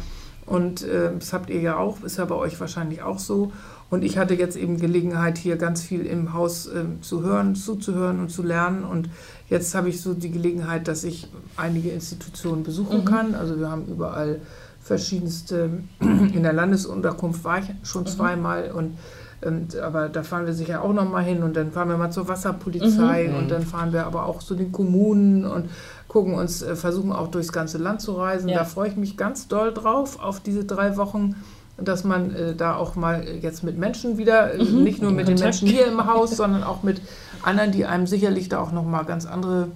Und 0.46 0.82
äh, 0.82 1.10
das 1.18 1.32
habt 1.34 1.50
ihr 1.50 1.60
ja 1.60 1.76
auch, 1.76 2.02
ist 2.02 2.16
ja 2.16 2.24
bei 2.24 2.34
euch 2.34 2.58
wahrscheinlich 2.58 3.02
auch 3.02 3.18
so. 3.18 3.52
Und 3.90 4.04
ich 4.04 4.18
hatte 4.18 4.34
jetzt 4.34 4.56
eben 4.56 4.78
Gelegenheit, 4.78 5.38
hier 5.38 5.56
ganz 5.56 5.82
viel 5.82 6.04
im 6.04 6.34
Haus 6.34 6.66
äh, 6.66 6.84
zu 7.00 7.22
hören, 7.22 7.54
zuzuhören 7.54 8.20
und 8.20 8.30
zu 8.30 8.42
lernen. 8.42 8.84
Und 8.84 9.08
jetzt 9.48 9.74
habe 9.74 9.88
ich 9.88 10.00
so 10.00 10.12
die 10.12 10.30
Gelegenheit, 10.30 10.88
dass 10.88 11.04
ich 11.04 11.28
einige 11.56 11.90
Institutionen 11.90 12.64
besuchen 12.64 13.00
mhm. 13.00 13.04
kann. 13.06 13.34
Also 13.34 13.58
wir 13.58 13.70
haben 13.70 13.86
überall 13.86 14.40
verschiedenste, 14.80 15.70
in 16.00 16.42
der 16.42 16.52
Landesunterkunft 16.52 17.44
war 17.44 17.58
ich 17.60 17.70
schon 17.82 18.02
mhm. 18.02 18.08
zweimal 18.08 18.70
und 18.72 18.98
und, 19.40 19.76
aber 19.76 20.08
da 20.08 20.24
fahren 20.24 20.46
wir 20.46 20.52
sicher 20.52 20.82
auch 20.82 20.92
noch 20.92 21.08
mal 21.08 21.22
hin 21.22 21.44
und 21.44 21.56
dann 21.56 21.70
fahren 21.70 21.88
wir 21.88 21.96
mal 21.96 22.10
zur 22.10 22.26
Wasserpolizei 22.26 23.28
mhm. 23.28 23.36
und 23.36 23.50
dann 23.50 23.62
fahren 23.62 23.92
wir 23.92 24.04
aber 24.04 24.26
auch 24.26 24.40
zu 24.40 24.56
den 24.56 24.72
Kommunen 24.72 25.44
und 25.44 25.70
gucken 26.08 26.34
uns, 26.34 26.62
äh, 26.62 26.74
versuchen 26.74 27.12
auch 27.12 27.28
durchs 27.28 27.52
ganze 27.52 27.78
Land 27.78 28.00
zu 28.00 28.14
reisen. 28.14 28.48
Ja. 28.48 28.58
Da 28.58 28.64
freue 28.64 28.88
ich 28.88 28.96
mich 28.96 29.16
ganz 29.16 29.46
doll 29.46 29.72
drauf, 29.72 30.18
auf 30.20 30.40
diese 30.40 30.64
drei 30.64 30.96
Wochen, 30.96 31.36
dass 31.80 32.04
man 32.04 32.34
äh, 32.34 32.54
da 32.54 32.76
auch 32.76 32.96
mal 32.96 33.24
jetzt 33.40 33.62
mit 33.62 33.78
Menschen 33.78 34.18
wieder, 34.18 34.54
äh, 34.54 34.64
mhm. 34.64 34.82
nicht 34.82 35.00
nur 35.00 35.10
mit 35.10 35.26
Kontakt. 35.26 35.38
den 35.38 35.44
Menschen 35.44 35.68
hier 35.68 35.86
im 35.86 36.06
Haus, 36.06 36.36
sondern 36.36 36.62
auch 36.62 36.82
mit 36.82 37.00
anderen, 37.42 37.72
die 37.72 37.86
einem 37.86 38.06
sicherlich 38.06 38.48
da 38.48 38.60
auch 38.60 38.72
noch 38.72 38.84
mal 38.84 39.04
ganz 39.04 39.26
andere 39.26 39.68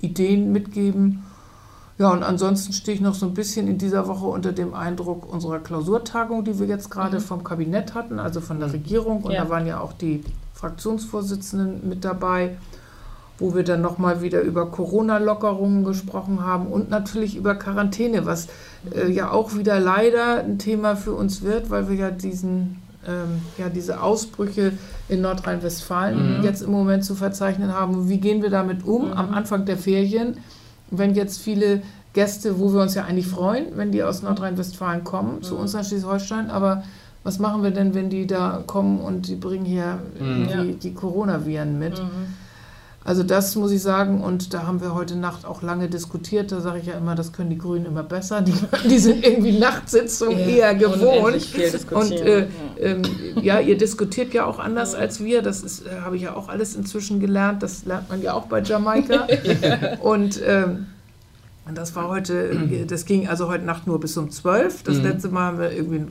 Ideen 0.00 0.52
mitgeben. 0.52 1.24
Ja, 1.98 2.10
und 2.10 2.22
ansonsten 2.22 2.72
stehe 2.72 2.96
ich 2.96 3.00
noch 3.00 3.14
so 3.14 3.26
ein 3.26 3.34
bisschen 3.34 3.68
in 3.68 3.78
dieser 3.78 4.08
Woche 4.08 4.26
unter 4.26 4.52
dem 4.52 4.74
Eindruck 4.74 5.30
unserer 5.30 5.58
Klausurtagung, 5.58 6.44
die 6.44 6.58
wir 6.58 6.66
jetzt 6.66 6.90
gerade 6.90 7.18
mhm. 7.18 7.22
vom 7.22 7.44
Kabinett 7.44 7.94
hatten, 7.94 8.18
also 8.18 8.40
von 8.40 8.60
der 8.60 8.72
Regierung. 8.72 9.22
Und 9.22 9.32
ja. 9.32 9.44
da 9.44 9.50
waren 9.50 9.66
ja 9.66 9.80
auch 9.80 9.92
die 9.92 10.22
Fraktionsvorsitzenden 10.54 11.88
mit 11.88 12.04
dabei, 12.04 12.56
wo 13.42 13.54
wir 13.54 13.62
dann 13.62 13.82
nochmal 13.82 14.22
wieder 14.22 14.40
über 14.40 14.70
Corona-Lockerungen 14.70 15.84
gesprochen 15.84 16.42
haben 16.42 16.66
und 16.68 16.88
natürlich 16.88 17.36
über 17.36 17.54
Quarantäne, 17.54 18.24
was 18.24 18.48
äh, 18.94 19.10
ja 19.10 19.30
auch 19.30 19.54
wieder 19.54 19.78
leider 19.78 20.38
ein 20.38 20.58
Thema 20.58 20.96
für 20.96 21.12
uns 21.12 21.42
wird, 21.42 21.68
weil 21.68 21.90
wir 21.90 21.96
ja 21.96 22.10
diesen 22.10 22.80
ähm, 23.06 23.42
ja, 23.58 23.68
diese 23.68 24.00
Ausbrüche 24.00 24.72
in 25.08 25.20
Nordrhein-Westfalen 25.20 26.38
mhm. 26.38 26.44
jetzt 26.44 26.62
im 26.62 26.70
Moment 26.70 27.04
zu 27.04 27.16
verzeichnen 27.16 27.74
haben. 27.74 28.08
Wie 28.08 28.18
gehen 28.18 28.42
wir 28.42 28.50
damit 28.50 28.84
um 28.86 29.08
mhm. 29.08 29.12
am 29.12 29.34
Anfang 29.34 29.66
der 29.66 29.76
Ferien? 29.76 30.36
wenn 30.92 31.14
jetzt 31.14 31.40
viele 31.40 31.82
Gäste, 32.12 32.60
wo 32.60 32.72
wir 32.72 32.82
uns 32.82 32.94
ja 32.94 33.04
eigentlich 33.04 33.26
freuen, 33.26 33.76
wenn 33.76 33.90
die 33.90 34.02
aus 34.02 34.22
Nordrhein-Westfalen 34.22 35.02
kommen, 35.02 35.36
mhm. 35.36 35.42
zu 35.42 35.56
uns 35.56 35.72
nach 35.72 35.84
Schleswig-Holstein, 35.84 36.50
aber 36.50 36.84
was 37.24 37.38
machen 37.38 37.62
wir 37.62 37.70
denn, 37.70 37.94
wenn 37.94 38.10
die 38.10 38.26
da 38.26 38.62
kommen 38.66 39.00
und 39.00 39.28
die 39.28 39.36
bringen 39.36 39.64
hier 39.64 40.00
mhm. 40.20 40.48
die, 40.48 40.74
die 40.74 40.94
Coronaviren 40.94 41.78
mit? 41.78 41.98
Mhm. 41.98 42.41
Also 43.04 43.24
das 43.24 43.56
muss 43.56 43.72
ich 43.72 43.82
sagen, 43.82 44.20
und 44.22 44.54
da 44.54 44.66
haben 44.66 44.80
wir 44.80 44.94
heute 44.94 45.16
Nacht 45.16 45.44
auch 45.44 45.62
lange 45.62 45.88
diskutiert. 45.88 46.52
Da 46.52 46.60
sage 46.60 46.78
ich 46.78 46.86
ja 46.86 46.94
immer, 46.94 47.14
das 47.14 47.32
können 47.32 47.50
die 47.50 47.58
Grünen 47.58 47.86
immer 47.86 48.04
besser. 48.04 48.42
Die, 48.42 48.54
die 48.88 48.98
sind 48.98 49.26
irgendwie 49.26 49.58
Nachtsitzungen 49.58 50.38
ja, 50.38 50.46
eher 50.46 50.74
gewohnt. 50.74 51.48
Und 51.90 52.12
äh, 52.12 52.46
äh, 52.76 53.02
ja, 53.40 53.58
ihr 53.58 53.76
diskutiert 53.76 54.32
ja 54.34 54.46
auch 54.46 54.58
anders 54.58 54.94
als 54.94 55.22
wir. 55.22 55.42
Das 55.42 55.62
ist, 55.62 55.86
äh, 55.86 56.00
habe 56.02 56.16
ich 56.16 56.22
ja 56.22 56.36
auch 56.36 56.48
alles 56.48 56.76
inzwischen 56.76 57.18
gelernt. 57.18 57.62
Das 57.62 57.84
lernt 57.84 58.08
man 58.08 58.22
ja 58.22 58.34
auch 58.34 58.46
bei 58.46 58.62
Jamaika. 58.62 59.26
ja. 59.62 59.98
Und 59.98 60.40
ähm, 60.46 60.86
das 61.74 61.94
war 61.96 62.08
heute, 62.08 62.86
das 62.88 63.04
ging 63.04 63.28
also 63.28 63.48
heute 63.48 63.64
Nacht 63.64 63.86
nur 63.86 63.98
bis 64.00 64.16
um 64.16 64.30
12. 64.30 64.82
Das 64.82 64.96
mhm. 64.96 65.04
letzte 65.04 65.28
Mal 65.28 65.46
haben 65.46 65.58
wir 65.58 65.72
irgendwie 65.72 66.04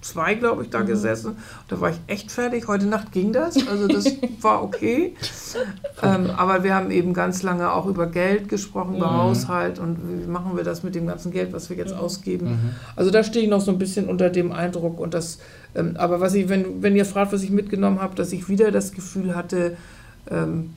zwei, 0.00 0.34
glaube 0.34 0.62
ich, 0.62 0.70
da 0.70 0.80
mhm. 0.80 0.86
gesessen. 0.86 1.36
Da 1.68 1.80
war 1.80 1.90
ich 1.90 1.96
echt 2.06 2.30
fertig. 2.30 2.68
Heute 2.68 2.86
Nacht 2.86 3.12
ging 3.12 3.32
das. 3.32 3.56
Also 3.68 3.88
das 3.88 4.06
war 4.40 4.62
okay. 4.62 5.14
ähm, 6.02 6.30
aber 6.36 6.64
wir 6.64 6.74
haben 6.74 6.90
eben 6.90 7.12
ganz 7.14 7.42
lange 7.42 7.72
auch 7.72 7.86
über 7.86 8.06
Geld 8.06 8.48
gesprochen, 8.48 8.96
über 8.96 9.10
mhm. 9.10 9.16
Haushalt 9.16 9.78
und 9.78 9.98
wie 10.08 10.26
machen 10.26 10.56
wir 10.56 10.64
das 10.64 10.82
mit 10.82 10.94
dem 10.94 11.06
ganzen 11.06 11.32
Geld, 11.32 11.52
was 11.52 11.70
wir 11.70 11.76
jetzt 11.76 11.94
ausgeben. 11.94 12.48
Mhm. 12.48 12.70
Also 12.94 13.10
da 13.10 13.22
stehe 13.24 13.44
ich 13.44 13.50
noch 13.50 13.60
so 13.60 13.70
ein 13.70 13.78
bisschen 13.78 14.08
unter 14.08 14.30
dem 14.30 14.52
Eindruck. 14.52 15.00
Und 15.00 15.14
das, 15.14 15.38
ähm, 15.74 15.96
aber 15.96 16.20
was 16.20 16.34
ich, 16.34 16.48
wenn, 16.48 16.82
wenn 16.82 16.96
ihr 16.96 17.04
fragt, 17.04 17.32
was 17.32 17.42
ich 17.42 17.50
mitgenommen 17.50 18.00
habe, 18.00 18.14
dass 18.14 18.32
ich 18.32 18.48
wieder 18.48 18.70
das 18.70 18.92
Gefühl 18.92 19.34
hatte, 19.34 19.76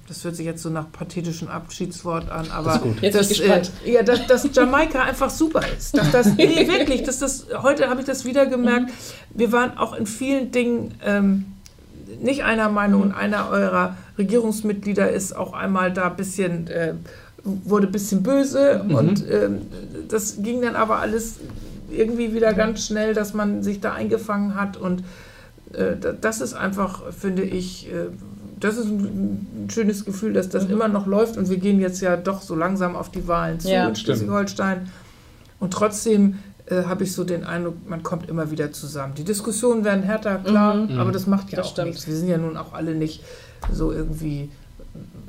das 0.08 0.24
hört 0.24 0.36
sich 0.36 0.46
jetzt 0.46 0.62
so 0.62 0.70
nach 0.70 0.92
pathetischem 0.92 1.48
Abschiedswort 1.48 2.30
an, 2.30 2.52
aber 2.52 2.82
das 3.02 3.30
dass, 3.30 3.40
äh, 3.40 3.62
ja, 3.84 4.04
dass, 4.04 4.28
dass 4.28 4.48
Jamaika 4.54 5.02
einfach 5.02 5.32
super 5.32 5.62
ist. 5.76 5.98
Dass 5.98 6.12
das, 6.12 6.26
nee, 6.38 6.68
wirklich, 6.68 7.02
dass 7.02 7.18
das, 7.18 7.48
heute 7.64 7.90
habe 7.90 8.02
ich 8.02 8.06
das 8.06 8.26
wieder 8.26 8.46
gemerkt. 8.46 8.92
Wir 9.32 9.52
waren 9.52 9.76
auch 9.78 9.94
in 9.94 10.06
vielen 10.06 10.52
Dingen 10.52 10.94
ähm, 11.04 11.46
nicht 12.22 12.44
einer 12.44 12.70
Meinung 12.70 13.02
und 13.02 13.12
einer 13.12 13.50
eurer 13.50 13.98
Regierungsmitglieder 14.20 15.10
ist 15.10 15.36
auch 15.36 15.54
einmal 15.54 15.92
da 15.92 16.10
ein 16.10 16.16
bisschen, 16.16 16.68
äh, 16.68 16.94
wurde 17.44 17.88
ein 17.88 17.92
bisschen 17.92 18.22
böse 18.22 18.84
mhm. 18.86 18.96
und 18.96 19.26
ähm, 19.32 19.62
das 20.10 20.44
ging 20.44 20.62
dann 20.62 20.76
aber 20.76 21.00
alles 21.00 21.36
irgendwie 21.90 22.36
wieder 22.36 22.54
ganz 22.54 22.86
schnell, 22.86 23.16
dass 23.16 23.34
man 23.34 23.64
sich 23.64 23.80
da 23.80 23.94
eingefangen 23.94 24.54
hat 24.54 24.78
und 24.78 25.04
äh, 25.74 25.96
das 26.22 26.42
ist 26.42 26.54
einfach, 26.54 27.12
finde 27.14 27.44
ich, 27.44 27.88
äh, 27.88 28.10
das 28.60 28.78
ist 28.78 28.86
ein, 28.88 29.68
schönes 29.72 30.06
Gefühl, 30.06 30.34
dass 30.34 30.50
das 30.50 30.66
mhm. 30.66 30.74
immer 30.74 30.88
noch 30.88 31.06
läuft 31.08 31.38
und 31.38 31.50
wir 31.50 31.58
gehen 31.58 31.80
jetzt 31.80 32.02
ja 32.02 32.18
doch 32.18 32.42
so 32.42 32.56
langsam 32.56 32.96
auf 32.96 33.12
die 33.12 33.28
Wahlen 33.28 33.60
zu 33.60 33.70
ja. 33.70 33.88
in 33.88 33.96
Schleswig-Holstein. 33.96 34.90
Und 35.60 35.74
trotzdem 35.74 36.40
äh, 36.68 36.84
habe 36.84 37.04
ich 37.04 37.14
so 37.14 37.24
den 37.24 37.44
Eindruck, 37.44 37.76
man 37.88 38.04
kommt 38.04 38.30
immer 38.30 38.52
wieder 38.52 38.72
zusammen. 38.72 39.14
Die 39.16 39.24
Diskussionen 39.24 39.84
werden 39.84 40.04
härter, 40.04 40.40
klar, 40.40 40.76
mhm. 40.76 41.00
aber 41.00 41.12
das 41.12 41.28
macht 41.28 41.52
ja 41.52 41.58
das 41.58 41.68
auch 41.68 41.72
stimmt. 41.72 41.90
nichts. 41.90 42.08
Wir 42.08 42.16
sind 42.16 42.28
ja 42.28 42.38
nun 42.38 42.58
auch 42.58 42.74
alle 42.74 42.96
nicht 42.96 43.24
so 43.72 43.92
irgendwie 43.92 44.50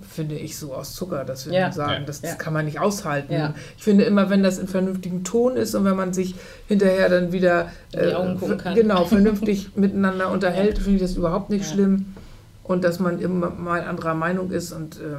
finde 0.08 0.34
ich, 0.34 0.58
so 0.58 0.74
aus 0.74 0.94
Zucker, 0.94 1.24
dass 1.24 1.46
wir 1.46 1.52
ja. 1.52 1.70
sagen, 1.70 2.04
das, 2.04 2.20
das 2.20 2.32
ja. 2.32 2.36
kann 2.36 2.52
man 2.52 2.64
nicht 2.64 2.80
aushalten. 2.80 3.32
Ja. 3.32 3.54
Ich 3.76 3.84
finde 3.84 4.04
immer, 4.04 4.28
wenn 4.28 4.42
das 4.42 4.58
in 4.58 4.66
vernünftigem 4.66 5.22
Ton 5.22 5.56
ist 5.56 5.74
und 5.74 5.84
wenn 5.84 5.94
man 5.94 6.12
sich 6.12 6.34
hinterher 6.66 7.08
dann 7.08 7.30
wieder 7.30 7.70
äh, 7.92 8.12
genau 8.74 9.04
vernünftig 9.04 9.70
miteinander 9.76 10.30
unterhält, 10.30 10.78
finde 10.78 10.96
ich 10.96 11.02
das 11.02 11.14
überhaupt 11.14 11.50
nicht 11.50 11.64
schlimm 11.64 12.06
und 12.70 12.84
dass 12.84 13.00
man 13.00 13.18
immer 13.18 13.50
mal 13.50 13.82
anderer 13.82 14.14
Meinung 14.14 14.52
ist 14.52 14.70
und 14.70 14.94
äh, 14.94 15.16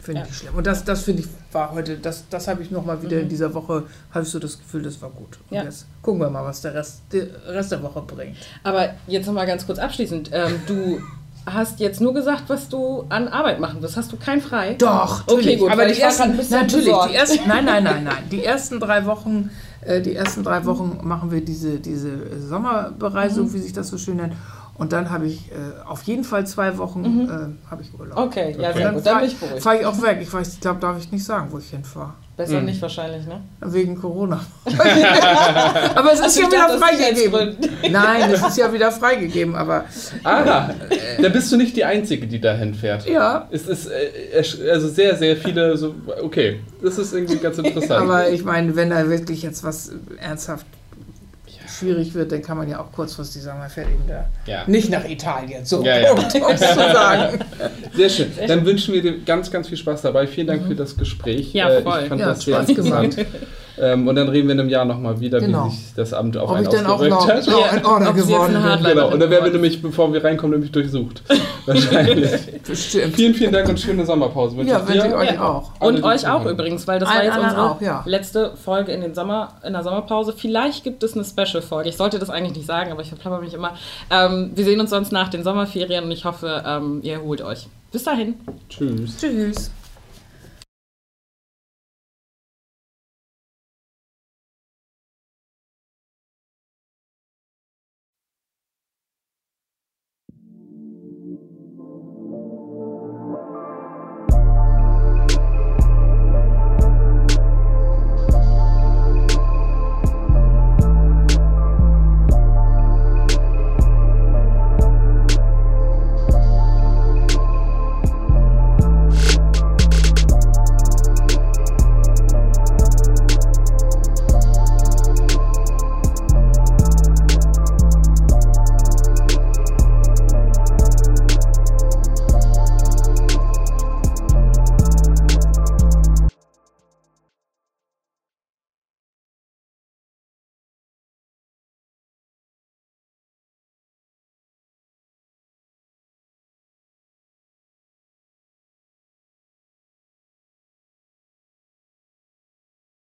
finde 0.00 0.22
ja. 0.22 0.26
ich 0.26 0.34
schlimm. 0.34 0.54
Und 0.54 0.66
das, 0.66 0.82
das 0.82 1.02
finde 1.02 1.22
ich 1.22 1.28
war 1.52 1.72
heute, 1.74 1.98
das, 1.98 2.24
das 2.30 2.48
habe 2.48 2.62
ich 2.62 2.70
nochmal 2.70 3.02
wieder 3.02 3.16
mhm. 3.16 3.24
in 3.24 3.28
dieser 3.28 3.52
Woche, 3.52 3.82
habe 4.12 4.24
ich 4.24 4.30
so 4.30 4.38
das 4.38 4.58
Gefühl, 4.58 4.80
das 4.80 5.02
war 5.02 5.10
gut. 5.10 5.38
Und 5.50 5.56
ja. 5.58 5.64
jetzt 5.64 5.84
gucken 6.00 6.22
wir 6.22 6.30
mal, 6.30 6.42
was 6.42 6.62
der 6.62 6.72
Rest, 6.72 7.02
der 7.12 7.26
Rest 7.48 7.70
der 7.70 7.82
Woche 7.82 8.00
bringt. 8.00 8.38
Aber 8.62 8.94
jetzt 9.06 9.26
nochmal 9.26 9.46
ganz 9.46 9.66
kurz 9.66 9.78
abschließend. 9.78 10.30
Ähm, 10.32 10.54
du 10.66 11.02
hast 11.44 11.80
jetzt 11.80 12.00
nur 12.00 12.14
gesagt, 12.14 12.44
was 12.46 12.66
du 12.66 13.04
an 13.10 13.28
Arbeit 13.28 13.60
machen 13.60 13.82
wirst. 13.82 13.98
Hast 13.98 14.10
du 14.10 14.16
kein 14.16 14.40
frei? 14.40 14.72
Doch, 14.78 15.28
okay, 15.28 15.56
gut. 15.56 15.70
Aber 15.70 15.84
die 15.84 16.00
ersten, 16.00 16.34
natürlich, 16.48 16.94
die 17.10 17.14
ersten, 17.14 17.46
nein, 17.46 17.66
nein, 17.66 17.84
nein, 17.84 18.04
nein. 18.04 18.24
Die 18.30 18.42
ersten 18.42 18.80
drei 18.80 19.04
Wochen 19.04 19.50
Äh, 19.84 20.00
die 20.00 20.14
ersten 20.14 20.44
drei 20.44 20.64
Wochen 20.64 21.00
machen 21.02 21.30
wir 21.30 21.44
diese, 21.44 21.80
diese 21.80 22.40
Sommerbereisung, 22.40 23.48
Mhm. 23.48 23.54
wie 23.54 23.58
sich 23.58 23.72
das 23.72 23.88
so 23.88 23.98
schön 23.98 24.16
nennt. 24.16 24.34
Und 24.82 24.92
dann 24.92 25.10
habe 25.10 25.26
ich 25.26 25.50
äh, 25.52 25.54
auf 25.88 26.02
jeden 26.02 26.24
Fall 26.24 26.44
zwei 26.44 26.76
Wochen 26.76 27.02
Mhm. 27.02 27.28
äh, 27.28 27.70
habe 27.70 27.82
ich 27.82 27.90
Urlaub. 27.98 28.18
Okay, 28.18 28.56
ja, 28.58 28.70
Okay. 28.70 28.78
sehr 28.78 28.84
Dann 28.86 28.94
gut. 28.96 29.06
Dann 29.06 29.12
fahre 29.14 29.20
bin 29.26 29.30
ich 29.30 29.38
beruhigt. 29.38 29.62
fahr 29.62 29.80
ich 29.80 29.86
auch 29.86 30.02
weg. 30.02 30.18
Ich 30.20 30.32
weiß, 30.32 30.54
ich 30.54 30.60
glaube, 30.60 30.80
darf 30.80 30.98
ich 30.98 31.12
nicht 31.12 31.24
sagen, 31.24 31.46
wo 31.50 31.58
ich 31.58 31.70
hinfahre. 31.70 32.14
Besser 32.36 32.58
Mhm. 32.60 32.64
nicht 32.64 32.82
wahrscheinlich, 32.82 33.24
ne? 33.26 33.40
Wegen 33.60 33.94
Corona. 34.00 34.40
aber 35.94 36.12
es 36.14 36.20
ist 36.20 36.38
ja 36.38 36.46
Ich 36.46 36.52
wieder 36.52 36.78
freigegeben. 36.78 37.56
Nein, 37.92 38.30
es 38.32 38.42
ist 38.42 38.56
ja 38.58 38.72
wieder 38.72 38.90
freigegeben, 38.90 39.54
aber 39.54 39.84
Ah, 40.24 40.70
da 41.20 41.28
bist 41.28 41.52
du 41.52 41.56
nicht 41.56 41.76
die 41.76 41.84
Einzige, 41.84 42.26
die 42.26 42.40
dahin 42.40 42.74
fährt. 42.74 43.06
ja. 43.08 43.46
Es 43.50 43.66
ist 43.66 43.86
äh, 43.88 44.42
also 44.70 44.88
sehr, 44.88 45.16
sehr 45.16 45.36
viele 45.36 45.76
so. 45.76 45.94
Okay, 46.22 46.60
das 46.82 46.98
ist 46.98 47.12
irgendwie 47.12 47.36
ganz 47.36 47.58
interessant. 47.62 48.02
Aber 48.02 48.28
ich 48.30 48.44
meine, 48.44 48.74
wenn 48.76 48.90
da 48.90 49.08
wirklich 49.08 49.42
jetzt 49.42 49.62
was 49.62 49.92
ernsthaft 50.18 50.66
schwierig 51.82 52.14
wird, 52.14 52.32
dann 52.32 52.42
kann 52.42 52.56
man 52.56 52.68
ja 52.68 52.80
auch 52.80 52.92
kurzfristig 52.92 53.42
sagen, 53.42 53.58
man 53.58 53.68
fährt 53.70 53.88
eben 53.88 54.06
da 54.06 54.26
ja. 54.46 54.62
nicht 54.66 54.90
nach 54.90 55.04
Italien. 55.04 55.64
So, 55.64 55.82
Ja, 55.84 55.98
ja. 55.98 56.12
Um 56.12 56.18
es 56.18 56.60
zu 56.60 56.74
sagen. 56.74 57.38
Sehr 57.94 58.08
schön. 58.08 58.32
Dann 58.46 58.64
wünschen 58.64 58.94
wir 58.94 59.02
dir 59.02 59.18
ganz, 59.20 59.50
ganz 59.50 59.68
viel 59.68 59.76
Spaß 59.76 60.02
dabei. 60.02 60.26
Vielen 60.26 60.46
Dank 60.46 60.66
für 60.66 60.74
das 60.74 60.96
Gespräch. 60.96 61.52
Mhm. 61.52 61.58
Ja, 61.58 61.68
Äh, 61.70 61.82
voll. 61.82 62.00
Ich 62.02 62.08
fand 62.08 62.20
Ja, 62.20 62.26
das 62.28 62.42
sehr 62.42 62.54
Spaß 62.56 62.68
interessant. 62.68 63.16
Ähm, 63.82 64.06
und 64.06 64.14
dann 64.14 64.28
reden 64.28 64.46
wir 64.46 64.54
in 64.54 64.60
einem 64.60 64.68
Jahr 64.68 64.84
nochmal 64.84 65.18
wieder, 65.20 65.40
Genau. 65.40 65.66
wie 65.66 65.70
sich 65.70 65.92
das 65.96 66.12
Amt 66.12 66.36
auf 66.36 66.48
Ob 66.50 66.60
ich 66.60 66.68
einen 66.68 66.76
dann 66.76 66.86
auch 66.86 66.92
ausgewirkt 67.00 67.10
noch, 67.20 67.28
hat. 67.28 67.46
noch 67.48 67.72
in 67.72 67.84
Order 67.84 68.08
Ob 68.10 68.16
geworden 68.16 68.56
eine 68.56 68.76
bin. 68.76 68.86
Genau, 68.86 69.10
und 69.12 69.20
dann 69.20 69.28
werden 69.30 69.44
wir 69.44 69.52
nämlich, 69.52 69.82
bevor 69.82 70.12
wir 70.12 70.22
reinkommen, 70.22 70.52
nämlich 70.52 70.70
durchsucht. 70.70 71.22
Wahrscheinlich. 71.66 72.30
Bestimmt. 72.66 73.14
vielen, 73.16 73.34
vielen 73.34 73.52
Dank 73.52 73.68
und 73.68 73.80
schöne 73.80 74.06
Sommerpause. 74.06 74.56
Wünsche 74.56 74.70
Ja, 74.72 74.80
ich 74.80 74.88
wünsche 74.88 75.08
ich 75.08 75.14
euch 75.14 75.32
Ja. 75.34 75.42
auch. 75.48 75.72
Und 75.80 76.04
Alle 76.04 76.14
euch 76.14 76.28
auch 76.28 76.46
übrigens, 76.46 76.86
weil 76.86 77.00
das 77.00 77.08
Allen 77.08 77.18
war 77.30 77.36
jetzt 77.38 77.44
unsere 77.44 77.70
auch, 77.72 77.80
ja. 77.80 78.02
letzte 78.06 78.52
Folge 78.56 78.92
in, 78.92 79.00
den 79.00 79.14
Sommer, 79.14 79.54
in 79.66 79.72
der 79.72 79.82
Sommerpause. 79.82 80.32
Vielleicht 80.36 80.84
gibt 80.84 81.02
es 81.02 81.14
eine 81.14 81.24
Special-Folge. 81.24 81.88
Ich 81.88 81.96
sollte 81.96 82.18
das 82.20 82.30
eigentlich 82.30 82.56
nicht 82.56 82.66
sagen, 82.66 82.92
aber 82.92 83.02
ich 83.02 83.08
verplapper 83.08 83.40
mich 83.40 83.52
immer. 83.52 83.72
Ähm, 84.10 84.52
wir 84.54 84.64
sehen 84.64 84.80
uns 84.80 84.90
sonst 84.90 85.10
nach 85.12 85.28
den 85.28 85.42
Sommerferien 85.42 86.04
und 86.04 86.12
ich 86.12 86.24
hoffe, 86.24 86.62
ähm, 86.64 87.00
ihr 87.02 87.14
erholt 87.14 87.42
euch. 87.42 87.66
Bis 87.90 88.04
dahin. 88.04 88.34
Tschüss. 88.68 89.16
Tschüss. 89.18 89.70